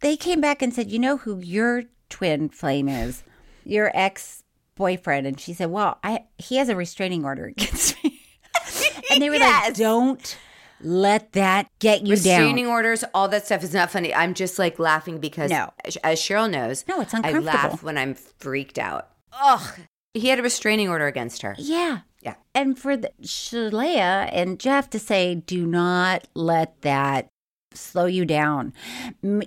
they 0.00 0.16
came 0.16 0.40
back 0.40 0.60
and 0.60 0.74
said, 0.74 0.90
you 0.90 0.98
know 0.98 1.16
who 1.16 1.38
your 1.38 1.84
twin 2.08 2.48
flame 2.48 2.88
is? 2.88 3.22
Your 3.64 3.92
ex 3.94 4.42
boyfriend. 4.74 5.26
And 5.28 5.38
she 5.38 5.52
said, 5.54 5.70
well, 5.70 5.98
I, 6.02 6.24
he 6.38 6.56
has 6.56 6.68
a 6.68 6.74
restraining 6.74 7.24
order 7.24 7.44
against 7.56 8.02
me. 8.02 8.20
and 9.12 9.22
they 9.22 9.30
were 9.30 9.38
like, 9.38 9.74
don't 9.74 10.36
let 10.84 11.32
that 11.32 11.68
get 11.78 12.02
you 12.06 12.12
Restraining 12.12 12.36
down. 12.38 12.44
Restraining 12.44 12.66
orders, 12.66 13.04
all 13.14 13.28
that 13.28 13.46
stuff 13.46 13.62
is 13.64 13.72
not 13.74 13.90
funny. 13.90 14.14
I'm 14.14 14.34
just 14.34 14.58
like 14.58 14.78
laughing 14.78 15.18
because, 15.18 15.50
No. 15.50 15.72
as 16.04 16.20
Cheryl 16.20 16.50
knows, 16.50 16.84
No, 16.88 17.00
it's 17.00 17.14
uncomfortable. 17.14 17.48
I 17.48 17.52
laugh 17.52 17.82
when 17.82 17.96
I'm 17.98 18.14
freaked 18.14 18.78
out. 18.78 19.08
Ugh. 19.32 19.78
He 20.14 20.28
had 20.28 20.38
a 20.38 20.42
restraining 20.42 20.88
order 20.88 21.06
against 21.06 21.42
her. 21.42 21.54
Yeah. 21.58 22.00
Yeah. 22.20 22.34
And 22.54 22.78
for 22.78 22.96
the, 22.96 23.10
Shaleia 23.22 24.28
and 24.32 24.60
Jeff 24.60 24.90
to 24.90 24.98
say, 24.98 25.34
do 25.34 25.66
not 25.66 26.28
let 26.34 26.80
that 26.82 27.28
slow 27.74 28.04
you 28.06 28.24
down. 28.24 28.72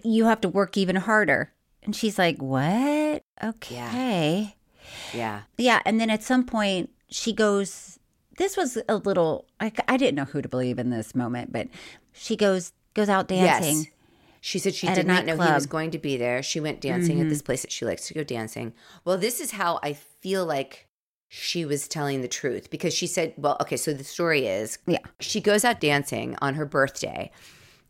You 0.03 0.25
have 0.25 0.41
to 0.41 0.49
work 0.49 0.75
even 0.75 0.95
harder. 0.95 1.53
And 1.83 1.95
she's 1.95 2.17
like, 2.17 2.41
what? 2.41 3.21
Okay. 3.43 4.55
Yeah. 5.13 5.41
Yeah. 5.57 5.81
And 5.85 5.99
then 6.01 6.09
at 6.09 6.23
some 6.23 6.43
point, 6.45 6.89
she 7.09 7.31
goes, 7.31 7.94
this 8.37 8.57
was 8.57 8.77
a 8.87 8.97
little, 8.97 9.45
I, 9.59 9.71
I 9.87 9.97
didn't 9.97 10.15
know 10.15 10.25
who 10.25 10.41
to 10.41 10.49
believe 10.49 10.79
in 10.79 10.89
this 10.89 11.15
moment, 11.15 11.51
but 11.51 11.67
she 12.11 12.35
goes, 12.35 12.73
goes 12.93 13.09
out 13.09 13.27
dancing. 13.27 13.77
Yes. 13.77 13.87
She 14.41 14.59
said 14.59 14.75
she 14.75 14.87
did 14.93 15.07
not 15.07 15.25
know 15.25 15.33
he 15.33 15.53
was 15.53 15.65
going 15.65 15.89
to 15.91 15.97
be 15.97 16.17
there. 16.17 16.43
She 16.43 16.59
went 16.59 16.79
dancing 16.79 17.19
at 17.19 17.29
this 17.29 17.39
mm-hmm. 17.39 17.45
place 17.45 17.63
that 17.63 17.71
she 17.71 17.83
likes 17.83 18.07
to 18.07 18.13
go 18.13 18.23
dancing. 18.23 18.73
Well, 19.03 19.17
this 19.17 19.39
is 19.39 19.51
how 19.51 19.79
I 19.81 19.93
feel 19.93 20.45
like 20.45 20.87
she 21.27 21.65
was 21.65 21.87
telling 21.87 22.21
the 22.21 22.27
truth 22.27 22.69
because 22.69 22.93
she 22.93 23.07
said, 23.07 23.33
well, 23.37 23.57
okay, 23.59 23.75
so 23.75 23.91
the 23.91 24.03
story 24.03 24.45
is 24.45 24.77
Yeah. 24.85 24.99
she 25.19 25.41
goes 25.41 25.65
out 25.65 25.79
dancing 25.79 26.37
on 26.41 26.53
her 26.53 26.65
birthday 26.65 27.31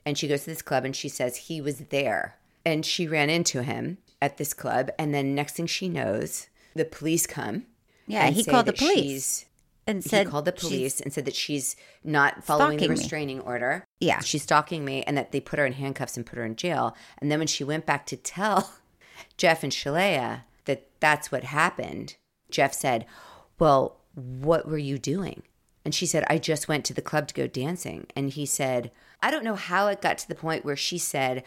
and 0.05 0.17
she 0.17 0.27
goes 0.29 0.41
to 0.41 0.51
this 0.51 0.61
club 0.61 0.85
and 0.85 0.95
she 0.95 1.09
says 1.09 1.35
he 1.35 1.59
was 1.59 1.79
there 1.89 2.37
and 2.65 2.85
she 2.85 3.05
ran 3.05 3.29
into 3.29 3.61
him 3.61 3.97
at 4.21 4.37
this 4.37 4.53
club 4.53 4.89
and 4.97 5.13
then 5.13 5.35
next 5.35 5.57
thing 5.57 5.67
she 5.67 5.89
knows 5.89 6.47
the 6.73 6.85
police 6.85 7.27
come 7.27 7.65
Yeah, 8.07 8.29
he 8.29 8.45
called 8.45 8.65
the 8.65 8.73
police 8.73 9.45
and 9.87 10.03
he 10.03 10.25
called 10.25 10.45
the 10.45 10.51
police 10.51 10.99
and 11.01 11.13
said 11.13 11.25
that 11.25 11.35
she's 11.35 11.75
not 12.03 12.43
following 12.43 12.77
the 12.77 12.83
Stalking 12.83 12.89
me. 12.95 12.99
restraining 13.01 13.39
order. 13.41 13.83
Yeah. 13.99 14.19
She's 14.21 14.43
stalking 14.43 14.83
me 14.83 15.03
and 15.03 15.17
that 15.17 15.31
they 15.31 15.39
put 15.39 15.59
her 15.59 15.65
in 15.65 15.73
handcuffs 15.73 16.17
and 16.17 16.25
put 16.25 16.37
her 16.37 16.45
in 16.45 16.55
jail. 16.55 16.95
And 17.19 17.31
then 17.31 17.39
when 17.39 17.47
she 17.47 17.63
went 17.63 17.85
back 17.85 18.05
to 18.07 18.17
tell 18.17 18.73
Jeff 19.37 19.63
and 19.63 19.71
Shaleia 19.71 20.41
that 20.65 20.87
that's 20.99 21.31
what 21.31 21.43
happened, 21.43 22.15
Jeff 22.49 22.73
said, 22.73 23.05
Well, 23.59 23.97
what 24.15 24.67
were 24.67 24.77
you 24.77 24.97
doing? 24.97 25.43
And 25.83 25.93
she 25.93 26.07
said, 26.07 26.23
I 26.27 26.39
just 26.39 26.67
went 26.67 26.83
to 26.85 26.93
the 26.95 27.01
club 27.01 27.27
to 27.27 27.33
go 27.35 27.45
dancing. 27.45 28.07
And 28.15 28.31
he 28.31 28.45
said, 28.47 28.91
I 29.21 29.29
don't 29.29 29.43
know 29.43 29.55
how 29.55 29.87
it 29.87 30.01
got 30.01 30.17
to 30.19 30.27
the 30.27 30.33
point 30.33 30.65
where 30.65 30.75
she 30.75 30.97
said 30.97 31.43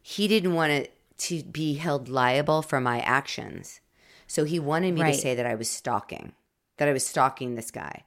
he 0.00 0.28
didn't 0.28 0.54
want 0.54 0.70
it 0.72 0.94
to 1.18 1.42
be 1.42 1.74
held 1.74 2.08
liable 2.08 2.62
for 2.62 2.80
my 2.80 3.00
actions. 3.00 3.80
So 4.28 4.44
he 4.44 4.58
wanted 4.60 4.94
me 4.94 5.02
Right. 5.02 5.14
to 5.14 5.20
say 5.20 5.34
that 5.34 5.46
I 5.46 5.54
was 5.56 5.68
stalking, 5.68 6.32
that 6.76 6.88
I 6.88 6.92
was 6.92 7.06
stalking 7.06 7.54
this 7.54 7.70
guy. 7.70 8.04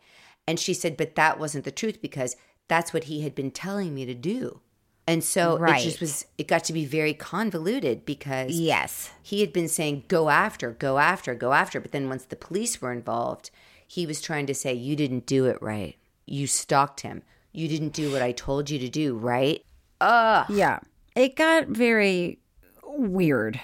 And 0.48 0.60
she 0.60 0.74
said, 0.74 0.98
but 0.98 1.16
that 1.16 1.40
wasn't 1.40 1.66
the 1.66 1.72
truth 1.72 2.02
because 2.02 2.36
that's 2.68 2.94
what 2.94 3.06
he 3.06 3.22
had 3.22 3.36
been 3.36 3.52
telling 3.52 3.94
me 3.94 4.06
to 4.06 4.14
do. 4.14 4.62
And 5.10 5.24
so 5.24 5.64
it 5.64 5.84
just 5.84 6.02
was, 6.02 6.26
it 6.38 6.50
got 6.50 6.66
to 6.66 6.74
be 6.74 6.86
very 6.86 7.14
convoluted 7.14 8.06
because 8.06 8.52
yes. 8.52 9.10
he 9.24 9.40
had 9.40 9.54
been 9.54 9.70
saying, 9.70 10.04
go 10.10 10.30
after, 10.30 10.72
go 10.72 10.98
after, 10.98 11.34
go 11.34 11.54
after. 11.54 11.80
But 11.80 11.94
then 11.94 12.10
once 12.10 12.26
the 12.26 12.36
police 12.36 12.82
were 12.82 12.92
involved, 12.92 13.50
he 13.88 14.06
was 14.06 14.20
trying 14.20 14.48
to 14.48 14.54
say, 14.54 14.74
you 14.74 14.98
didn't 14.98 15.26
do 15.26 15.46
it 15.46 15.62
right. 15.62 15.96
You 16.26 16.46
stalked 16.46 17.02
him. 17.02 17.24
You 17.54 17.70
didn't 17.70 17.94
do 17.94 18.12
what 18.12 18.22
I 18.22 18.34
told 18.34 18.70
you 18.70 18.80
to 18.80 18.90
do, 18.90 19.16
right? 19.16 19.64
Ugh. 20.02 20.46
Yeah. 20.50 20.80
It 21.16 21.38
got 21.38 21.68
very 21.68 22.40
weird. 22.84 23.62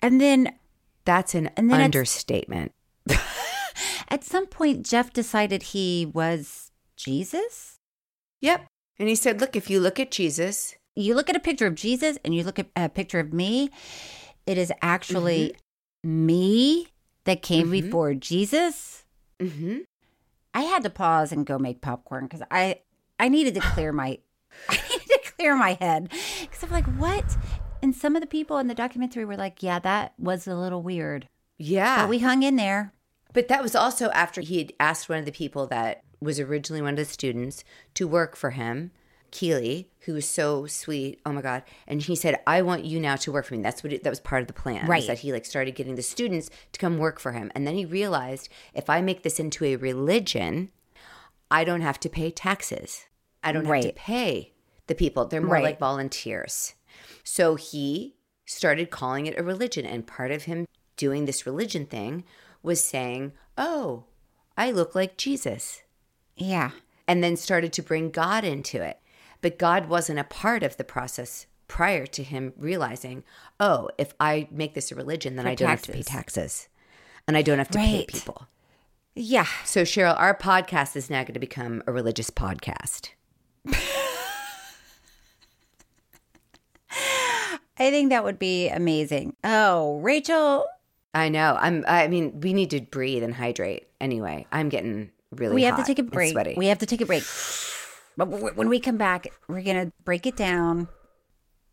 And 0.00 0.20
then 0.20 0.54
That's 1.04 1.34
an 1.34 1.48
And 1.56 1.70
then 1.70 1.80
understatement. 1.80 2.72
At 4.08 4.24
some 4.24 4.46
point, 4.46 4.84
Jeff 4.86 5.12
decided 5.12 5.62
he 5.62 6.06
was 6.12 6.70
Jesus. 6.96 7.78
Yep. 8.40 8.66
And 8.98 9.08
he 9.08 9.14
said, 9.14 9.40
look, 9.40 9.56
if 9.56 9.68
you 9.70 9.80
look 9.80 9.98
at 10.00 10.10
Jesus, 10.10 10.74
You 10.98 11.14
look 11.14 11.28
at 11.28 11.36
a 11.36 11.40
picture 11.40 11.66
of 11.66 11.74
Jesus 11.74 12.16
and 12.24 12.34
you 12.34 12.42
look 12.42 12.58
at 12.58 12.68
a 12.74 12.88
picture 12.88 13.20
of 13.20 13.30
me, 13.30 13.68
it 14.46 14.56
is 14.56 14.72
actually 14.80 15.54
me 16.02 16.88
that 17.24 17.42
came 17.42 17.66
Mhm. 17.68 17.70
before 17.82 18.14
Jesus. 18.14 19.04
mm-hmm. 19.38 19.80
I 20.54 20.62
had 20.62 20.82
to 20.84 20.90
pause 20.90 21.32
and 21.32 21.44
go 21.44 21.58
make 21.58 21.82
popcorn 21.82 22.24
because 22.24 22.40
I 22.50 22.80
I 23.20 23.28
needed 23.28 23.52
to 23.56 23.60
clear 23.60 23.92
my 23.92 24.18
I 24.70 24.78
needed 24.88 25.08
to 25.24 25.32
clear 25.36 25.54
my 25.54 25.74
head 25.78 26.08
because 26.40 26.62
I'm 26.62 26.70
like, 26.70 26.86
what? 26.96 27.36
And 27.82 27.94
some 27.94 28.16
of 28.16 28.22
the 28.22 28.26
people 28.26 28.56
in 28.56 28.66
the 28.68 28.74
documentary 28.74 29.26
were 29.26 29.36
like, 29.36 29.62
yeah, 29.62 29.78
that 29.80 30.14
was 30.18 30.46
a 30.46 30.54
little 30.56 30.80
weird, 30.80 31.28
yeah. 31.58 32.00
but 32.00 32.08
we 32.08 32.20
hung 32.20 32.42
in 32.42 32.56
there. 32.56 32.94
But 33.36 33.48
that 33.48 33.62
was 33.62 33.76
also 33.76 34.08
after 34.12 34.40
he 34.40 34.56
had 34.56 34.72
asked 34.80 35.10
one 35.10 35.18
of 35.18 35.26
the 35.26 35.30
people 35.30 35.66
that 35.66 36.02
was 36.22 36.40
originally 36.40 36.80
one 36.80 36.94
of 36.94 36.96
the 36.96 37.04
students 37.04 37.64
to 37.92 38.08
work 38.08 38.34
for 38.34 38.52
him, 38.52 38.92
Keely, 39.30 39.90
who 40.06 40.14
was 40.14 40.26
so 40.26 40.64
sweet. 40.64 41.20
Oh 41.26 41.32
my 41.32 41.42
God. 41.42 41.62
And 41.86 42.00
he 42.00 42.16
said, 42.16 42.40
I 42.46 42.62
want 42.62 42.86
you 42.86 42.98
now 42.98 43.16
to 43.16 43.30
work 43.30 43.44
for 43.44 43.54
me. 43.54 43.62
That's 43.62 43.84
what 43.84 43.92
it, 43.92 44.04
that 44.04 44.08
was 44.08 44.20
part 44.20 44.40
of 44.40 44.46
the 44.46 44.54
plan. 44.54 44.86
Right. 44.86 45.06
that 45.06 45.18
he 45.18 45.34
like 45.34 45.44
started 45.44 45.74
getting 45.74 45.96
the 45.96 46.02
students 46.02 46.48
to 46.72 46.80
come 46.80 46.96
work 46.96 47.20
for 47.20 47.32
him. 47.32 47.52
And 47.54 47.66
then 47.66 47.74
he 47.74 47.84
realized 47.84 48.48
if 48.72 48.88
I 48.88 49.02
make 49.02 49.22
this 49.22 49.38
into 49.38 49.66
a 49.66 49.76
religion, 49.76 50.70
I 51.50 51.64
don't 51.64 51.82
have 51.82 52.00
to 52.00 52.08
pay 52.08 52.30
taxes. 52.30 53.04
I 53.44 53.52
don't 53.52 53.66
have 53.66 53.82
to 53.82 53.92
pay 53.92 54.54
the 54.86 54.94
people. 54.94 55.26
They're 55.26 55.42
more 55.42 55.56
Right. 55.56 55.64
like 55.64 55.78
volunteers. 55.78 56.72
So 57.22 57.56
he 57.56 58.16
started 58.46 58.90
calling 58.90 59.26
it 59.26 59.38
a 59.38 59.42
religion. 59.42 59.84
And 59.84 60.06
part 60.06 60.30
of 60.30 60.44
him 60.44 60.64
doing 60.96 61.26
this 61.26 61.44
religion 61.44 61.84
thing 61.84 62.24
was 62.66 62.82
saying, 62.84 63.32
Oh, 63.56 64.04
I 64.58 64.70
look 64.70 64.94
like 64.94 65.16
Jesus. 65.16 65.82
Yeah. 66.36 66.72
And 67.08 67.22
then 67.22 67.36
started 67.36 67.72
to 67.74 67.82
bring 67.82 68.10
God 68.10 68.44
into 68.44 68.82
it. 68.82 68.98
But 69.40 69.58
God 69.58 69.88
wasn't 69.88 70.18
a 70.18 70.24
part 70.24 70.62
of 70.62 70.76
the 70.76 70.84
process 70.84 71.46
prior 71.68 72.04
to 72.06 72.22
him 72.22 72.52
realizing, 72.58 73.22
Oh, 73.60 73.88
if 73.96 74.12
I 74.20 74.48
make 74.50 74.74
this 74.74 74.90
a 74.92 74.96
religion, 74.96 75.36
then 75.36 75.44
For 75.46 75.50
I 75.52 75.54
don't 75.54 75.70
have 75.70 75.82
to 75.82 75.92
pay 75.92 76.02
taxes. 76.02 76.42
taxes. 76.42 76.68
And 77.28 77.36
I 77.36 77.42
don't 77.42 77.58
have 77.58 77.70
to 77.70 77.78
pay 77.78 78.04
people. 78.06 78.48
Yeah. 79.14 79.46
So, 79.64 79.82
Cheryl, 79.82 80.18
our 80.18 80.36
podcast 80.36 80.94
is 80.96 81.08
now 81.08 81.22
going 81.22 81.34
to 81.34 81.40
become 81.40 81.82
a 81.86 81.92
religious 81.92 82.30
podcast. 82.30 83.10
I 87.78 87.90
think 87.90 88.10
that 88.10 88.24
would 88.24 88.38
be 88.38 88.68
amazing. 88.68 89.36
Oh, 89.44 89.98
Rachel, 89.98 90.66
I 91.16 91.28
know. 91.30 91.56
I'm. 91.58 91.84
I 91.88 92.08
mean, 92.08 92.40
we 92.40 92.52
need 92.52 92.70
to 92.70 92.80
breathe 92.80 93.22
and 93.22 93.34
hydrate. 93.34 93.88
Anyway, 94.00 94.46
I'm 94.52 94.68
getting 94.68 95.10
really. 95.32 95.54
we 95.54 95.62
have 95.62 95.76
to 95.76 95.84
take 95.84 95.98
a 95.98 96.02
break. 96.02 96.32
Sweaty. 96.32 96.54
We 96.56 96.66
have 96.66 96.78
to 96.78 96.86
take 96.86 97.00
a 97.00 97.06
break. 97.06 97.24
But 98.16 98.26
when 98.56 98.68
we 98.68 98.80
come 98.80 98.96
back, 98.96 99.26
we're 99.48 99.62
going 99.62 99.86
to 99.86 99.92
break 100.04 100.26
it 100.26 100.36
down 100.36 100.88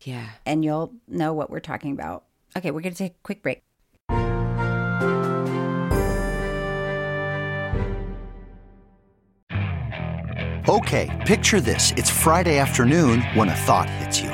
yeah. 0.02 0.28
and 0.44 0.64
you'll 0.64 0.92
know 1.08 1.32
what 1.32 1.50
we're 1.50 1.60
talking 1.60 1.92
about. 1.92 2.24
Okay, 2.56 2.70
we're 2.70 2.82
going 2.82 2.94
to 2.94 2.98
take 2.98 3.12
a 3.12 3.22
quick 3.22 3.42
break. 3.42 3.62
Okay, 10.66 11.24
picture 11.26 11.60
this. 11.60 11.92
It's 11.92 12.08
Friday 12.08 12.58
afternoon 12.58 13.20
when 13.34 13.50
a 13.50 13.54
thought 13.54 13.88
hits 13.90 14.20
you. 14.20 14.33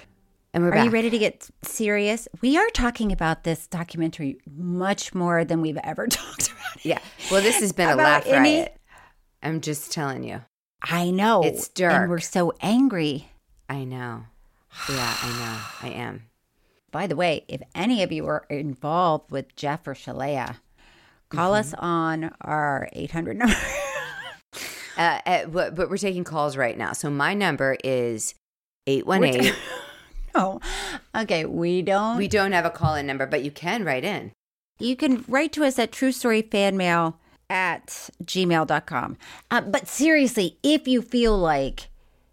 And 0.53 0.63
we're 0.63 0.69
Are 0.69 0.73
back. 0.73 0.85
you 0.85 0.91
ready 0.91 1.09
to 1.09 1.17
get 1.17 1.49
serious? 1.63 2.27
We 2.41 2.57
are 2.57 2.69
talking 2.73 3.11
about 3.11 3.43
this 3.45 3.67
documentary 3.67 4.37
much 4.53 5.15
more 5.15 5.45
than 5.45 5.61
we've 5.61 5.77
ever 5.77 6.07
talked 6.09 6.51
about. 6.51 6.75
it. 6.77 6.85
Yeah. 6.85 6.99
Well, 7.31 7.41
this 7.41 7.59
has 7.61 7.71
been 7.71 7.89
a 7.89 7.95
laugh 7.95 8.25
any- 8.25 8.57
riot. 8.59 8.77
I'm 9.41 9.61
just 9.61 9.91
telling 9.91 10.23
you. 10.23 10.41
I 10.83 11.09
know. 11.11 11.41
It's 11.43 11.69
And 11.79 12.09
we're 12.09 12.19
so 12.19 12.53
angry. 12.61 13.29
I 13.69 13.83
know. 13.85 14.25
Yeah, 14.89 15.15
I 15.21 15.29
know. 15.39 15.87
I 15.89 15.93
am. 15.93 16.23
By 16.91 17.07
the 17.07 17.15
way, 17.15 17.45
if 17.47 17.61
any 17.73 18.03
of 18.03 18.11
you 18.11 18.25
are 18.27 18.45
involved 18.49 19.31
with 19.31 19.55
Jeff 19.55 19.87
or 19.87 19.93
Shaleia, 19.93 20.57
call 21.29 21.53
us 21.53 21.71
Mm-hmm. 21.71 21.85
on 21.85 22.35
our 22.41 22.89
800 22.93 23.37
number. 23.37 23.55
Uh, 24.97 25.19
uh, 25.25 25.45
but, 25.45 25.73
but 25.73 25.89
we're 25.89 25.97
taking 25.97 26.25
calls 26.25 26.57
right 26.57 26.77
now. 26.77 26.91
So 26.91 27.09
my 27.09 27.33
number 27.33 27.77
is 27.83 28.35
818. 28.87 29.53
no. 30.35 30.59
Okay, 31.15 31.45
we 31.45 31.81
don't. 31.81 32.17
we 32.17 32.27
don't 32.27 32.51
have 32.51 32.65
a 32.65 32.69
call 32.69 32.95
in 32.95 33.05
number, 33.07 33.25
but 33.25 33.43
you 33.43 33.51
can 33.51 33.83
write 33.83 34.03
in. 34.03 34.31
You 34.79 34.95
can 34.95 35.23
write 35.27 35.51
to 35.53 35.63
us 35.63 35.77
at 35.77 35.91
truestoryfanmail 35.91 37.13
at 37.49 38.09
gmail.com. 38.23 39.17
Uh, 39.51 39.61
but 39.61 39.87
seriously, 39.87 40.57
if 40.63 40.87
you 40.87 41.01
feel 41.01 41.37
like 41.37 41.89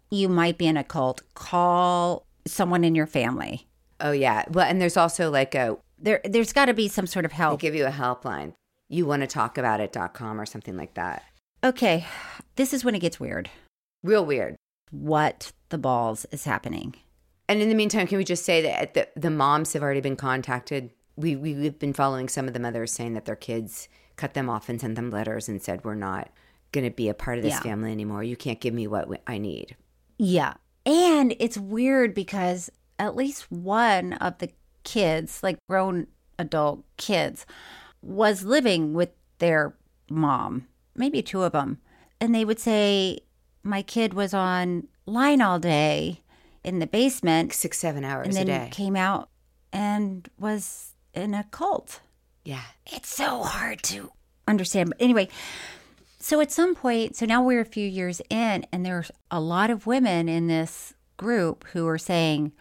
you 0.09 0.27
might 0.29 0.57
be 0.57 0.65
in 0.65 0.77
a 0.77 0.83
cult, 0.83 1.21
call 1.35 2.25
someone 2.47 2.83
in 2.83 2.95
your 2.95 3.05
family. 3.05 3.67
Oh, 3.99 4.11
yeah. 4.11 4.45
Well, 4.49 4.65
and 4.65 4.81
there's 4.81 4.97
also 4.97 5.29
like 5.29 5.53
a, 5.53 5.77
There, 5.99 6.21
there's 6.23 6.53
got 6.53 6.65
to 6.65 6.73
be 6.73 6.87
some 6.87 7.05
sort 7.05 7.25
of 7.25 7.31
they 7.31 7.37
help. 7.37 7.59
give 7.59 7.75
you 7.75 7.85
a 7.85 7.91
helpline. 7.91 8.53
You 8.87 9.05
want 9.05 9.21
to 9.21 9.27
talk 9.27 9.57
about 9.57 9.81
it.com 9.81 10.39
or 10.41 10.45
something 10.47 10.75
like 10.77 10.95
that. 10.95 11.23
Okay, 11.63 12.07
this 12.55 12.73
is 12.73 12.83
when 12.85 12.95
it 12.95 12.99
gets 12.99 13.19
weird. 13.19 13.49
Real 14.01 14.25
weird. 14.25 14.55
What 14.89 15.51
the 15.67 15.77
balls 15.77 16.25
is 16.31 16.45
happening? 16.45 16.95
And 17.49 17.61
in 17.63 17.67
the 17.67 17.75
meantime, 17.75 18.05
can 18.05 18.19
we 18.19 18.23
just 18.23 18.45
say 18.45 18.61
that 18.61 18.93
the, 18.93 19.07
the 19.15 19.31
moms 19.31 19.73
have 19.73 19.81
already 19.81 20.01
been 20.01 20.15
contacted? 20.15 20.91
We, 21.15 21.35
we, 21.35 21.55
we've 21.55 21.79
been 21.79 21.93
following 21.93 22.29
some 22.29 22.47
of 22.47 22.53
the 22.53 22.59
mothers 22.59 22.93
saying 22.93 23.15
that 23.15 23.25
their 23.25 23.35
kids 23.35 23.89
cut 24.17 24.35
them 24.35 24.49
off 24.49 24.69
and 24.69 24.79
sent 24.79 24.95
them 24.95 25.09
letters 25.09 25.49
and 25.49 25.61
said, 25.61 25.83
We're 25.83 25.95
not 25.95 26.29
going 26.71 26.85
to 26.85 26.91
be 26.95 27.09
a 27.09 27.15
part 27.15 27.39
of 27.39 27.43
this 27.43 27.55
Yeah. 27.55 27.61
family 27.61 27.91
anymore. 27.91 28.23
You 28.23 28.37
can't 28.37 28.61
give 28.61 28.73
me 28.75 28.85
what 28.85 29.09
I 29.25 29.39
need. 29.39 29.75
Yeah. 30.19 30.53
And 30.85 31.35
it's 31.39 31.57
weird 31.57 32.13
because 32.13 32.69
at 32.99 33.15
least 33.15 33.51
one 33.51 34.13
of 34.13 34.37
the 34.37 34.51
kids, 34.83 35.41
like 35.41 35.57
grown 35.67 36.05
adult 36.37 36.83
kids, 36.97 37.47
was 38.03 38.43
living 38.43 38.93
with 38.93 39.09
their 39.39 39.75
mom, 40.09 40.67
maybe 40.95 41.23
two 41.23 41.41
of 41.43 41.53
them. 41.53 41.79
And 42.21 42.35
they 42.35 42.45
would 42.45 42.59
say, 42.59 43.21
My 43.63 43.81
kid 43.81 44.13
was 44.13 44.35
on 44.35 44.87
line 45.07 45.41
all 45.41 45.57
day 45.57 46.21
in 46.63 46.79
the 46.79 46.87
basement 46.87 47.53
Six, 47.53 47.77
seven 47.77 48.03
hours 48.03 48.27
and 48.27 48.37
a 48.37 48.51
then 48.51 48.65
day. 48.65 48.69
came 48.71 48.95
out 48.95 49.29
and 49.71 50.29
was 50.37 50.93
in 51.13 51.33
a 51.33 51.43
cult. 51.51 52.01
Yeah. 52.43 52.63
It's 52.85 53.09
so 53.09 53.43
hard 53.43 53.83
to 53.83 54.11
understand. 54.47 54.89
But 54.89 55.01
anyway, 55.01 55.29
so 56.19 56.41
at 56.41 56.51
some 56.51 56.75
point, 56.75 57.15
so 57.15 57.25
now 57.25 57.41
we're 57.43 57.61
a 57.61 57.65
few 57.65 57.87
years 57.87 58.21
in, 58.29 58.65
and 58.71 58.85
there's 58.85 59.11
a 59.31 59.39
lot 59.39 59.69
of 59.69 59.85
women 59.87 60.27
in 60.27 60.47
this 60.47 60.93
group 61.17 61.65
who 61.73 61.87
are 61.87 61.97
saying, 61.97 62.51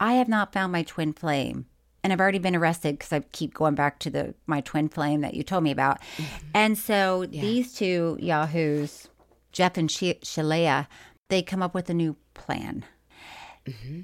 I 0.00 0.14
have 0.14 0.28
not 0.28 0.52
found 0.52 0.72
my 0.72 0.82
twin 0.82 1.12
flame. 1.12 1.66
And 2.04 2.12
I've 2.12 2.20
already 2.20 2.40
been 2.40 2.56
arrested 2.56 2.98
because 2.98 3.12
I 3.12 3.20
keep 3.20 3.54
going 3.54 3.76
back 3.76 4.00
to 4.00 4.10
the 4.10 4.34
my 4.46 4.60
twin 4.60 4.88
flame 4.88 5.20
that 5.20 5.34
you 5.34 5.44
told 5.44 5.62
me 5.62 5.70
about. 5.70 6.00
Mm-hmm. 6.16 6.46
And 6.52 6.76
so 6.76 7.26
these 7.26 7.74
two 7.74 8.18
yahoos, 8.20 9.06
Jeff 9.52 9.76
and 9.76 9.88
Sh- 9.88 10.18
Shaleia, 10.24 10.88
they 11.28 11.42
come 11.42 11.62
up 11.62 11.74
with 11.74 11.88
a 11.90 11.94
new 11.94 12.16
plan. 12.34 12.84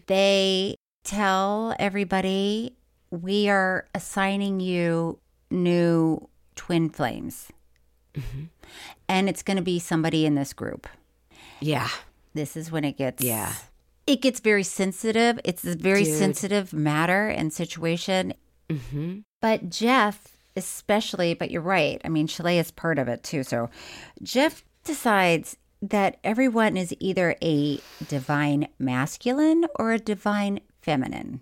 They 0.06 0.76
tell 1.04 1.74
everybody 1.78 2.74
we 3.10 3.48
are 3.48 3.86
assigning 3.94 4.60
you 4.60 5.18
new 5.50 6.28
twin 6.54 6.90
flames. 6.90 7.48
And 9.08 9.28
it's 9.28 9.42
going 9.42 9.56
to 9.56 9.62
be 9.62 9.78
somebody 9.78 10.26
in 10.26 10.34
this 10.34 10.52
group. 10.52 10.86
Yeah. 11.60 11.88
This 12.34 12.56
is 12.56 12.70
when 12.70 12.84
it 12.84 12.96
gets 12.98 13.22
Yeah. 13.22 13.52
It 14.06 14.22
gets 14.22 14.40
very 14.40 14.62
sensitive. 14.62 15.38
It's 15.44 15.64
a 15.64 15.76
very 15.76 16.04
Dude. 16.04 16.18
sensitive 16.18 16.72
matter 16.72 17.28
and 17.28 17.52
situation. 17.52 18.32
Mm-hmm. 18.68 19.18
But 19.40 19.68
Jeff, 19.70 20.28
especially, 20.56 21.34
but 21.34 21.50
you're 21.50 21.62
right. 21.62 22.00
I 22.04 22.08
mean, 22.08 22.26
Shaleia 22.26 22.60
is 22.60 22.70
part 22.70 22.98
of 22.98 23.08
it 23.08 23.22
too. 23.22 23.42
So 23.42 23.70
Jeff 24.22 24.64
decides 24.84 25.56
that 25.80 26.18
everyone 26.24 26.76
is 26.76 26.94
either 26.98 27.36
a 27.42 27.80
divine 28.08 28.68
masculine 28.78 29.66
or 29.76 29.92
a 29.92 29.98
divine 29.98 30.60
feminine. 30.82 31.40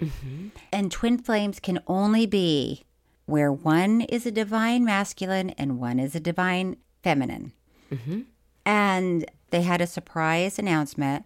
Mm-hmm. 0.00 0.48
And 0.72 0.90
twin 0.90 1.18
flames 1.18 1.60
can 1.60 1.80
only 1.86 2.26
be 2.26 2.84
where 3.26 3.52
one 3.52 4.02
is 4.02 4.24
a 4.24 4.30
divine 4.30 4.84
masculine 4.84 5.50
and 5.50 5.78
one 5.78 5.98
is 5.98 6.14
a 6.14 6.20
divine 6.20 6.76
feminine. 7.02 7.52
Mm-hmm. 7.90 8.20
And 8.64 9.30
they 9.50 9.62
had 9.62 9.80
a 9.80 9.86
surprise 9.86 10.58
announcement. 10.58 11.24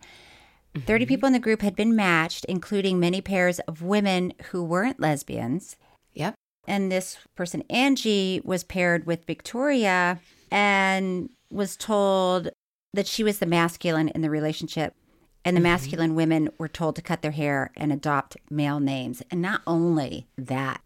30 0.75 1.05
mm-hmm. 1.05 1.09
people 1.09 1.27
in 1.27 1.33
the 1.33 1.39
group 1.39 1.63
had 1.63 1.75
been 1.75 1.97
matched, 1.97 2.45
including 2.47 3.01
many 3.01 3.21
pairs 3.21 3.59
of 3.61 3.83
women 3.83 4.33
who 4.51 4.63
weren't 4.63 5.01
lesbians. 5.01 5.77
Yep. 6.15 6.35
And 6.67 6.93
this 6.93 7.19
person, 7.35 7.65
Angie, 7.71 8.41
was 8.45 8.63
paired 8.63 9.07
with 9.07 9.27
Victoria 9.27 10.21
and 10.51 11.31
was 11.51 11.77
told 11.77 12.51
that 12.93 13.07
she 13.07 13.23
was 13.23 13.39
the 13.39 13.47
masculine 13.47 14.09
in 14.09 14.21
the 14.21 14.31
relationship. 14.31 14.95
And 15.43 15.57
the 15.57 15.61
masculine 15.61 16.15
women 16.15 16.51
were 16.59 16.69
told 16.69 16.97
to 16.97 17.03
cut 17.03 17.23
their 17.23 17.31
hair 17.31 17.71
and 17.75 17.91
adopt 17.91 18.37
male 18.51 18.79
names. 18.79 19.23
And 19.31 19.41
not 19.41 19.63
only 19.67 20.29
that, 20.37 20.83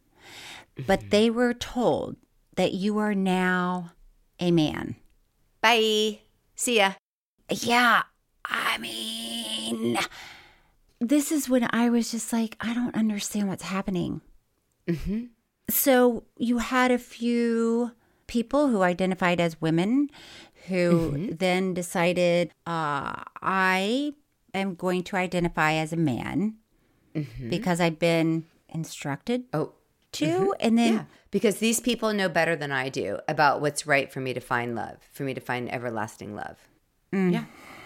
but 0.87 1.11
they 1.11 1.29
were 1.29 1.53
told 1.53 2.17
that 2.55 2.73
you 2.73 2.99
are 2.99 3.17
now 3.17 3.93
a 4.39 4.53
man. 4.53 4.95
Bye. 5.61 6.21
See 6.55 6.77
ya. 6.77 6.93
Yeah, 7.51 8.03
I 8.45 8.79
mean, 8.79 9.99
this 11.01 11.33
is 11.33 11.49
when 11.49 11.69
I 11.71 11.91
was 11.91 12.11
just 12.11 12.33
like, 12.33 12.57
I 12.61 12.75
don't 12.75 12.95
understand 12.95 13.49
what's 13.49 13.65
happening. 13.65 14.21
Mm-hmm. 14.87 15.25
So 15.69 16.25
you 16.37 16.59
had 16.59 16.91
a 16.91 16.99
few 16.99 17.93
people 18.27 18.69
who 18.69 18.83
identified 18.83 19.41
as 19.41 19.61
women 19.61 20.11
who 20.69 21.29
then 21.35 21.75
decided, 21.75 22.49
uh, 22.67 23.23
I 23.43 24.15
am 24.55 24.75
going 24.75 25.03
to 25.05 25.17
identify 25.17 25.73
as 25.75 25.93
a 25.93 25.97
man 25.97 26.55
because 27.49 27.81
I've 27.81 27.99
been 27.99 28.45
instructed 28.69 29.45
Oh, 29.53 29.73
to. 30.13 30.55
And 30.61 30.77
then, 30.79 30.93
yeah. 30.95 31.05
Because 31.31 31.59
these 31.59 31.81
people 31.81 32.13
know 32.13 32.29
better 32.29 32.55
than 32.57 32.71
I 32.73 32.89
do 32.89 33.19
about 33.29 33.61
what's 33.61 33.87
right 33.87 34.11
for 34.13 34.21
me 34.21 34.33
to 34.35 34.41
find 34.41 34.75
love, 34.77 34.97
for 35.13 35.25
me 35.25 35.35
to 35.35 35.41
find 35.41 35.71
everlasting 35.73 36.35
love. 36.37 36.57
Yeah. 37.13 37.45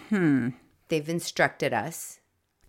hmm, 0.09 0.49
They've 0.87 1.07
instructed 1.09 1.73
us, 1.73 2.19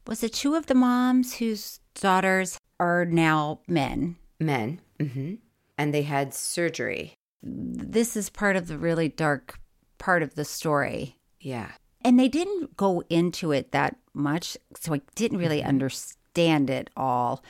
was 0.06 0.22
it 0.22 0.33
two 0.33 0.54
of 0.54 0.66
the 0.66 0.74
moms 0.74 1.37
whose 1.37 1.80
daughters 1.94 2.59
are 2.78 3.04
now 3.04 3.61
men? 3.68 4.16
men, 4.38 4.80
Mm-hmm. 4.98 5.35
and 5.78 5.94
they 5.94 6.02
had 6.02 6.35
surgery. 6.35 7.14
This 7.43 8.16
is 8.16 8.30
part 8.30 8.57
of 8.57 8.68
the 8.68 8.78
really 8.78 9.09
dark 9.09 9.59
part 9.99 10.22
of 10.22 10.34
the 10.34 10.45
story. 10.45 11.16
Yeah. 11.41 11.72
And 12.03 12.18
they 12.18 12.28
didn't 12.28 12.76
go 12.76 13.03
into 13.11 13.53
it 13.53 13.72
that 13.72 13.97
much, 14.14 14.57
so 14.74 14.95
I 14.95 15.01
didn't 15.14 15.38
really 15.38 15.61
mm-hmm. 15.61 15.68
understand 15.68 16.70
it 16.70 16.91
all. 16.97 17.45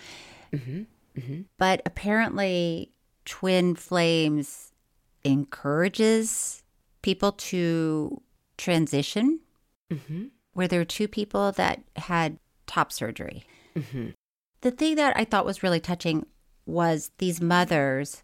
Mm-hmm. 0.53 0.83
Mm-hmm. 1.19 1.41
But 1.59 1.83
apparently, 1.87 2.93
Twin 3.25 3.75
Flames 3.77 4.73
encourages 5.25 6.63
people 7.03 7.33
to 7.33 8.21
transition. 8.57 9.41
Where 10.53 10.69
there 10.69 10.81
were 10.81 10.85
two 10.85 11.09
people 11.09 11.51
that 11.53 11.83
had 11.97 12.39
top 12.67 12.93
surgery. 12.93 13.45
The 14.61 14.71
thing 14.71 14.95
that 14.97 15.17
I 15.17 15.25
thought 15.25 15.45
was 15.45 15.63
really 15.63 15.81
touching 15.81 16.27
was 16.67 17.11
these 17.19 17.41
mothers, 17.41 18.23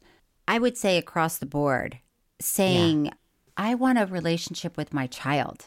I 0.48 0.58
would 0.58 0.76
say 0.76 0.96
across 0.98 1.38
the 1.38 1.46
board, 1.46 1.98
saying, 2.40 3.10
I 3.56 3.74
want 3.74 3.98
a 3.98 4.06
relationship 4.06 4.76
with 4.76 4.92
my 4.94 5.06
child. 5.06 5.66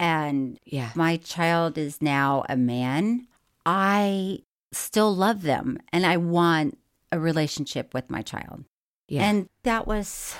And 0.00 0.58
Yeah. 0.64 0.90
my 0.94 1.16
child 1.16 1.76
is 1.76 2.00
now 2.00 2.44
a 2.48 2.56
man. 2.56 3.26
I 3.66 4.40
still 4.72 5.14
love 5.14 5.42
them 5.42 5.78
and 5.92 6.06
I 6.06 6.16
want 6.16 6.78
a 7.10 7.18
relationship 7.18 7.92
with 7.94 8.10
my 8.10 8.22
child. 8.22 8.64
Yeah. 9.08 9.22
And 9.28 9.48
that 9.64 9.86
was 9.86 10.36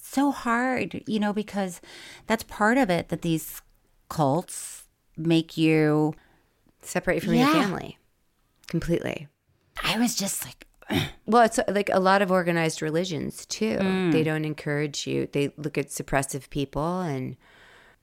so 0.00 0.30
hard, 0.30 1.02
you 1.06 1.18
know, 1.18 1.32
because 1.32 1.80
that's 2.26 2.44
part 2.44 2.78
of 2.78 2.88
it 2.90 3.08
that 3.08 3.22
these 3.22 3.60
cults 4.08 4.84
make 5.16 5.56
you. 5.56 6.14
Separate 6.82 7.22
from 7.22 7.34
Yeah. 7.34 7.52
your 7.52 7.62
family 7.62 7.98
completely. 8.68 9.26
I 9.82 9.98
was 9.98 10.14
just 10.14 10.44
like, 10.44 10.66
Well, 11.26 11.42
it's 11.42 11.58
like 11.68 11.88
a 11.90 12.00
lot 12.00 12.20
of 12.20 12.30
organized 12.30 12.82
religions 12.82 13.46
too. 13.46 13.78
Mm. 13.78 14.12
They 14.12 14.22
don't 14.22 14.44
encourage 14.44 15.06
you. 15.06 15.26
They 15.32 15.52
look 15.56 15.78
at 15.78 15.88
suppressive 15.88 16.50
people 16.50 17.00
and 17.00 17.36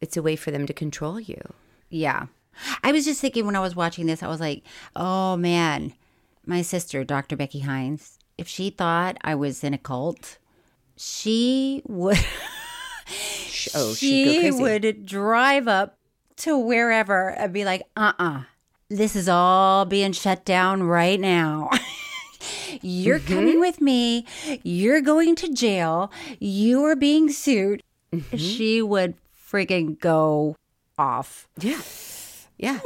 it's 0.01 0.17
a 0.17 0.23
way 0.23 0.36
for 0.36 0.49
them 0.49 0.65
to 0.65 0.73
control 0.73 1.19
you. 1.19 1.39
yeah. 1.89 2.25
I 2.84 2.91
was 2.91 3.05
just 3.05 3.21
thinking 3.21 3.45
when 3.45 3.55
I 3.55 3.59
was 3.59 3.75
watching 3.75 4.07
this, 4.07 4.23
I 4.23 4.27
was 4.27 4.39
like, 4.39 4.63
oh 4.95 5.38
man, 5.38 5.93
my 6.45 6.63
sister, 6.63 7.03
Dr. 7.03 7.38
Becky 7.38 7.59
Hines, 7.59 8.17
if 8.38 8.47
she 8.47 8.71
thought 8.71 9.17
I 9.21 9.36
was 9.36 9.63
in 9.63 9.73
a 9.73 9.77
cult, 9.77 10.38
she 10.97 11.82
would. 11.88 12.17
Oh, 13.75 13.93
she 13.93 14.49
would 14.49 15.05
drive 15.05 15.67
up 15.67 15.97
to 16.38 16.57
wherever 16.57 17.29
and 17.29 17.53
be 17.53 17.65
like, 17.65 17.84
uh 17.95 18.13
uh 18.17 18.41
this 18.89 19.15
is 19.15 19.29
all 19.29 19.86
being 19.86 20.11
shut 20.13 20.45
down 20.45 20.84
right 20.84 21.19
now. 21.19 21.69
You're 22.81 23.19
Mm-hmm. 23.19 23.33
coming 23.33 23.59
with 23.59 23.81
me. 23.81 24.25
You're 24.63 25.01
going 25.01 25.35
to 25.35 25.53
jail. 25.53 26.11
You 26.39 26.83
are 26.85 26.95
being 26.95 27.29
sued. 27.29 27.81
Mm-hmm. 28.13 28.37
She 28.37 28.81
would 28.81 29.15
friggin' 29.51 29.99
go 29.99 30.55
off. 30.97 31.47
Yeah. 31.59 31.81
Yeah. 32.57 32.79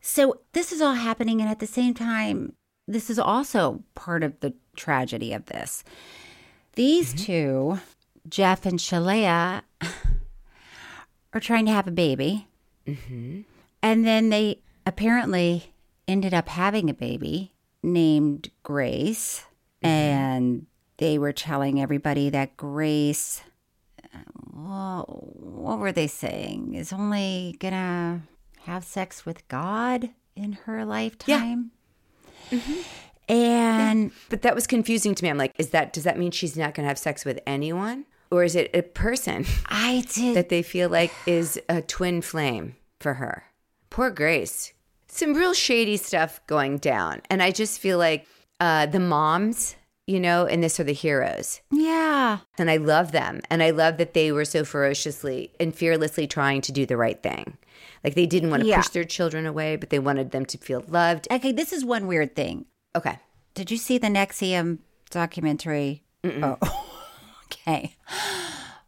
So 0.00 0.40
this 0.52 0.70
is 0.72 0.80
all 0.80 0.94
happening, 0.94 1.40
and 1.40 1.48
at 1.50 1.58
the 1.60 1.66
same 1.66 1.94
time, 1.94 2.52
this 2.86 3.08
is 3.10 3.18
also 3.18 3.82
part 3.94 4.22
of 4.22 4.38
the 4.40 4.52
tragedy 4.76 5.32
of 5.32 5.46
this. 5.46 5.82
These 6.74 7.14
two, 7.14 7.78
Jeff 8.28 8.66
and 8.66 8.78
Shaleia, 8.78 9.62
are 11.32 11.40
trying 11.40 11.66
to 11.66 11.72
have 11.72 11.86
a 11.88 11.90
baby, 11.92 12.46
and 12.86 13.44
then 14.06 14.28
they 14.28 14.60
apparently 14.86 15.72
ended 16.06 16.34
up 16.34 16.48
having 16.48 16.90
a 16.90 16.94
baby 16.94 17.53
named 17.84 18.50
Grace, 18.62 19.44
and 19.82 20.66
they 20.96 21.18
were 21.18 21.32
telling 21.32 21.80
everybody 21.80 22.30
that 22.30 22.56
Grace. 22.56 23.42
uh, 24.14 24.18
Well, 24.52 25.04
what 25.36 25.78
were 25.78 25.92
they 25.92 26.06
saying? 26.06 26.74
Is 26.74 26.92
only 26.92 27.56
gonna 27.60 28.22
have 28.62 28.84
sex 28.84 29.26
with 29.26 29.46
God 29.48 30.10
in 30.34 30.52
her 30.64 30.84
lifetime. 30.84 31.70
Yeah. 32.50 32.60
And 33.28 34.10
But 34.28 34.42
that 34.42 34.54
was 34.54 34.66
confusing 34.66 35.14
to 35.14 35.24
me. 35.24 35.30
I'm 35.30 35.38
like, 35.38 35.54
is 35.58 35.70
that 35.70 35.92
does 35.92 36.04
that 36.04 36.18
mean 36.18 36.30
she's 36.30 36.56
not 36.56 36.74
going 36.74 36.84
to 36.84 36.88
have 36.88 36.98
sex 36.98 37.24
with 37.24 37.40
anyone 37.46 38.04
or 38.30 38.44
is 38.44 38.54
it 38.54 38.70
a 38.74 38.82
person 38.82 39.46
I 39.66 40.04
did 40.12 40.36
that 40.36 40.50
they 40.50 40.62
feel 40.62 40.90
like 40.90 41.10
is 41.26 41.58
a 41.68 41.80
twin 41.80 42.20
flame 42.20 42.76
for 43.00 43.14
her? 43.14 43.44
Poor 43.88 44.10
Grace. 44.10 44.73
Some 45.14 45.34
real 45.34 45.54
shady 45.54 45.96
stuff 45.96 46.40
going 46.48 46.78
down. 46.78 47.22
And 47.30 47.40
I 47.42 47.52
just 47.52 47.78
feel 47.78 47.98
like 47.98 48.26
uh, 48.58 48.86
the 48.86 48.98
moms, 48.98 49.76
you 50.08 50.18
know, 50.18 50.44
and 50.46 50.60
this 50.62 50.80
are 50.80 50.84
the 50.84 50.92
heroes. 50.92 51.60
yeah. 51.70 52.38
And 52.58 52.68
I 52.70 52.78
love 52.78 53.12
them. 53.12 53.40
And 53.48 53.62
I 53.62 53.70
love 53.70 53.96
that 53.98 54.14
they 54.14 54.32
were 54.32 54.44
so 54.44 54.64
ferociously 54.64 55.52
and 55.60 55.72
fearlessly 55.74 56.26
trying 56.26 56.62
to 56.62 56.72
do 56.72 56.84
the 56.84 56.96
right 56.96 57.22
thing. 57.22 57.56
Like 58.02 58.14
they 58.16 58.26
didn't 58.26 58.50
want 58.50 58.62
to 58.64 58.68
Yeah. 58.68 58.78
push 58.78 58.88
their 58.88 59.04
children 59.04 59.46
away, 59.46 59.76
but 59.76 59.90
they 59.90 60.00
wanted 60.00 60.32
them 60.32 60.46
to 60.46 60.58
feel 60.58 60.82
loved. 60.88 61.28
Okay, 61.30 61.52
this 61.52 61.72
is 61.72 61.84
one 61.84 62.06
weird 62.08 62.34
thing. 62.34 62.64
Okay. 62.96 63.18
Did 63.54 63.70
you 63.70 63.76
see 63.76 63.98
the 63.98 64.08
NXIVM 64.08 64.78
documentary? 65.10 66.02
Oh, 66.24 66.58
okay. 67.46 67.94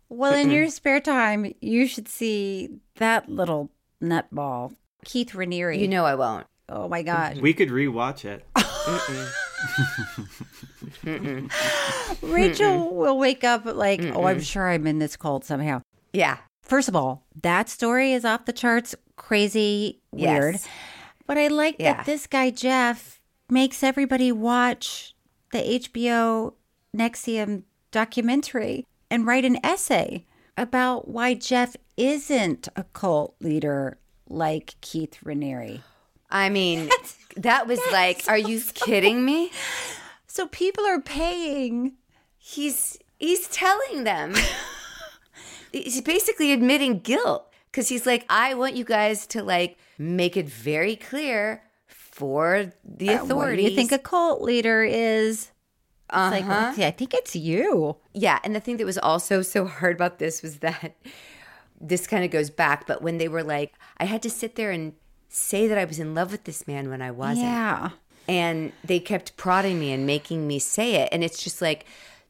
Well, 0.08 0.34
in 0.34 0.50
your 0.50 0.68
spare 0.70 1.00
time, 1.00 1.52
you 1.60 1.86
should 1.86 2.08
see 2.08 2.80
that 2.96 3.28
little 3.28 3.70
nutball, 4.02 4.74
Keith 5.06 5.30
Raniere. 5.32 5.78
You 5.78 5.88
know 5.88 6.04
I 6.04 6.14
won't. 6.16 6.46
oh 6.68 6.88
my 6.88 7.02
gosh. 7.02 7.36
We 7.38 7.54
could 7.54 7.70
rewatch 7.70 8.24
it. 8.24 8.44
Rachael 12.22 12.94
will 12.94 13.18
wake 13.18 13.44
up 13.44 13.64
like, 13.64 14.02
oh, 14.14 14.24
I'm 14.24 14.40
sure 14.40 14.68
I'm 14.68 14.86
in 14.86 14.98
this 14.98 15.16
cult 15.16 15.44
somehow. 15.44 15.82
Yeah. 16.12 16.38
First 16.62 16.88
of 16.88 16.96
all, 16.96 17.24
that 17.42 17.68
story 17.68 18.12
is 18.12 18.24
off 18.24 18.44
the 18.44 18.52
charts, 18.52 18.94
crazy, 19.16 20.00
weird. 20.10 20.54
Yes. 20.54 20.68
But 21.26 21.38
I 21.38 21.48
like 21.48 21.76
Yeah. 21.78 21.94
that 21.94 22.06
this 22.06 22.26
guy, 22.26 22.50
Jeff, 22.50 23.20
makes 23.48 23.82
everybody 23.82 24.32
watch 24.32 25.14
the 25.52 25.58
HBO 25.58 26.54
NXIVM 26.96 27.62
documentary 27.92 28.84
and 29.10 29.26
write 29.26 29.44
an 29.44 29.58
essay 29.64 30.26
about 30.56 31.08
why 31.08 31.34
Jeff 31.34 31.76
isn't 31.96 32.68
a 32.74 32.84
cult 32.92 33.36
leader 33.40 33.98
like 34.28 34.74
Keith 34.80 35.18
Raniere. 35.24 35.80
I 36.30 36.48
mean, 36.48 36.90
that 37.36 37.66
was 37.66 37.80
like, 37.92 38.24
are 38.28 38.38
you 38.38 38.60
kidding 38.74 39.24
me? 39.24 39.50
So 40.28 40.46
people 40.48 40.84
are 40.84 41.00
paying. 41.00 41.94
He's 42.36 42.98
he's 43.18 43.48
telling 43.48 44.04
them. 44.04 44.34
he's 45.72 46.02
basically 46.02 46.52
admitting 46.52 46.98
guilt 46.98 47.50
because 47.70 47.88
he's 47.88 48.04
like, 48.04 48.26
I 48.28 48.52
want 48.52 48.74
you 48.74 48.84
guys 48.84 49.26
to 49.28 49.42
like 49.42 49.78
make 49.98 50.36
it 50.36 50.46
very 50.46 50.94
clear 50.94 51.62
for 51.86 52.70
the 52.84 53.08
Uh, 53.10 53.12
What 53.12 53.18
do 53.28 53.32
authorities. 53.34 53.70
you 53.70 53.76
think 53.76 53.92
a 53.92 53.98
cult 53.98 54.42
leader 54.42 54.84
is? 54.84 55.50
It's 56.10 56.16
like, 56.36 56.44
Uh-huh. 56.44 56.74
"Yeah, 56.76 56.88
I 56.88 56.90
think 56.92 57.14
it's 57.14 57.34
you. 57.34 57.96
Yeah, 58.12 58.38
and 58.44 58.54
the 58.54 58.60
thing 58.60 58.76
that 58.76 58.84
was 58.84 58.98
also 58.98 59.40
so 59.40 59.64
hard 59.64 59.96
about 59.96 60.18
this 60.18 60.42
was 60.42 60.58
that 60.58 60.96
this 61.80 62.06
kind 62.06 62.24
of 62.24 62.30
goes 62.30 62.50
back, 62.50 62.86
but 62.86 63.02
when 63.02 63.18
they 63.18 63.28
were 63.28 63.42
like, 63.42 63.74
I 63.98 64.04
had 64.04 64.22
to 64.22 64.30
sit 64.30 64.56
there 64.56 64.70
and 64.70 64.94
say 65.28 65.66
that 65.68 65.78
I 65.78 65.84
was 65.84 65.98
in 65.98 66.14
love 66.14 66.32
with 66.32 66.44
this 66.44 66.66
man 66.66 66.88
when 66.88 67.02
I 67.02 67.10
wasn't. 67.10 67.46
Yeah. 67.46 67.90
And 68.28 68.72
they 68.82 68.98
kept 68.98 69.36
prodding 69.36 69.78
me 69.78 69.92
and 69.92 70.06
making 70.06 70.46
me 70.46 70.58
say 70.58 70.96
it. 70.96 71.08
And 71.12 71.22
it's 71.22 71.42
just 71.42 71.60
like, 71.62 71.84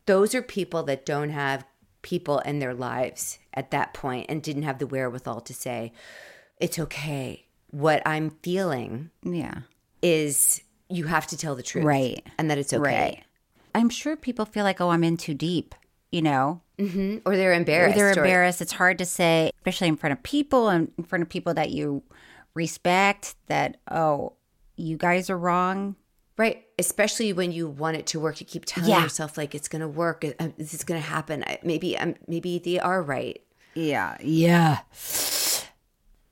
those 0.07 0.35
are 0.35 0.43
people 0.43 0.83
that 0.85 1.07
don't 1.07 1.31
have 1.31 1.65
people 2.03 2.39
in 2.41 2.59
their 2.59 2.75
lives 2.75 3.39
at 3.55 3.71
that 3.71 3.95
point 3.95 4.27
and 4.29 4.43
didn't 4.43 4.63
have 4.65 4.79
the 4.79 4.87
wherewithal 4.87 5.41
to 5.43 5.55
say, 5.55 5.93
it's 6.59 6.79
okay. 6.79 7.47
What 7.71 8.03
I'm 8.07 8.31
feeling 8.43 9.11
Yeah. 9.23 9.61
is 10.03 10.63
you 10.89 11.05
have 11.07 11.27
to 11.29 11.37
tell 11.37 11.55
the 11.55 11.63
truth. 11.63 11.85
Right. 11.85 12.25
And 12.39 12.51
that 12.51 12.59
it's 12.59 12.73
okay. 12.73 12.81
Right. 12.83 13.23
I'm 13.75 13.89
sure 13.89 14.17
people 14.17 14.45
feel 14.45 14.65
like, 14.65 14.81
oh, 14.81 14.91
I'm 14.91 15.05
in 15.05 15.17
too 15.17 15.35
deep, 15.35 15.75
you 16.17 16.23
know, 16.23 16.63
hmm 16.79 17.19
Or 17.27 17.37
they're 17.37 17.51
or 17.51 17.55
embarrassed. 17.55 17.97
they're 17.97 18.09
or- 18.09 18.13
embarrassed. 18.25 18.61
It's 18.63 18.73
hard 18.73 18.97
to 18.99 19.05
say, 19.05 19.51
especially 19.59 19.89
in 19.89 19.97
front 19.97 20.13
of 20.15 20.23
people 20.23 20.69
and 20.71 20.91
in 20.97 21.05
front 21.05 21.23
of 21.23 21.29
people 21.29 21.53
that 21.55 21.71
you 21.71 22.03
respect, 22.55 23.35
that, 23.49 23.77
oh, 23.91 24.33
you 24.77 24.97
guys 24.97 25.29
are 25.31 25.39
wrong. 25.39 25.97
Right. 26.39 26.65
Especially 26.79 27.33
when 27.33 27.53
you 27.53 27.69
want 27.69 27.97
it 27.97 28.07
to 28.09 28.21
work, 28.21 28.41
you 28.41 28.47
keep 28.47 28.65
telling 28.67 28.91
Yeah. 28.91 29.03
yourself 29.03 29.37
like 29.39 29.55
it's 29.55 29.69
going 29.69 29.81
to 29.83 29.89
work. 29.89 30.25
uh, 30.25 30.49
This 30.59 30.75
is 30.75 30.85
going 30.85 31.01
to 31.01 31.07
happen. 31.07 31.45
Maybe, 31.63 31.97
um, 31.99 32.15
maybe 32.27 32.59
they 32.59 32.79
are 32.79 33.03
right. 33.03 33.41
Yeah. 33.75 34.17
Yeah. 34.23 34.79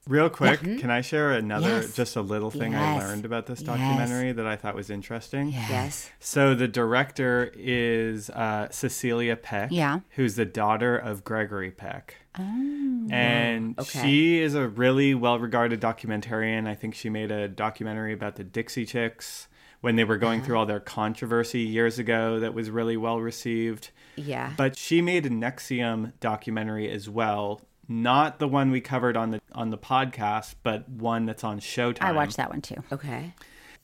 Real 0.07 0.29
quick, 0.29 0.61
can 0.61 0.91
I 0.91 1.01
share 1.01 1.33
another, 1.33 1.81
Yes. 1.81 1.95
just 1.95 2.15
a 2.17 2.21
little 2.21 2.51
thing 2.51 2.75
I 2.75 2.99
learned 2.99 3.25
about 3.25 3.47
this 3.47 3.61
Yes. 3.61 3.67
documentary 3.67 4.33
that 4.33 4.47
I 4.47 4.55
thought 4.57 4.75
was 4.75 4.91
interesting? 4.91 5.49
Yes. 5.49 6.11
So 6.21 6.55
the 6.55 6.69
director 6.69 7.51
is 7.55 8.29
uh, 8.31 8.69
Cecilia 8.71 9.35
Peck, 9.37 9.71
Yeah. 9.73 10.01
who's 10.11 10.37
the 10.37 10.45
daughter 10.45 10.97
of 10.97 11.25
Gregory 11.25 11.71
Peck. 11.71 12.17
Oh. 12.39 13.07
And 13.11 13.79
okay. 13.79 14.03
she 14.03 14.41
is 14.41 14.55
a 14.55 14.69
really 14.69 15.15
well 15.15 15.39
regarded 15.39 15.81
documentarian. 15.81 16.67
I 16.67 16.75
think 16.75 16.95
she 16.95 17.09
made 17.09 17.31
a 17.31 17.49
documentary 17.49 18.13
about 18.13 18.37
the 18.37 18.45
Dixie 18.45 18.85
Chicks 18.87 19.49
when 19.81 19.97
they 19.97 20.05
were 20.05 20.17
going 20.17 20.43
through 20.43 20.57
all 20.59 20.67
their 20.67 20.81
controversy 20.81 21.61
years 21.61 21.99
ago 21.99 22.41
that 22.41 22.53
was 22.55 22.71
really 22.71 22.97
well 22.97 23.21
received. 23.21 23.91
Yeah. 24.17 24.53
But 24.57 24.77
she 24.77 25.01
made 25.03 25.27
a 25.27 25.31
NXIVM 25.31 26.13
documentary 26.21 26.91
as 26.91 27.09
well. 27.09 27.61
Not 27.89 28.39
the 28.39 28.49
one 28.49 28.70
we 28.70 28.80
covered 28.80 29.16
on 29.16 29.30
the 29.30 29.41
on 29.53 29.70
the 29.70 29.78
podcast, 29.78 30.55
but 30.62 30.89
one 30.89 31.26
that's 31.26 31.45
on 31.45 31.61
Showtime. 31.61 32.03
I 32.03 32.12
watched 32.12 32.37
that 32.39 32.51
one 32.51 32.62
too. 32.62 32.82
okay. 32.93 33.35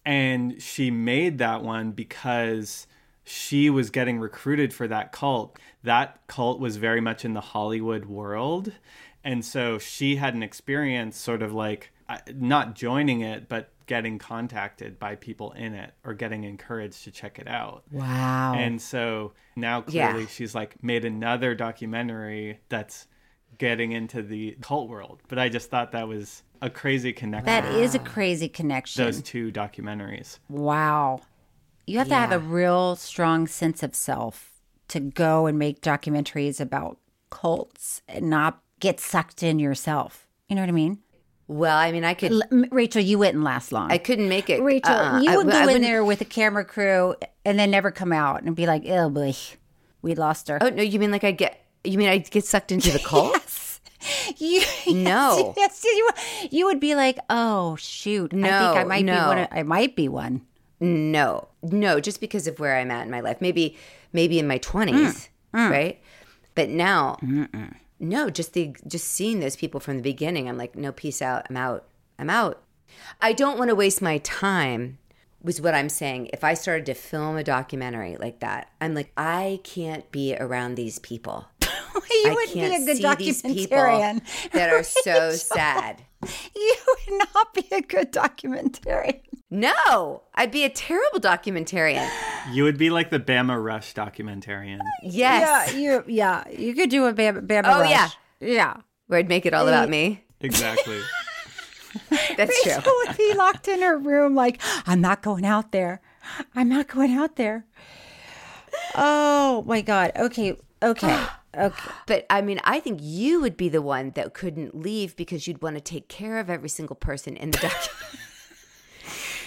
And 0.05 0.61
she 0.63 0.91
made 0.91 1.39
that 1.39 1.63
one 1.63 1.93
because 1.93 2.87
she 3.23 3.69
was 3.69 3.91
getting 3.91 4.19
recruited 4.19 4.73
for 4.73 4.89
that 4.89 5.13
cult. 5.13 5.59
That 5.83 6.21
cult 6.27 6.59
was 6.59 6.77
very 6.79 7.01
much 7.03 7.25
in 7.25 7.35
the 7.35 7.41
Hollywood 7.43 8.07
world. 8.07 8.73
And 9.23 9.45
so 9.45 9.79
she 9.79 10.17
had 10.17 10.35
an 10.35 10.43
experience 10.43 11.19
sort 11.19 11.43
of 11.43 11.53
like 11.53 11.93
uh, 12.09 12.19
not 12.35 12.75
joining 12.75 13.21
it, 13.21 13.49
but 13.49 13.69
getting 13.87 14.19
contacted 14.19 14.99
by 14.99 15.17
people 15.17 15.53
in 15.53 15.75
it 15.75 15.93
or 16.05 16.15
getting 16.15 16.45
encouraged 16.45 17.05
to 17.05 17.11
check 17.11 17.39
it 17.39 17.47
out. 17.47 17.83
Wow. 17.93 18.55
And 18.57 18.81
so 18.81 19.33
now 19.57 19.85
Yeah. 19.89 20.13
clearly 20.13 20.27
she's 20.29 20.55
like 20.55 20.83
made 20.83 21.05
another 21.05 21.55
documentary 21.55 22.61
that's 22.71 23.07
getting 23.59 23.93
into 23.93 24.23
the 24.23 24.57
cult 24.61 24.89
world. 24.89 25.21
But 25.29 25.39
I 25.39 25.49
just 25.49 25.71
thought 25.71 25.93
that 25.93 26.09
was 26.09 26.43
a 26.63 26.71
crazy 26.71 27.13
connection. 27.13 27.47
That 27.47 27.65
is 27.75 27.95
a 27.95 27.99
crazy 27.99 28.49
connection. 28.49 29.05
those 29.05 29.21
two 29.23 29.51
documentaries. 29.53 30.39
Wow. 30.49 31.21
You 31.87 31.99
have 31.99 32.09
to 32.09 32.15
have 32.15 32.33
a 32.33 32.39
real 32.39 32.97
strong 32.97 33.47
sense 33.47 33.83
of 33.83 33.95
self 33.95 34.53
to 34.89 35.01
go 35.01 35.47
and 35.47 35.59
make 35.59 35.81
documentaries 35.81 36.61
about 36.61 36.99
cults 37.31 38.03
and 38.09 38.29
not 38.31 38.61
get 38.81 39.01
sucked 39.01 39.43
in 39.43 39.59
yourself. 39.59 40.27
You 40.49 40.57
know 40.57 40.63
what 40.63 40.69
I 40.69 40.73
mean? 40.73 40.99
Well, 41.49 41.77
I 41.77 41.91
mean, 41.91 42.05
I 42.05 42.15
could. 42.15 42.33
L- 42.33 42.43
M- 42.53 42.67
Rachael, 42.71 43.03
you 43.03 43.19
wouldn't 43.19 43.43
last 43.43 43.73
long. 43.73 43.91
I 43.91 43.99
couldn't 43.99 44.29
make 44.29 44.49
it. 44.49 44.63
Rachael, 44.63 44.93
uh-uh. 44.95 45.21
you 45.21 45.31
I- 45.33 45.37
would 45.37 45.49
I 45.49 45.51
go 45.53 45.59
in 45.61 45.67
wouldn't- 45.67 45.85
there 45.85 46.05
with 46.05 46.21
a 46.21 46.25
camera 46.25 46.65
crew 46.65 47.15
and 47.45 47.59
then 47.59 47.71
never 47.71 47.91
come 47.91 48.13
out 48.13 48.43
and 48.43 48.55
be 48.55 48.67
like, 48.67 48.85
oh 48.87 49.09
boy, 49.11 49.35
we 50.03 50.15
lost 50.15 50.49
her. 50.49 50.59
Oh 50.61 50.69
no, 50.69 50.83
you 50.83 50.99
mean 51.01 51.11
like 51.11 51.25
I 51.25 51.33
get? 51.33 51.60
You 51.85 51.99
mean 51.99 52.09
I 52.09 52.19
get 52.19 52.45
sucked 52.45 52.73
into 52.73 52.91
the 52.91 52.99
cult? 53.05 53.33
Yes. 53.35 53.81
You, 54.39 54.63
No. 54.95 55.55
Yes, 55.57 55.83
yes, 55.85 55.85
you, 55.85 56.11
you 56.51 56.67
would 56.67 56.81
be 56.81 56.95
like, 56.95 57.19
oh 57.29 57.77
shoot, 57.77 58.33
I 58.33 58.37
think 58.37 58.45
I 58.47 58.83
No, 58.83 58.89
might 58.89 58.99
be 58.99 59.03
no. 59.05 59.27
one. 59.29 59.39
Of, 59.39 59.49
I 59.51 59.63
might 59.63 59.97
be 59.97 60.09
one. 60.09 60.47
No, 60.81 61.49
no, 61.63 62.01
just 62.01 62.21
because 62.21 62.47
of 62.47 62.59
where 62.59 62.77
I'm 62.79 62.91
at 62.91 63.05
in 63.05 63.11
my 63.11 63.21
life. 63.21 63.43
Maybe, 63.43 63.77
maybe 64.15 64.39
in 64.39 64.47
my 64.47 64.57
twenties, 64.59 65.29
mm, 65.55 65.69
mm. 65.69 65.71
right? 65.71 66.01
But 66.55 66.71
now, 66.71 67.19
no, 67.99 68.31
just 68.31 68.55
the 68.55 68.75
just 68.87 69.07
seeing 69.09 69.41
those 69.41 69.57
people 69.57 69.79
from 69.81 69.97
the 69.99 70.03
beginning. 70.03 70.49
I'm 70.49 70.57
like, 70.57 70.75
no, 70.77 70.91
peace 70.93 71.21
out. 71.21 71.47
I'm 71.51 71.57
out. 71.59 71.87
I'm 72.19 72.31
out. 72.31 72.63
I 73.21 73.35
don't 73.35 73.59
want 73.59 73.69
to 73.69 73.75
waste 73.75 74.01
my 74.01 74.19
time. 74.19 74.97
Was 75.43 75.61
what 75.61 75.75
I'm 75.75 75.89
saying. 75.91 76.31
If 76.33 76.45
I 76.45 76.55
started 76.55 76.87
to 76.87 76.95
film 76.95 77.37
a 77.37 77.45
documentary 77.45 78.17
like 78.19 78.41
that, 78.41 78.71
I'm 78.81 78.95
like, 78.95 79.11
I 79.17 79.61
can't 79.65 80.11
be 80.11 80.35
around 80.37 80.75
these 80.75 80.99
people. 80.99 81.47
you 82.11 82.31
I 82.31 82.35
would 82.35 82.49
be 82.49 82.61
can't 82.61 82.83
a 82.83 82.87
good 82.87 82.97
see 82.99 83.15
these 83.17 83.43
people 83.43 83.79
documentarian. 83.79 84.51
that 84.53 84.71
are 84.71 84.83
so 84.83 85.13
Rachael. 85.13 85.33
sad. 85.37 86.03
You 86.55 86.77
would 86.87 87.19
not 87.35 87.55
be 87.55 87.67
a 87.73 87.81
good 87.81 88.13
documentarian. 88.13 89.21
No, 89.51 90.23
I'd 90.35 90.53
be 90.53 90.65
a 90.65 90.71
terrible 90.71 91.19
documentarian. 91.19 92.09
You 92.53 92.63
would 92.65 92.79
be 92.79 92.91
like 92.91 93.11
the 93.11 93.19
Bama 93.19 93.63
Rush 93.63 93.95
documentarian. 93.95 94.79
Yes. 95.03 95.73
Yeah, 95.75 95.79
you. 95.79 96.05
Yeah, 96.07 96.49
you 96.51 96.75
could 96.75 96.91
do 96.91 97.07
a 97.07 97.13
Bama, 97.13 97.45
Bam 97.47 97.65
Oh, 97.67 97.81
Rush. 97.81 97.91
yeah. 97.91 98.09
yeah. 98.41 98.77
Where 99.07 99.19
I'd 99.19 99.29
make 99.29 99.47
it 99.47 99.55
all 99.55 99.67
about 99.67 99.89
me. 99.89 100.23
Exactly. 100.41 101.01
That's 102.37 102.63
true. 102.63 102.73
Rachael 102.75 102.93
would 103.07 103.17
be 103.17 103.35
locked 103.35 103.67
in 103.67 103.83
her 103.83 103.99
room, 103.99 104.37
like, 104.37 104.61
I'm 104.87 105.01
not 105.01 105.23
going 105.23 105.45
out 105.45 105.73
there. 105.73 106.01
I'm 106.55 106.69
not 106.69 106.87
going 106.87 107.13
out 107.13 107.35
there. 107.35 107.65
Oh 108.95 109.65
my 109.67 109.81
god. 109.81 110.13
Okay. 110.17 110.57
Okay. 110.83 111.27
Okay. 111.57 111.91
But 112.07 112.27
I 112.31 112.43
mean, 112.43 112.61
I 112.65 112.81
think 112.81 113.01
you 113.03 113.41
would 113.41 113.57
be 113.57 113.69
the 113.69 113.83
one 113.83 114.13
that 114.15 114.35
couldn't 114.35 114.75
leave 114.75 115.15
because 115.17 115.47
you'd 115.47 115.63
want 115.63 115.77
to 115.77 115.81
take 115.81 116.09
care 116.09 116.39
of 116.39 116.51
every 116.51 116.69
single 116.69 116.97
person 116.97 117.37
in 117.37 117.51
the 117.51 117.59
documentary. 117.59 118.19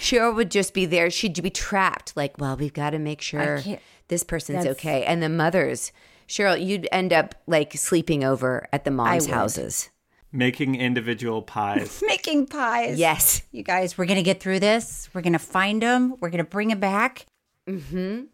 Cheryl 0.00 0.34
would 0.34 0.50
just 0.50 0.74
be 0.74 0.84
there. 0.86 1.10
She'd 1.10 1.42
be 1.42 1.50
trapped. 1.50 2.14
Like, 2.16 2.38
well, 2.38 2.56
we've 2.56 2.72
got 2.72 2.90
to 2.90 2.98
make 2.98 3.22
sure 3.22 3.60
this 4.08 4.22
person's 4.22 4.64
That's- 4.64 4.76
okay. 4.76 5.04
And 5.04 5.22
the 5.22 5.28
mothers, 5.30 5.92
Cheryl, 6.28 6.62
you'd 6.62 6.86
end 6.92 7.12
up 7.12 7.34
like 7.46 7.72
sleeping 7.74 8.22
over 8.22 8.66
at 8.72 8.84
the 8.84 8.90
moms' 8.90 9.26
houses. 9.26 9.90
Making 10.30 10.74
individual 10.74 11.42
pies. 11.42 12.02
Making 12.06 12.46
pies. 12.48 12.98
Yes. 12.98 13.42
You 13.52 13.62
guys, 13.62 13.96
we're 13.96 14.06
gonna 14.06 14.22
get 14.22 14.40
through 14.40 14.60
this. 14.60 15.08
We're 15.14 15.22
gonna 15.22 15.38
find 15.38 15.80
them. 15.80 16.16
We're 16.20 16.30
gonna 16.30 16.44
bring 16.44 16.68
them 16.68 16.80
back. 16.80 17.26
Mm-hmm. 17.68 18.24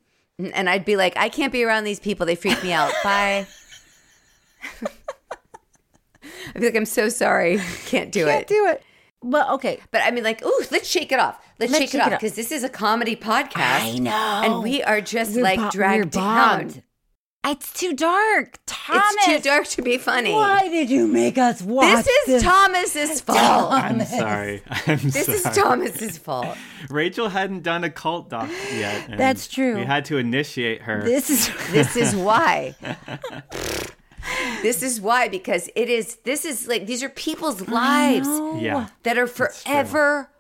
And 0.55 0.71
I'd 0.71 0.87
be 0.87 0.97
like, 0.97 1.17
I 1.17 1.29
can't 1.29 1.53
be 1.53 1.63
around 1.63 1.85
these 1.85 2.01
people. 2.01 2.25
They 2.25 2.37
freak 2.37 2.63
me 2.65 2.73
out. 2.73 2.91
Bye. 3.05 3.47
I'd 4.83 6.61
be 6.61 6.67
like, 6.67 6.77
I'm 6.77 6.85
so 6.87 7.09
sorry. 7.09 7.61
Can't 7.87 8.11
do 8.13 8.27
Can't 8.27 8.43
it. 8.43 8.49
do 8.49 8.67
it. 8.67 8.83
Well, 9.23 9.55
okay. 9.55 9.81
But 9.91 10.03
I 10.03 10.11
mean, 10.11 10.25
like, 10.25 10.45
ooh, 10.45 10.63
let's 10.71 10.89
shake 10.89 11.13
it 11.13 11.19
off. 11.21 11.39
Let's, 11.59 11.73
Let's 11.73 11.83
shake, 11.85 11.91
shake 11.91 11.95
it 11.95 11.99
it 11.99 12.07
off 12.07 12.13
off. 12.15 12.21
because 12.21 12.37
this 12.37 12.51
is 12.53 12.65
a 12.65 12.69
comedy 12.71 13.17
podcast. 13.17 13.55
I 13.95 13.99
know. 13.99 14.11
and 14.55 14.63
we 14.63 14.83
are 14.83 15.01
just 15.03 15.37
We're 15.37 15.43
like 15.43 15.59
bo- 15.59 15.71
dragged 15.71 16.11
down. 16.13 16.59
bombed. 16.69 16.83
It's 17.47 17.73
too 17.73 17.95
dark. 17.95 18.59
Thomas. 18.67 19.03
It's 19.21 19.27
too 19.27 19.41
dark 19.49 19.67
to 19.69 19.83
be 19.83 19.97
funny. 19.97 20.33
Why 20.33 20.69
did 20.69 20.91
you 20.91 21.07
make 21.07 21.39
us 21.39 21.63
watch 21.63 22.05
This 22.05 22.29
is 22.29 22.43
Thomas's 22.43 23.21
fault. 23.23 23.73
I'm 23.73 24.05
sorry. 24.05 24.63
I'm 24.87 24.99
This 24.99 25.25
sorry. 25.27 25.39
is 25.39 25.43
Thomas's 25.45 26.19
fault. 26.19 26.57
Rachael 26.91 27.31
hadn't 27.31 27.63
done 27.63 27.83
a 27.85 27.89
cult 27.91 28.29
doc 28.29 28.51
yet. 28.75 29.17
That's 29.17 29.49
true. 29.49 29.77
We 29.77 29.85
had 29.85 30.05
to 30.07 30.19
initiate 30.19 30.83
her. 30.83 31.03
This 31.03 31.31
is 31.31 31.51
This 31.71 31.97
is 31.97 32.15
why. 32.15 32.75
This 34.63 34.83
is 34.83 35.01
why 35.01 35.29
because 35.29 35.69
it 35.75 35.89
is. 35.89 36.17
This 36.25 36.45
is 36.45 36.67
like 36.69 36.87
these 36.87 37.03
are 37.03 37.09
people's 37.09 37.69
lives 37.69 38.29
yeah. 38.61 38.89
that 39.03 39.17
are 39.19 39.27
forever 39.27 40.31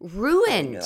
ruined 0.00 0.82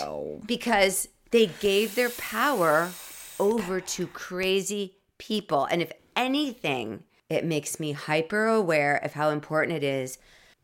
because 0.47 1.09
they 1.31 1.47
gave 1.61 1.95
their 1.95 2.11
power 2.11 2.91
over 3.39 3.81
to 3.81 4.07
crazy 4.09 4.97
people. 5.19 5.65
And 5.67 5.83
if 5.83 5.93
anything, 6.17 7.05
it 7.29 7.45
makes 7.45 7.79
me 7.81 7.93
hyper 7.93 8.47
aware 8.47 8.97
of 8.97 9.13
how 9.13 9.31
important 9.31 9.77
it 9.77 9.85
is 9.85 10.19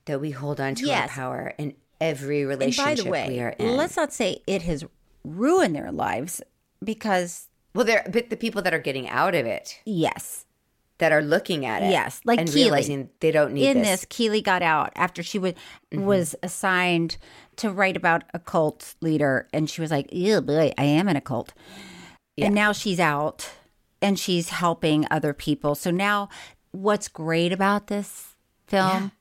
that 0.06 0.20
we 0.20 0.30
hold 0.30 0.60
on 0.60 0.74
to 0.76 0.86
Yes. 0.86 1.02
our 1.10 1.14
power 1.14 1.54
in 1.58 1.74
every 2.00 2.40
And 2.40 2.48
relationship 2.50 2.96
by 2.98 3.02
the 3.02 3.10
way, 3.10 3.28
we 3.28 3.40
are 3.40 3.50
in. 3.58 3.76
let's 3.76 3.96
not 3.96 4.12
say 4.12 4.42
it 4.46 4.62
has 4.62 4.84
ruined 5.24 5.74
their 5.74 5.90
lives 5.92 6.40
because 6.82 7.48
well, 7.74 7.84
there, 7.84 8.06
but 8.10 8.30
the 8.30 8.36
people 8.36 8.62
that 8.62 8.72
are 8.72 8.78
getting 8.78 9.08
out 9.08 9.34
of 9.34 9.44
it, 9.46 9.80
yes, 9.84 10.45
that 10.98 11.12
are 11.12 11.22
looking 11.22 11.66
at 11.66 11.82
it, 11.82 11.90
Yes, 11.90 12.20
like 12.24 12.38
and 12.38 12.48
Keely. 12.48 12.62
realizing 12.64 13.10
they 13.20 13.30
don't 13.30 13.52
need 13.52 13.68
in 13.68 13.78
this. 13.78 14.00
this, 14.00 14.06
Keely 14.08 14.40
got 14.42 14.62
out 14.62 14.92
after 14.96 15.22
she 15.22 15.38
was 15.38 15.54
was 15.92 16.34
assigned 16.42 17.16
to 17.56 17.70
write 17.70 17.96
about 17.96 18.24
a 18.34 18.38
cult 18.38 18.94
leader, 19.00 19.48
and 19.52 19.68
she 19.68 19.80
was 19.80 19.90
like, 19.90 20.12
"Ew, 20.12 20.40
boy, 20.40 20.72
I 20.78 20.84
am 20.84 21.08
in 21.08 21.16
a 21.16 21.20
cult." 21.20 21.52
And 22.38 22.54
now 22.54 22.72
she's 22.72 23.00
out, 23.00 23.50
and 24.02 24.18
she's 24.18 24.50
helping 24.50 25.06
other 25.10 25.32
people. 25.32 25.74
So 25.74 25.90
now, 25.90 26.28
what's 26.72 27.08
great 27.08 27.52
about 27.52 27.86
this 27.86 28.34
film? 28.66 29.12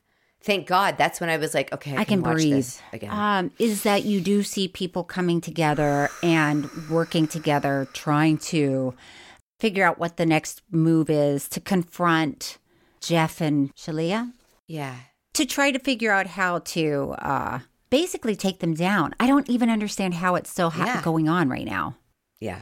Thank 0.42 0.68
God. 0.68 0.98
That's 0.98 1.20
when 1.20 1.30
I 1.30 1.38
was 1.38 1.56
like, 1.56 1.74
okay, 1.74 1.96
I, 1.96 2.02
I 2.02 2.04
can 2.04 2.22
watch 2.22 2.34
breathe. 2.34 2.54
this 2.54 2.80
again. 2.94 3.10
Um, 3.12 3.52
is 3.58 3.82
that 3.82 4.06
you 4.06 4.22
do 4.22 4.44
see 4.44 4.68
people 4.68 5.04
coming 5.04 5.42
together 5.42 6.10
and 6.22 6.70
working 6.88 7.26
together, 7.26 7.88
trying 7.94 8.38
to 8.38 8.94
figure 9.60 9.86
out 9.86 9.99
what 9.99 10.18
the 10.18 10.26
next 10.26 10.62
move 10.72 11.10
is 11.10 11.47
to 11.49 11.60
confront 11.60 12.58
Jeff 13.01 13.41
and 13.41 13.74
Shaleia, 13.76 14.32
yeah. 14.68 14.95
to 15.34 15.45
try 15.45 15.72
to 15.72 15.80
figure 15.80 16.12
out 16.12 16.28
how 16.28 16.60
to 16.60 17.16
uh, 17.20 17.60
basically 17.89 18.36
take 18.36 18.60
them 18.60 18.74
down. 18.74 19.14
I 19.20 19.28
don't 19.28 19.49
even 19.49 19.70
understand 19.70 20.16
how 20.16 20.36
it's 20.36 20.49
still 20.49 20.72
ha- 20.72 20.86
Yeah. 20.86 21.01
going 21.01 21.30
on 21.30 21.49
right 21.49 21.66
now. 21.66 21.95
Yeah. 22.39 22.62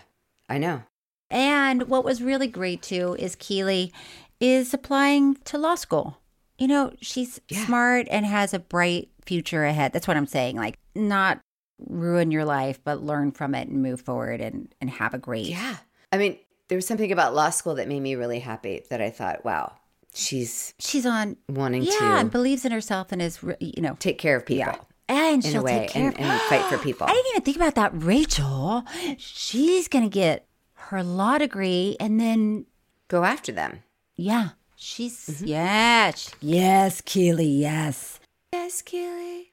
I 0.49 0.57
know. 0.57 0.83
And 1.29 1.83
what 1.89 2.03
was 2.05 2.21
really 2.21 2.47
great 2.47 2.81
too 2.81 3.15
is 3.17 3.35
Keely 3.35 3.91
is 4.39 4.73
applying 4.73 5.35
to 5.45 5.57
law 5.57 5.75
school. 5.75 6.19
You 6.59 6.67
know, 6.67 6.93
she's 7.01 7.39
smart 7.51 8.07
and 8.11 8.25
has 8.25 8.53
a 8.53 8.59
bright 8.59 9.09
future 9.25 9.63
ahead. 9.65 9.93
That's 9.93 10.07
what 10.07 10.17
I'm 10.17 10.27
saying. 10.27 10.57
Like, 10.57 10.77
not 10.93 11.39
ruin 11.87 12.29
your 12.29 12.45
life, 12.45 12.79
but 12.83 13.01
learn 13.01 13.31
from 13.31 13.55
it 13.55 13.67
and 13.67 13.81
move 13.81 14.01
forward 14.01 14.39
and, 14.41 14.73
and 14.79 14.89
have 14.89 15.13
a 15.13 15.17
great. 15.17 15.47
Yeah. 15.47 15.77
I 16.11 16.17
mean, 16.17 16.37
there 16.73 16.77
was 16.77 16.87
something 16.87 17.11
about 17.11 17.35
law 17.35 17.51
school 17.51 17.75
that 17.75 17.87
made 17.87 17.99
me 17.99 18.15
really 18.15 18.39
happy 18.39 18.81
that 18.89 18.99
I 18.99 19.11
thought, 19.11 19.45
wow, 19.45 19.73
she's 20.15 20.73
She's 20.79 21.05
on, 21.05 21.37
wanting 21.47 21.83
yeah, 21.83 22.19
and 22.19 22.31
believes 22.31 22.65
in 22.65 22.71
herself 22.71 23.11
and 23.11 23.21
is, 23.21 23.37
you 23.59 23.79
know, 23.79 23.95
take 23.99 24.17
care 24.17 24.35
of 24.37 24.43
people. 24.43 24.73
yeah. 24.73 24.77
And 25.07 25.43
in 25.45 25.49
a 25.49 25.53
she'll 25.53 25.63
way, 25.63 25.79
take 25.81 25.89
care 25.91 26.07
and- 26.07 26.15
of 26.15 26.19
and 26.21 26.41
fight 26.49 26.65
for 26.65 26.77
people. 26.83 27.05
I 27.07 27.11
didn't 27.13 27.27
even 27.29 27.41
think 27.43 27.57
about 27.57 27.75
that. 27.75 27.91
Rachael, 27.93 28.85
she's 29.19 29.87
going 29.87 30.03
to 30.03 30.09
get 30.09 30.47
her 30.89 31.03
law 31.03 31.37
degree 31.37 31.95
and 31.99 32.19
then 32.19 32.65
Go 33.07 33.23
after 33.23 33.51
them. 33.51 33.83
Yeah. 34.15 34.49
She's 34.75 35.27
Mm-hmm. 35.27 35.45
yes. 35.45 36.31
Yes, 36.41 37.01
Keely, 37.01 37.45
yes. 37.45 38.19
Yes, 38.51 38.81
Keely. 38.81 39.51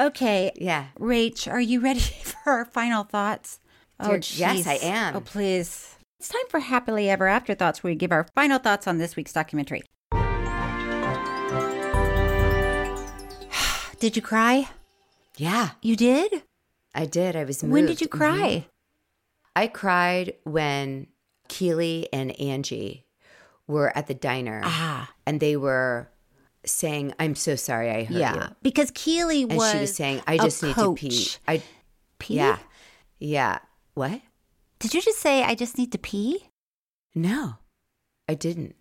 Okay. 0.00 0.52
Yeah. 0.56 0.86
Rach, 0.98 1.52
are 1.52 1.60
you 1.60 1.80
ready 1.80 2.00
for 2.22 2.50
our 2.50 2.64
final 2.64 3.04
thoughts? 3.04 3.58
Dear- 4.02 4.20
yes, 4.32 4.66
I 4.66 4.78
am. 4.82 5.16
Oh, 5.16 5.20
please. 5.20 5.96
It's 6.22 6.28
time 6.28 6.46
for 6.50 6.60
Happily 6.60 7.10
Ever 7.10 7.26
After 7.26 7.52
Thoughts, 7.52 7.82
where 7.82 7.90
we 7.90 7.96
give 7.96 8.12
our 8.12 8.28
final 8.36 8.60
thoughts 8.60 8.86
on 8.86 8.98
this 8.98 9.16
week's 9.16 9.32
documentary. 9.32 9.82
did 13.98 14.14
you 14.14 14.22
cry? 14.22 14.68
Yeah, 15.36 15.70
You 15.82 15.96
did? 15.96 16.44
I 16.94 17.06
did. 17.06 17.34
I 17.34 17.42
was 17.42 17.64
moved. 17.64 17.72
When 17.72 17.86
did 17.86 18.00
you 18.00 18.06
cry? 18.06 18.66
I 19.56 19.66
cried 19.66 20.34
when 20.44 21.08
Keely 21.48 22.08
and 22.12 22.40
Angie 22.40 23.04
were 23.66 23.90
at 23.98 24.06
the 24.06 24.14
diner 24.14 24.60
Ah. 24.64 25.12
and 25.26 25.40
they 25.40 25.56
were 25.56 26.08
saying, 26.64 27.14
I'm 27.18 27.34
so 27.34 27.56
sorry 27.56 27.90
I 27.90 28.04
hurt 28.04 28.16
Yeah. 28.16 28.34
you. 28.34 28.42
Because 28.62 28.92
Keely 28.92 29.42
And 29.42 29.56
was 29.56 29.72
she 29.72 29.78
was 29.80 29.96
saying, 29.96 30.22
I 30.28 30.38
just 30.38 30.62
need 30.62 30.76
to 30.76 30.94
pee. 30.94 31.26
I 31.48 31.62
Pee? 32.20 32.36
Yeah. 32.36 32.58
Yeah. 33.18 33.58
What? 33.94 34.20
Did 34.82 34.94
you 34.94 35.00
just 35.00 35.18
say 35.18 35.42
I 35.44 35.54
just 35.54 35.78
need 35.78 35.92
to 35.92 35.98
pee? 35.98 36.48
No, 37.14 37.54
I 38.28 38.34
didn't. 38.34 38.74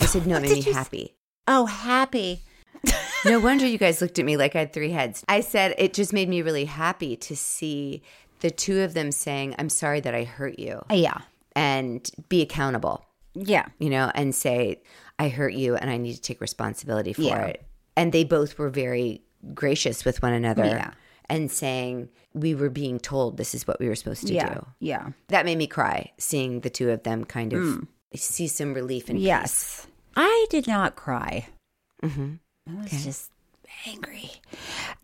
I 0.00 0.06
said, 0.06 0.26
no, 0.26 0.36
it 0.36 0.42
made 0.42 0.64
me 0.66 0.72
happy. 0.72 1.14
Oh, 1.46 1.66
happy. 1.66 2.42
no 3.24 3.38
wonder 3.40 3.66
you 3.66 3.78
guys 3.78 4.00
looked 4.00 4.18
at 4.18 4.24
me 4.24 4.36
like 4.36 4.54
I 4.56 4.60
had 4.60 4.72
three 4.72 4.90
heads. 4.90 5.24
I 5.28 5.40
said 5.40 5.74
it 5.76 5.92
just 5.92 6.12
made 6.12 6.28
me 6.28 6.40
really 6.42 6.64
happy 6.66 7.16
to 7.16 7.36
see 7.36 8.02
the 8.40 8.50
two 8.50 8.80
of 8.80 8.94
them 8.94 9.10
saying, 9.12 9.54
I'm 9.58 9.68
sorry 9.68 10.00
that 10.00 10.14
I 10.14 10.24
hurt 10.24 10.58
you. 10.58 10.82
Yeah. 10.90 11.18
And 11.56 12.08
be 12.28 12.40
accountable. 12.42 13.04
Yeah. 13.34 13.66
You 13.78 13.90
know, 13.90 14.10
and 14.14 14.34
say, 14.34 14.80
I 15.18 15.28
hurt 15.28 15.52
you 15.52 15.74
and 15.76 15.90
I 15.90 15.96
need 15.96 16.14
to 16.14 16.20
take 16.22 16.40
responsibility 16.40 17.12
for 17.12 17.22
Yeah. 17.22 17.44
it. 17.46 17.64
And 17.96 18.12
they 18.12 18.24
both 18.24 18.56
were 18.58 18.70
very 18.70 19.22
gracious 19.54 20.04
with 20.04 20.22
one 20.22 20.32
another 20.32 20.64
Yeah. 20.64 20.92
And 21.28 21.50
saying, 21.50 22.08
We 22.34 22.54
were 22.54 22.70
being 22.70 22.98
told 22.98 23.36
this 23.36 23.54
is 23.54 23.66
what 23.66 23.80
we 23.80 23.88
were 23.88 23.94
supposed 23.96 24.26
to 24.26 24.32
Yeah. 24.34 24.54
do. 24.54 24.66
Yeah. 24.80 25.08
That 25.28 25.44
made 25.44 25.58
me 25.58 25.66
cry, 25.66 26.12
seeing 26.18 26.60
the 26.60 26.70
two 26.70 26.90
of 26.90 27.02
them 27.02 27.24
kind 27.24 27.52
of 27.52 27.86
see 28.14 28.46
some 28.48 28.74
relief 28.74 29.08
and 29.08 29.18
peace. 29.18 29.26
Yes. 29.26 29.86
I 30.16 30.46
did 30.50 30.66
not 30.66 30.96
cry. 30.96 31.48
Mm-hmm. 32.02 32.34
I 32.70 32.82
was 32.82 33.04
just 33.04 33.30
angry. 33.86 34.30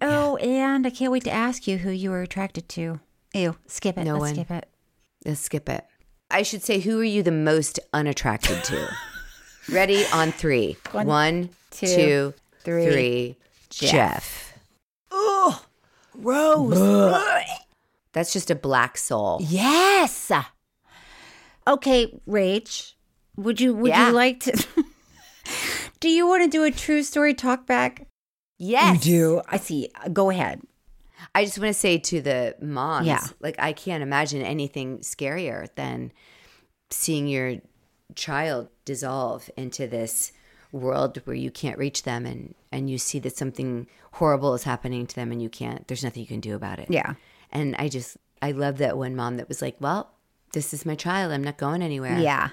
Oh, 0.00 0.36
and 0.36 0.86
I 0.86 0.90
can't 0.90 1.12
wait 1.12 1.24
to 1.24 1.30
ask 1.30 1.66
you 1.66 1.78
who 1.78 1.90
you 1.90 2.10
were 2.10 2.22
attracted 2.22 2.68
to. 2.70 3.00
Ew, 3.34 3.56
skip 3.66 3.98
it. 3.98 4.04
No 4.04 4.12
Let's 4.14 4.20
one. 4.20 4.34
skip 4.34 4.50
it. 4.50 4.68
Let's 5.24 5.40
skip 5.40 5.68
it. 5.68 5.84
I 6.30 6.42
should 6.42 6.62
say, 6.62 6.80
who 6.80 6.98
are 7.00 7.04
you 7.04 7.22
the 7.22 7.30
most 7.32 7.78
unattracted 7.92 8.64
to? 8.64 8.88
Ready 9.70 10.04
on 10.12 10.32
three. 10.32 10.76
One, 10.92 11.06
One, 11.06 11.48
two, 11.70 11.86
two, 11.86 12.34
three. 12.60 12.86
three. 12.90 13.36
Jeff. 13.70 13.90
Jeff. 13.90 14.53
Rose. 16.14 16.78
That's 18.12 18.32
just 18.32 18.50
a 18.50 18.54
black 18.54 18.96
soul. 18.96 19.38
Yes. 19.42 20.30
Okay, 21.66 22.12
Rach, 22.28 22.92
would 23.36 23.60
you 23.60 23.74
would 23.74 23.88
Yeah. 23.88 24.08
you 24.08 24.12
like 24.14 24.40
to? 24.40 24.66
do 26.00 26.08
you 26.08 26.26
want 26.26 26.44
to 26.44 26.48
do 26.48 26.64
a 26.64 26.70
true 26.70 27.02
story 27.02 27.34
talk 27.34 27.66
back? 27.66 28.06
Yes. 28.58 29.04
You 29.06 29.12
do. 29.12 29.42
I 29.48 29.56
see. 29.56 29.88
Go 30.12 30.30
ahead. 30.30 30.60
I 31.34 31.44
just 31.44 31.58
want 31.58 31.70
to 31.70 31.74
say 31.78 31.98
to 31.98 32.20
the 32.20 32.54
moms, 32.60 33.06
Yeah. 33.06 33.24
like 33.40 33.56
I 33.58 33.72
can't 33.72 34.02
imagine 34.02 34.42
anything 34.42 34.98
scarier 34.98 35.68
than 35.74 36.12
seeing 36.90 37.26
your 37.26 37.56
child 38.14 38.68
dissolve 38.84 39.50
into 39.56 39.86
this 39.88 40.32
world 40.80 41.16
where 41.24 41.36
you 41.36 41.50
can't 41.50 41.78
reach 41.78 42.02
them 42.02 42.26
and 42.26 42.54
and 42.72 42.90
you 42.90 42.98
see 42.98 43.18
that 43.20 43.36
something 43.36 43.86
horrible 44.14 44.54
is 44.54 44.64
happening 44.64 45.06
to 45.06 45.14
them 45.14 45.30
and 45.32 45.40
you 45.40 45.48
can't 45.48 45.86
there's 45.88 46.02
nothing 46.04 46.20
you 46.22 46.26
can 46.26 46.40
do 46.40 46.54
about 46.54 46.78
it. 46.78 46.88
Yeah. 46.90 47.14
And 47.52 47.76
I 47.78 47.88
just 47.88 48.16
I 48.42 48.50
love 48.50 48.78
that 48.78 48.98
one 48.98 49.14
mom 49.16 49.36
that 49.38 49.48
was 49.48 49.62
like, 49.62 49.76
"Well, 49.80 50.10
this 50.52 50.74
is 50.74 50.84
my 50.84 50.94
child. 50.96 51.32
I'm 51.32 51.44
not 51.44 51.56
going 51.56 51.82
anywhere. 51.82 52.18
Yeah. 52.18 52.50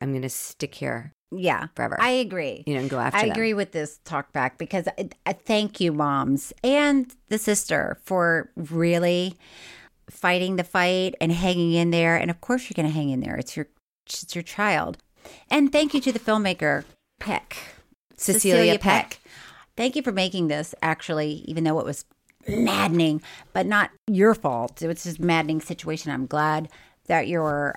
I'm 0.00 0.10
going 0.12 0.22
to 0.22 0.28
stick 0.30 0.74
here 0.74 1.12
Yeah. 1.30 1.66
forever." 1.76 1.96
I 2.00 2.10
agree. 2.10 2.64
you 2.66 2.74
know, 2.74 2.80
and 2.80 2.90
go 2.90 2.98
after 2.98 3.18
I 3.18 3.22
them. 3.22 3.32
agree 3.32 3.54
with 3.54 3.72
this 3.72 4.00
talk 4.04 4.32
back 4.32 4.56
because 4.58 4.88
I, 4.98 5.10
I 5.26 5.32
thank 5.34 5.80
you, 5.80 5.92
moms, 5.92 6.52
and 6.64 7.14
the 7.28 7.38
sister 7.38 7.98
for 8.04 8.50
really 8.56 9.36
fighting 10.10 10.56
the 10.56 10.64
fight 10.64 11.14
and 11.20 11.30
hanging 11.32 11.72
in 11.74 11.90
there. 11.90 12.16
And 12.16 12.30
of 12.30 12.40
course, 12.40 12.62
you're 12.68 12.74
going 12.82 12.88
to 12.92 12.98
hang 12.98 13.10
in 13.10 13.20
there. 13.20 13.36
It's 13.36 13.56
your 13.56 13.68
it's 14.06 14.34
your 14.34 14.42
child. 14.42 14.96
And 15.50 15.70
thank 15.70 15.92
you 15.92 16.00
to 16.00 16.12
the 16.12 16.18
filmmaker 16.18 16.84
Peck, 17.18 17.56
Cecilia 18.16 18.78
Peck. 18.78 19.20
Thank 19.76 19.96
you 19.96 20.02
for 20.02 20.12
making 20.12 20.48
this. 20.48 20.74
Actually, 20.82 21.44
even 21.46 21.64
though 21.64 21.78
it 21.78 21.84
was 21.86 22.04
maddening, 22.48 23.22
but 23.52 23.66
not 23.66 23.90
your 24.06 24.34
fault. 24.34 24.82
It 24.82 24.88
was 24.88 25.04
just 25.04 25.18
a 25.18 25.24
maddening 25.24 25.60
situation. 25.60 26.10
I'm 26.10 26.26
glad 26.26 26.68
that 27.06 27.28
you're 27.28 27.76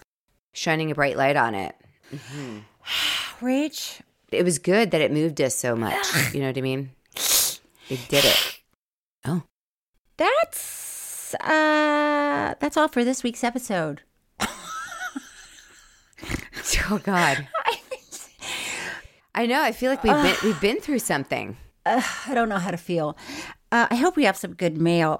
Shining 0.53 0.91
a 0.91 0.95
bright 0.95 1.15
light 1.15 1.37
on 1.37 1.55
it. 1.55 1.75
Rich, 3.41 4.01
It 4.31 4.43
was 4.43 4.59
good 4.59 4.91
that 4.91 4.99
it 5.01 5.11
moved 5.11 5.39
us 5.39 5.55
so 5.55 5.75
much. 5.75 6.05
You 6.33 6.41
know 6.41 6.47
what 6.47 6.57
I 6.57 6.61
mean? 6.61 6.91
It 7.15 7.99
did 8.09 8.25
it. 8.25 8.59
Oh. 9.25 9.43
That's 10.17 11.33
uh 11.35 12.55
that's 12.59 12.75
all 12.77 12.87
for 12.89 13.03
this 13.05 13.23
week's 13.23 13.43
episode. 13.43 14.01
Oh 16.89 16.97
God. 16.99 17.47
I 19.33 19.45
know. 19.45 19.61
I 19.61 19.71
feel 19.71 19.89
like 19.89 20.03
we've 20.03 20.13
been 20.13 20.35
we've 20.43 20.61
been 20.61 20.79
through 20.79 20.99
something. 20.99 21.57
I 21.85 22.31
don't 22.33 22.49
know 22.49 22.57
how 22.57 22.71
to 22.71 22.77
feel. 22.77 23.17
Uh, 23.71 23.87
I 23.89 23.95
hope 23.95 24.15
we 24.15 24.25
have 24.25 24.37
some 24.37 24.53
good 24.53 24.77
mail. 24.77 25.19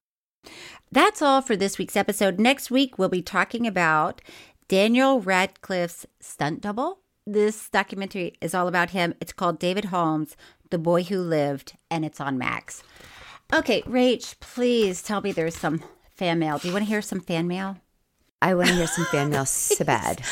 That's 0.92 1.22
all 1.22 1.42
for 1.42 1.56
this 1.56 1.78
week's 1.78 1.96
episode. 1.96 2.40
Next 2.40 2.70
week, 2.70 2.98
we'll 3.00 3.10
be 3.10 3.22
talking 3.22 3.66
about 3.66 4.22
Daniel 4.68 5.22
Radcliffe's 5.22 6.06
stunt 6.20 6.62
double. 6.62 7.00
This 7.26 7.70
documentary 7.70 8.34
is 8.42 8.54
all 8.54 8.68
about 8.68 8.90
him. 8.90 9.14
It's 9.22 9.32
called 9.32 9.60
David 9.60 9.86
Holmes, 9.86 10.36
The 10.70 10.78
Boy 10.78 11.04
Who 11.04 11.22
Lived, 11.22 11.74
and 11.90 12.04
it's 12.04 12.20
on 12.20 12.38
Max. 12.38 12.84
Okay, 13.54 13.82
Rach, 13.84 14.40
please 14.40 15.02
tell 15.02 15.22
me 15.22 15.32
there's 15.32 15.56
some 15.56 15.84
fan 16.10 16.40
mail. 16.40 16.58
Do 16.58 16.68
you 16.68 16.74
want 16.74 16.86
to 16.86 16.90
hear 16.90 17.02
some 17.02 17.22
fan 17.22 17.48
mail? 17.48 17.78
I 18.42 18.56
want 18.56 18.70
to 18.70 18.76
hear 18.76 18.88
some 18.88 19.06
fan 19.06 19.30
mail 19.30 19.46
so 19.46 19.86
bad. 19.86 20.24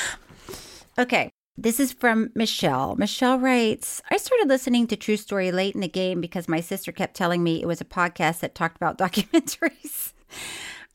Okay. 0.98 1.32
This 1.62 1.82
is 1.82 1.92
from 1.92 2.32
Michelle. 2.36 2.96
Michelle 2.96 3.38
writes 3.38 4.02
I 4.10 4.16
started 4.16 4.48
listening 4.48 4.88
to 4.88 4.96
True 4.96 5.18
Story 5.18 5.52
late 5.52 5.76
in 5.76 5.82
the 5.82 5.90
game 5.90 6.22
because 6.22 6.48
my 6.48 6.62
sister 6.62 6.94
kept 6.94 7.18
telling 7.18 7.44
me 7.44 7.62
it 7.62 7.66
was 7.68 7.82
a 7.82 7.86
podcast 7.86 8.40
that 8.40 8.56
talked 8.56 8.78
about 8.78 8.98
documentaries. 8.98 10.14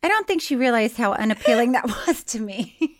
I 0.02 0.08
don't 0.08 0.26
think 0.26 0.40
she 0.40 0.56
realized 0.56 0.96
how 0.96 1.12
unappealing 1.12 1.72
that 1.72 1.84
was 2.06 2.24
to 2.24 2.40
me. 2.40 2.98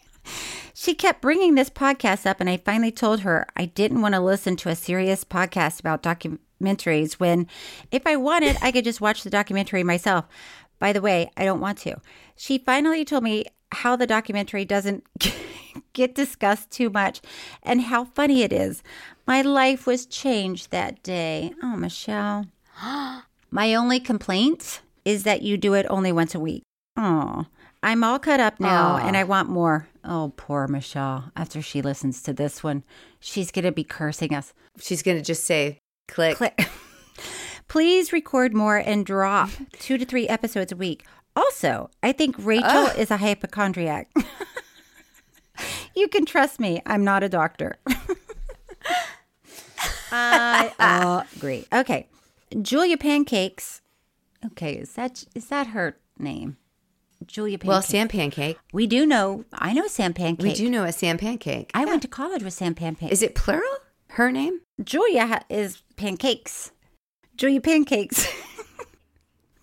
she 0.74 0.94
kept 0.94 1.22
bringing 1.22 1.54
this 1.54 1.70
podcast 1.70 2.26
up, 2.26 2.38
and 2.38 2.50
I 2.50 2.58
finally 2.58 2.92
told 2.92 3.20
her 3.20 3.46
I 3.56 3.64
didn't 3.64 4.02
want 4.02 4.14
to 4.14 4.20
listen 4.20 4.56
to 4.56 4.68
a 4.68 4.76
serious 4.76 5.24
podcast 5.24 5.80
about 5.80 6.02
documentaries 6.02 7.14
when, 7.14 7.48
if 7.90 8.06
I 8.06 8.16
wanted, 8.16 8.58
I 8.60 8.72
could 8.72 8.84
just 8.84 9.00
watch 9.00 9.22
the 9.22 9.30
documentary 9.30 9.82
myself. 9.82 10.26
By 10.78 10.92
the 10.92 11.00
way, 11.00 11.30
I 11.38 11.46
don't 11.46 11.60
want 11.60 11.78
to. 11.78 11.96
She 12.36 12.58
finally 12.58 13.06
told 13.06 13.24
me 13.24 13.46
how 13.72 13.96
the 13.96 14.06
documentary 14.06 14.66
doesn't 14.66 15.06
get 15.93 16.14
discussed 16.14 16.70
too 16.70 16.91
much 16.91 17.20
and 17.62 17.83
how 17.83 18.05
funny 18.05 18.43
it 18.43 18.53
is. 18.53 18.83
My 19.27 19.43
life 19.43 19.87
was 19.87 20.07
changed 20.07 20.70
that 20.70 21.03
day. 21.03 21.53
Oh, 21.62 21.77
Michelle. 21.77 22.47
My 23.51 23.75
only 23.75 24.01
complaint 24.01 24.81
is 25.05 25.22
that 25.25 25.43
you 25.43 25.57
do 25.57 25.75
it 25.75 25.87
only 25.89 26.12
once 26.12 26.35
a 26.35 26.41
week. 26.41 26.62
Oh, 26.97 27.47
I'm 27.83 28.03
all 28.03 28.18
cut 28.18 28.41
up 28.41 28.61
now 28.61 28.95
Aw. 28.95 29.07
and 29.07 29.16
I 29.16 29.25
want 29.25 29.49
more. 29.49 29.89
Oh, 30.05 30.33
poor 30.37 30.66
Michelle. 30.66 31.31
After 31.37 31.61
she 31.61 31.83
listens 31.83 32.22
to 32.22 32.33
this 32.33 32.62
one, 32.62 32.83
she's 33.20 33.51
going 33.51 33.64
to 33.64 33.72
be 33.72 33.85
cursing 33.85 34.35
us. 34.35 34.53
She's 34.81 35.03
gonna 35.03 35.22
just 35.22 35.45
say 35.45 35.79
click. 36.09 36.37
Click. 36.37 36.68
Please 37.68 38.12
record 38.12 38.55
more 38.55 38.77
and 38.77 39.07
drop 39.07 39.51
two 39.79 39.99
to 39.99 40.05
three 40.05 40.29
episodes 40.29 40.72
a 40.72 40.77
week. 40.77 41.05
Also, 41.37 41.91
I 42.03 42.12
think 42.12 42.37
Rachael 42.39 42.87
is 42.99 43.11
a 43.11 43.16
hypochondriac. 43.16 44.11
you 45.96 46.09
can 46.09 46.24
trust 46.26 46.61
me. 46.61 46.80
I'm 46.86 47.05
not 47.05 47.22
a 47.22 47.28
doctor. 47.28 47.76
I 50.12 50.72
uh, 50.78 51.24
agree. 51.36 51.66
Okay. 51.72 52.09
Julia 52.62 52.96
Pancakes. 52.96 53.80
Okay, 54.46 54.74
is 54.74 54.92
that 54.94 55.24
is 55.34 55.46
that 55.48 55.68
her 55.68 55.96
name? 56.18 56.57
Julia 57.26 57.59
Pancakes. 57.59 57.68
Well, 57.68 57.82
Sam 57.82 58.09
Pancake. 58.09 58.59
We 58.72 58.86
do 58.86 59.07
know. 59.07 59.44
I 59.52 59.72
know 59.72 59.86
Sam 59.86 60.12
Pancake. 60.12 60.44
We 60.44 60.52
do 60.52 60.68
know 60.68 60.84
a 60.84 60.92
Sam 60.92 61.16
Pancake. 61.18 61.70
I 61.74 61.84
went 61.84 62.02
to 62.02 62.09
college 62.09 62.42
with 62.42 62.52
Sam 62.52 62.74
Pancake. 62.74 63.11
Is 63.11 63.22
it 63.22 63.34
plural? 63.34 63.78
Her 64.11 64.30
name? 64.30 64.61
Julia 64.82 65.26
ha- 65.26 65.44
is 65.48 65.82
pancakes. 65.96 66.72
Julia 67.36 67.61
Pancakes. 67.61 68.28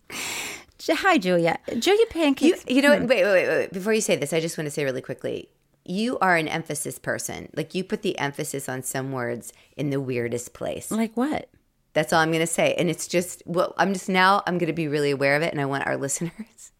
Hi, 0.89 1.17
Julia. 1.17 1.59
Julia 1.77 2.01
You, 2.01 2.05
Pancakes. 2.09 2.65
you 2.67 2.81
know 2.81 2.89
what? 2.89 3.01
Hmm. 3.03 3.07
Wait, 3.07 3.23
wait, 3.23 3.31
wait, 3.31 3.47
wait. 3.47 3.71
Before 3.71 3.93
you 3.93 4.01
say 4.01 4.15
this, 4.15 4.33
I 4.33 4.39
just 4.39 4.57
want 4.57 4.65
to 4.65 4.71
say 4.71 4.83
really 4.83 5.01
quickly. 5.01 5.49
You 5.91 6.17
are 6.19 6.37
an 6.37 6.47
emphasis 6.47 6.97
person. 6.99 7.49
Like 7.55 7.75
you 7.75 7.83
put 7.83 8.01
the 8.01 8.17
emphasis 8.17 8.69
on 8.69 8.81
some 8.83 9.11
words 9.11 9.51
in 9.75 9.89
the 9.89 9.99
weirdest 9.99 10.53
place. 10.53 10.89
Like 10.89 11.15
what? 11.17 11.49
That's 11.93 12.13
all 12.13 12.19
I'm 12.21 12.29
going 12.31 12.39
to 12.39 12.47
say. 12.47 12.73
And 12.77 12.89
it's 12.89 13.07
just, 13.07 13.43
well, 13.45 13.73
I'm 13.77 13.91
just 13.91 14.07
now, 14.07 14.41
I'm 14.47 14.57
going 14.57 14.67
to 14.67 14.73
be 14.73 14.87
really 14.87 15.11
aware 15.11 15.35
of 15.35 15.41
it. 15.41 15.51
And 15.51 15.59
I 15.59 15.65
want 15.65 15.85
our 15.85 15.97
listeners 16.05 16.71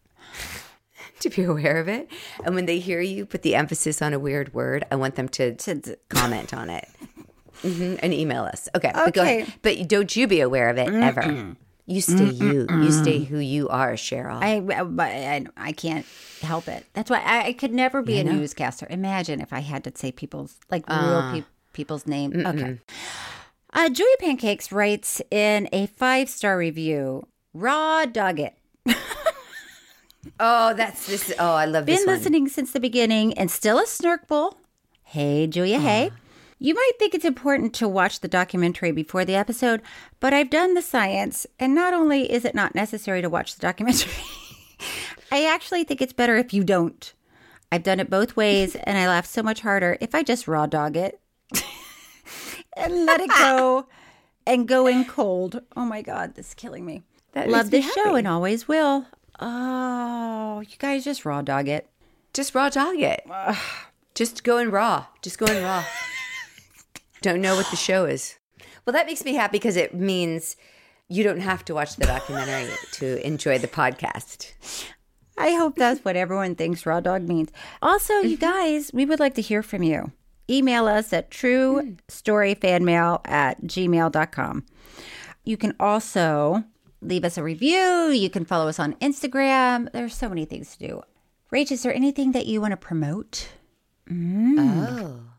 to 1.20 1.28
be 1.28 1.42
aware 1.44 1.76
of 1.78 1.88
it. 1.88 2.08
And 2.44 2.54
when 2.54 2.64
they 2.66 2.78
hear 2.78 3.00
you 3.02 3.26
put 3.26 3.42
the 3.42 3.54
emphasis 3.54 4.00
on 4.00 4.14
a 4.14 4.18
weird 4.18 4.54
word, 4.54 4.86
I 4.90 4.96
want 4.96 5.16
them 5.16 5.28
to, 5.30 5.54
to 5.56 5.96
comment 6.08 6.54
on 6.54 6.70
it 6.70 6.88
hmm 7.60 7.94
and 8.02 8.12
email 8.14 8.42
us. 8.44 8.68
Okay. 8.74 8.90
But, 8.92 9.14
go 9.14 9.20
Okay. 9.22 9.40
ahead. 9.42 9.52
but 9.62 9.86
don't 9.88 10.16
you 10.16 10.26
be 10.26 10.40
aware 10.40 10.68
of 10.70 10.78
it 10.78 10.88
ever. 10.92 11.54
You 11.86 12.00
stay 12.00 12.30
you. 12.30 12.66
You 12.70 12.92
stay 12.92 13.24
who 13.24 13.38
you 13.38 13.68
are, 13.68 13.94
Cheryl. 13.94 14.38
I, 14.40 14.62
I, 15.02 15.46
I 15.56 15.72
can't 15.72 16.06
help 16.40 16.68
it. 16.68 16.86
That's 16.92 17.10
why 17.10 17.18
I, 17.20 17.46
I 17.48 17.52
could 17.52 17.72
never 17.72 18.02
be 18.02 18.18
a 18.18 18.24
newscaster. 18.24 18.86
Imagine 18.88 19.40
if 19.40 19.52
I 19.52 19.60
had 19.60 19.82
to 19.84 19.92
say 19.94 20.12
people's, 20.12 20.58
like 20.70 20.88
real 20.88 21.30
pe- 21.32 21.44
people's 21.72 22.06
name. 22.06 22.46
Okay. 22.46 22.78
Uh, 23.72 23.88
Julia 23.88 24.16
Pancakes 24.20 24.70
writes 24.70 25.20
in 25.30 25.68
a 25.72 25.86
five 25.86 26.28
star 26.28 26.56
review 26.56 27.26
Raw 27.54 28.04
dug 28.04 28.38
it. 28.38 28.54
oh, 30.40 30.74
that's 30.74 31.06
this. 31.06 31.32
Oh, 31.38 31.54
I 31.54 31.64
love 31.66 31.86
Been 31.86 31.96
this 31.96 32.06
one. 32.06 32.16
listening 32.16 32.48
since 32.48 32.72
the 32.72 32.80
beginning 32.80 33.34
and 33.34 33.50
still 33.50 33.78
a 33.78 33.86
snark 33.86 34.28
bull. 34.28 34.58
Hey, 35.02 35.46
Julia. 35.46 35.78
Hey. 35.80 36.10
You 36.62 36.74
might 36.74 36.92
think 36.96 37.12
it's 37.12 37.24
important 37.24 37.74
to 37.74 37.88
watch 37.88 38.20
the 38.20 38.28
documentary 38.28 38.92
before 38.92 39.24
the 39.24 39.34
episode, 39.34 39.82
but 40.20 40.32
I've 40.32 40.48
done 40.48 40.74
the 40.74 40.80
science, 40.80 41.44
and 41.58 41.74
not 41.74 41.92
only 41.92 42.30
is 42.30 42.44
it 42.44 42.54
not 42.54 42.72
necessary 42.72 43.20
to 43.20 43.28
watch 43.28 43.56
the 43.56 43.60
documentary, 43.60 44.12
I 45.32 45.44
actually 45.44 45.82
think 45.82 46.00
it's 46.00 46.12
better 46.12 46.36
if 46.36 46.54
you 46.54 46.62
don't. 46.62 47.12
I've 47.72 47.82
done 47.82 47.98
it 47.98 48.08
both 48.08 48.36
ways, 48.36 48.76
and 48.76 48.96
I 48.96 49.08
laugh 49.08 49.26
so 49.26 49.42
much 49.42 49.62
harder 49.62 49.98
if 50.00 50.14
I 50.14 50.22
just 50.22 50.46
raw 50.46 50.66
dog 50.66 50.96
it 50.96 51.18
and 52.76 53.06
let 53.06 53.20
it 53.20 53.30
go 53.30 53.88
and 54.46 54.68
go 54.68 54.86
in 54.86 55.04
cold. 55.04 55.62
Oh 55.74 55.84
my 55.84 56.00
God, 56.00 56.36
this 56.36 56.50
is 56.50 56.54
killing 56.54 56.86
me. 56.86 57.02
That 57.32 57.48
Love 57.48 57.72
this 57.72 57.92
show 57.92 58.14
and 58.14 58.28
always 58.28 58.68
will. 58.68 59.06
Oh, 59.40 60.60
you 60.60 60.76
guys 60.78 61.02
just 61.02 61.24
raw 61.24 61.42
dog 61.42 61.66
it. 61.66 61.88
Just 62.32 62.54
raw 62.54 62.68
dog 62.68 63.00
it. 63.00 63.26
Just 64.14 64.44
go 64.44 64.58
in 64.58 64.70
raw. 64.70 65.06
Just 65.22 65.38
go 65.38 65.46
in 65.46 65.60
raw. 65.64 65.84
don't 67.22 67.40
know 67.40 67.56
what 67.56 67.70
the 67.70 67.76
show 67.76 68.04
is. 68.04 68.38
Well, 68.84 68.92
that 68.92 69.06
makes 69.06 69.24
me 69.24 69.34
happy 69.34 69.58
because 69.58 69.76
it 69.76 69.94
means 69.94 70.56
you 71.08 71.22
don't 71.22 71.40
have 71.40 71.64
to 71.66 71.74
watch 71.74 71.96
the 71.96 72.06
documentary 72.06 72.74
to 72.92 73.24
enjoy 73.26 73.58
the 73.58 73.68
podcast. 73.68 74.52
I 75.38 75.52
hope 75.52 75.76
that's 75.76 76.04
what 76.04 76.16
everyone 76.16 76.54
thinks 76.54 76.84
raw 76.84 77.00
dog 77.00 77.22
means. 77.22 77.50
Also, 77.80 78.14
you 78.14 78.36
mm-hmm. 78.36 78.50
guys, 78.50 78.90
we 78.92 79.06
would 79.06 79.20
like 79.20 79.34
to 79.34 79.42
hear 79.42 79.62
from 79.62 79.82
you. 79.82 80.12
Email 80.50 80.86
us 80.86 81.12
at 81.12 81.30
truestoryfanmail 81.30 83.20
at 83.24 83.62
gmail.com. 83.62 84.66
You 85.44 85.56
can 85.56 85.74
also 85.80 86.64
leave 87.00 87.24
us 87.24 87.38
a 87.38 87.42
review. 87.42 88.10
You 88.10 88.30
can 88.30 88.44
follow 88.44 88.68
us 88.68 88.78
on 88.78 88.94
Instagram. 88.94 89.90
There's 89.92 90.14
so 90.14 90.28
many 90.28 90.44
things 90.44 90.76
to 90.76 90.86
do. 90.86 91.02
Rach, 91.52 91.70
is 91.70 91.82
there 91.82 91.94
anything 91.94 92.32
that 92.32 92.46
you 92.46 92.60
want 92.60 92.72
to 92.72 92.76
promote? 92.76 93.48
Oh. 94.10 95.31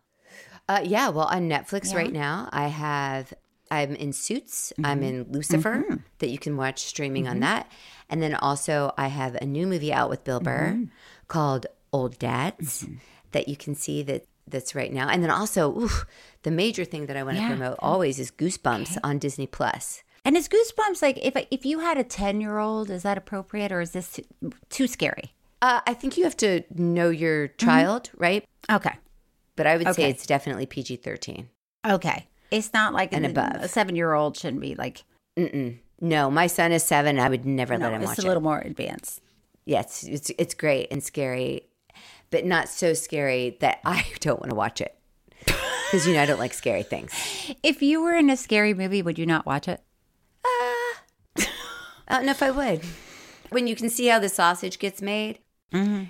Uh, 0.70 0.82
yeah, 0.84 1.10
well, 1.10 1.26
on 1.26 1.50
Netflix 1.50 1.94
right 1.94 2.12
now, 2.12 2.50
I 2.52 2.68
have 2.68 3.34
I'm 3.70 3.96
in 3.96 4.14
Suits, 4.14 4.72
I'm 4.84 5.02
mm-hmm. 5.02 5.04
in 5.04 5.32
Lucifer 5.32 5.84
mm-hmm. 5.84 5.96
that 6.20 6.30
you 6.30 6.38
can 6.38 6.58
watch 6.58 6.84
streaming 6.84 7.28
on 7.28 7.36
mm-hmm. 7.36 7.42
that. 7.42 7.72
And 8.10 8.22
then 8.22 8.36
also 8.36 8.94
I 8.98 9.08
have 9.08 9.36
a 9.36 9.46
new 9.46 9.66
movie 9.66 9.92
out 9.92 10.10
with 10.10 10.24
Bill 10.24 10.40
Burr 10.40 10.86
called 11.28 11.66
Old 11.92 12.20
Dads 12.20 12.86
that 13.32 13.48
you 13.48 13.58
can 13.58 13.74
see 13.74 14.04
that 14.04 14.26
that's 14.48 14.76
right 14.76 14.94
now. 14.94 15.10
And 15.10 15.24
then 15.24 15.32
also, 15.32 15.76
oof, 15.76 16.06
the 16.44 16.52
major 16.52 16.86
thing 16.86 17.08
that 17.08 17.18
I 17.18 17.24
want 17.24 17.38
to 17.38 17.44
Yeah. 17.44 17.50
promote 17.50 17.78
always 17.80 18.20
is 18.20 18.30
Goosebumps 18.30 18.98
on 19.04 19.18
Disney 19.18 19.48
Plus. 19.48 20.04
And 20.26 20.38
is 20.38 20.48
Goosebumps 20.48 21.02
like 21.02 21.18
if 21.22 21.36
if 21.50 21.66
you 21.66 21.80
had 21.80 21.98
a 21.98 22.04
10 22.04 22.42
year 22.42 22.60
old, 22.60 22.90
is 22.90 23.04
that 23.04 23.18
appropriate 23.18 23.72
or 23.72 23.82
is 23.82 23.92
this 23.92 24.14
too, 24.14 24.54
too 24.70 24.88
scary? 24.88 25.34
Uh, 25.62 25.80
I 25.88 25.94
think 25.94 26.18
you 26.18 26.26
have 26.26 26.38
to 26.38 26.64
know 26.76 27.10
your 27.10 27.48
child, 27.48 28.10
right? 28.18 28.46
Okay. 28.70 28.94
But 29.56 29.68
I 29.68 29.78
would 29.78 29.94
say 29.96 30.10
it's 30.10 30.26
definitely 30.26 30.66
PG 30.66 30.98
13. 30.98 31.50
Okay. 31.88 32.28
It's 32.52 32.74
not 32.74 32.94
like 32.94 33.14
And 33.14 33.26
an- 33.26 33.32
above. 33.32 33.62
a 33.64 33.68
seven 33.68 33.96
year 33.96 34.14
old 34.14 34.38
shouldn't 34.38 34.62
be 34.62 34.76
like, 34.76 35.04
Mm-mm. 35.38 35.80
No, 36.02 36.30
my 36.30 36.48
son 36.48 36.72
is 36.72 36.84
seven. 36.84 37.20
I 37.20 37.30
would 37.30 37.46
never 37.46 37.78
no, 37.78 37.86
let 37.86 37.94
him 37.94 38.02
watch 38.02 38.10
it. 38.10 38.12
it's 38.14 38.20
a 38.20 38.26
it. 38.26 38.28
little 38.28 38.44
more 38.44 38.60
advanced. 38.60 39.22
Yes, 39.66 40.04
it's 40.04 40.30
it's 40.38 40.54
great 40.54 40.88
and 40.92 41.02
scary, 41.04 41.68
but 42.30 42.46
not 42.46 42.68
so 42.68 42.94
scary 42.94 43.58
that 43.62 43.80
I 43.86 44.06
don't 44.20 44.40
want 44.40 44.50
to 44.50 44.56
watch 44.56 44.82
it 44.82 44.96
because 45.46 46.06
you 46.06 46.14
know 46.14 46.22
I 46.22 46.26
don't 46.26 46.40
like 46.40 46.54
scary 46.54 46.84
things. 46.84 47.12
If 47.64 47.82
you 47.82 48.04
were 48.04 48.14
in 48.16 48.30
a 48.30 48.36
scary 48.38 48.74
movie, 48.74 49.02
would 49.02 49.18
you 49.18 49.26
not 49.26 49.46
watch 49.46 49.68
it? 49.68 49.82
Uh, 50.44 50.48
I 51.38 51.46
don't 52.10 52.26
know 52.26 52.32
if 52.32 52.44
I 52.44 52.52
would. 52.52 52.82
When 53.50 53.68
you 53.68 53.76
can 53.76 53.90
see 53.90 54.08
how 54.08 54.20
the 54.20 54.30
sausage 54.30 54.80
gets 54.80 55.02
made, 55.02 55.40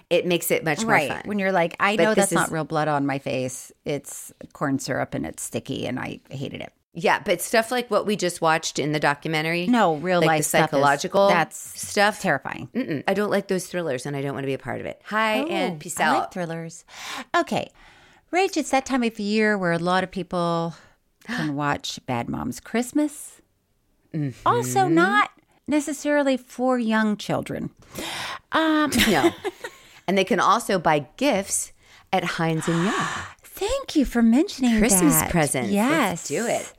it 0.09 0.25
makes 0.25 0.51
it 0.51 0.63
much 0.63 0.81
more 0.83 0.91
right. 0.93 1.09
fun. 1.09 1.21
When 1.25 1.39
you're 1.39 1.51
like, 1.51 1.75
I 1.79 1.95
But 1.97 2.03
know 2.03 2.13
that's 2.15 2.31
not 2.31 2.51
real 2.51 2.63
blood 2.65 2.87
on 2.87 3.05
my 3.05 3.19
face. 3.19 3.71
It's 3.85 4.31
corn 4.53 4.79
syrup 4.79 5.13
and 5.13 5.25
it's 5.25 5.41
sticky 5.43 5.85
and 5.87 5.99
I 5.99 6.19
hated 6.29 6.61
it. 6.61 6.73
yeah, 6.93 7.19
but 7.23 7.41
stuff 7.41 7.71
like 7.71 7.89
what 7.89 8.05
we 8.05 8.15
just 8.15 8.39
watched 8.41 8.77
in 8.77 8.91
the 8.91 8.99
documentary, 8.99 9.65
No, 9.67 9.95
real 9.95 10.19
like 10.19 10.27
life 10.27 10.39
the 10.39 10.43
stuff 10.43 10.61
is- 10.61 10.71
psychological 10.71 11.27
that's 11.29 11.57
stuff. 11.81 12.19
Terrifying. 12.21 12.69
Mm-mm, 12.75 13.03
I 13.07 13.13
don't 13.13 13.31
like 13.31 13.47
those 13.47 13.65
thrillers, 13.67 14.05
and 14.05 14.15
I 14.15 14.21
don't 14.21 14.33
want 14.33 14.43
to 14.43 14.47
be 14.47 14.53
a 14.53 14.59
part 14.59 14.79
of 14.79 14.85
it. 14.85 15.01
Hi, 15.05 15.37
and 15.37 15.75
Oh, 15.75 15.77
peace 15.79 15.99
I 15.99 16.03
out. 16.05 16.19
like 16.19 16.31
thrillers. 16.33 16.85
Okay. 17.35 17.71
Rach, 18.31 18.57
it's 18.57 18.69
that 18.71 18.85
time 18.85 19.03
of 19.03 19.19
year 19.19 19.57
where 19.57 19.71
a 19.71 19.77
lot 19.79 20.03
of 20.03 20.11
people 20.11 20.75
can 21.25 21.55
watch 21.63 21.99
Bad 22.05 22.27
Moms 22.29 22.59
Christmas. 22.59 23.41
Mm-hmm. 24.13 24.45
Also, 24.45 24.87
not 24.87 25.31
necessarily 25.67 26.37
for 26.37 26.77
young 26.77 27.17
children. 27.17 27.69
Um, 28.51 28.91
no, 29.09 29.31
and 30.07 30.17
they 30.17 30.23
can 30.23 30.39
also 30.39 30.79
buy 30.79 31.07
gifts 31.17 31.73
at 32.11 32.23
Hines 32.23 32.67
and 32.67 32.85
Young. 32.85 32.93
thank 33.43 33.95
you 33.95 34.05
for 34.05 34.21
mentioning 34.21 34.77
Christmas 34.79 35.15
that. 35.15 35.31
presents. 35.31 35.71
Yes. 35.71 36.09
Let's 36.09 36.27
do 36.27 36.47
it. 36.47 36.73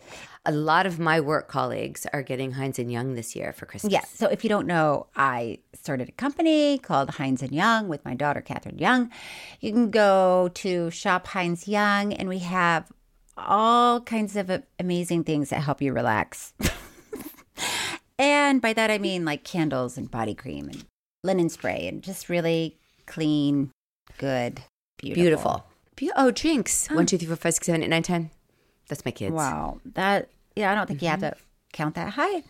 A 0.47 0.53
lot 0.53 0.85
of 0.85 0.99
my 0.99 1.21
work 1.21 1.49
colleagues 1.49 2.07
are 2.13 2.23
getting 2.23 2.53
Hines 2.53 2.79
and 2.79 2.93
Young 2.93 3.15
this 3.15 3.35
year 3.35 3.55
for 3.55 3.65
Christmas. 3.65 3.93
Yeah. 3.93 4.05
So 4.05 4.29
if 4.29 4.45
you 4.45 4.51
don't 4.51 4.67
know, 4.67 5.07
I 5.17 5.61
started 5.73 6.11
a 6.11 6.13
company 6.13 6.77
called 6.77 7.09
Hines 7.11 7.43
and 7.43 7.51
Young 7.51 7.89
with 7.89 8.05
my 8.05 8.15
daughter 8.15 8.43
Catherine 8.43 8.77
Young. 8.77 9.11
You 9.61 9.73
can 9.73 9.91
go 9.91 10.51
to 10.55 10.91
shop 10.91 11.29
Hines 11.29 11.67
Young, 11.67 12.13
and 12.13 12.29
we 12.29 12.41
have 12.41 12.93
all 13.39 14.03
kinds 14.03 14.37
of 14.37 14.51
amazing 14.79 15.25
things 15.25 15.49
that 15.49 15.61
help 15.61 15.81
you 15.81 15.95
relax. 15.95 16.53
and 18.19 18.61
by 18.63 18.73
that 18.73 18.91
I 18.91 18.99
mean 18.99 19.25
like 19.25 19.45
candles 19.45 19.97
and 19.99 20.11
body 20.11 20.35
cream 20.35 20.69
and 20.69 20.85
linen 21.23 21.49
spray 21.49 21.87
and 21.89 22.03
just 22.03 22.29
really 22.29 22.77
clean, 23.07 23.71
good, 24.19 24.63
beautiful. 24.99 25.23
Beautiful. 25.23 25.65
Be- 25.97 26.13
oh, 26.17 26.31
drinks. 26.31 26.89
One, 26.89 27.07
two, 27.07 27.19
three, 27.19 27.29
four, 27.29 27.37
five, 27.37 27.55
six, 27.55 27.67
seven, 27.67 27.83
eight, 27.83 27.89
nine, 27.89 28.03
ten. 28.03 28.31
That's 28.89 29.05
my 29.05 29.11
kids. 29.11 29.35
Wow. 29.35 29.81
That 29.95 30.29
yeah, 30.57 30.71
I 30.71 30.75
don't 30.75 30.87
think 30.87 31.03
you 31.03 31.09
have 31.09 31.21
to 31.21 31.37
count 31.73 31.95
that 31.95 32.15
high. 32.15 32.43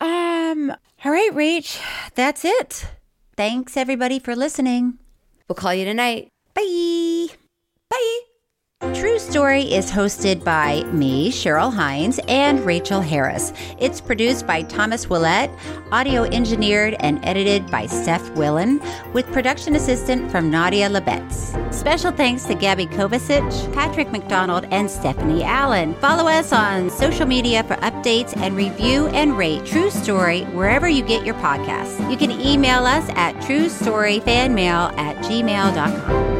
Um 0.00 0.70
all 1.04 1.12
right, 1.12 1.30
Rach. 1.32 1.80
That's 2.14 2.44
it. 2.44 2.86
Thanks 3.36 3.76
everybody 3.76 4.18
for 4.18 4.36
listening. 4.36 4.98
We'll 5.48 5.56
call 5.56 5.74
you 5.74 5.84
tonight. 5.84 6.28
Bye. 6.54 7.28
Bye. 7.88 8.20
True 8.94 9.18
Story 9.18 9.62
is 9.62 9.90
hosted 9.90 10.42
by 10.42 10.84
me, 10.84 11.30
Cheryl 11.30 11.70
Hines, 11.70 12.18
and 12.28 12.64
Rachael 12.64 13.02
Harris. 13.02 13.52
It's 13.78 14.00
produced 14.00 14.46
by 14.46 14.62
Thomas 14.62 15.06
Willett, 15.08 15.50
audio 15.92 16.22
engineered 16.22 16.96
and 17.00 17.22
edited 17.22 17.70
by 17.70 17.84
Steph 17.84 18.26
Willen, 18.30 18.80
with 19.12 19.30
production 19.32 19.76
assistant 19.76 20.30
from 20.30 20.50
Nadia 20.50 20.88
Lebetz. 20.88 21.74
Special 21.74 22.10
thanks 22.10 22.44
to 22.44 22.54
Gabby 22.54 22.86
Kovacic, 22.86 23.74
Patrick 23.74 24.10
McDonald, 24.10 24.64
and 24.70 24.90
Stephanie 24.90 25.44
Allen. 25.44 25.94
Follow 25.96 26.26
us 26.26 26.50
on 26.50 26.88
social 26.88 27.26
media 27.26 27.62
for 27.64 27.76
updates 27.76 28.34
and 28.38 28.56
review 28.56 29.08
and 29.08 29.36
rate 29.36 29.66
True 29.66 29.90
Story 29.90 30.44
wherever 30.54 30.88
you 30.88 31.04
get 31.04 31.26
your 31.26 31.34
podcasts. 31.34 32.10
You 32.10 32.16
can 32.16 32.30
email 32.30 32.86
us 32.86 33.06
at 33.10 33.34
truestoryfanmail 33.36 34.96
at 34.96 35.16
gmail.com. 35.18 36.39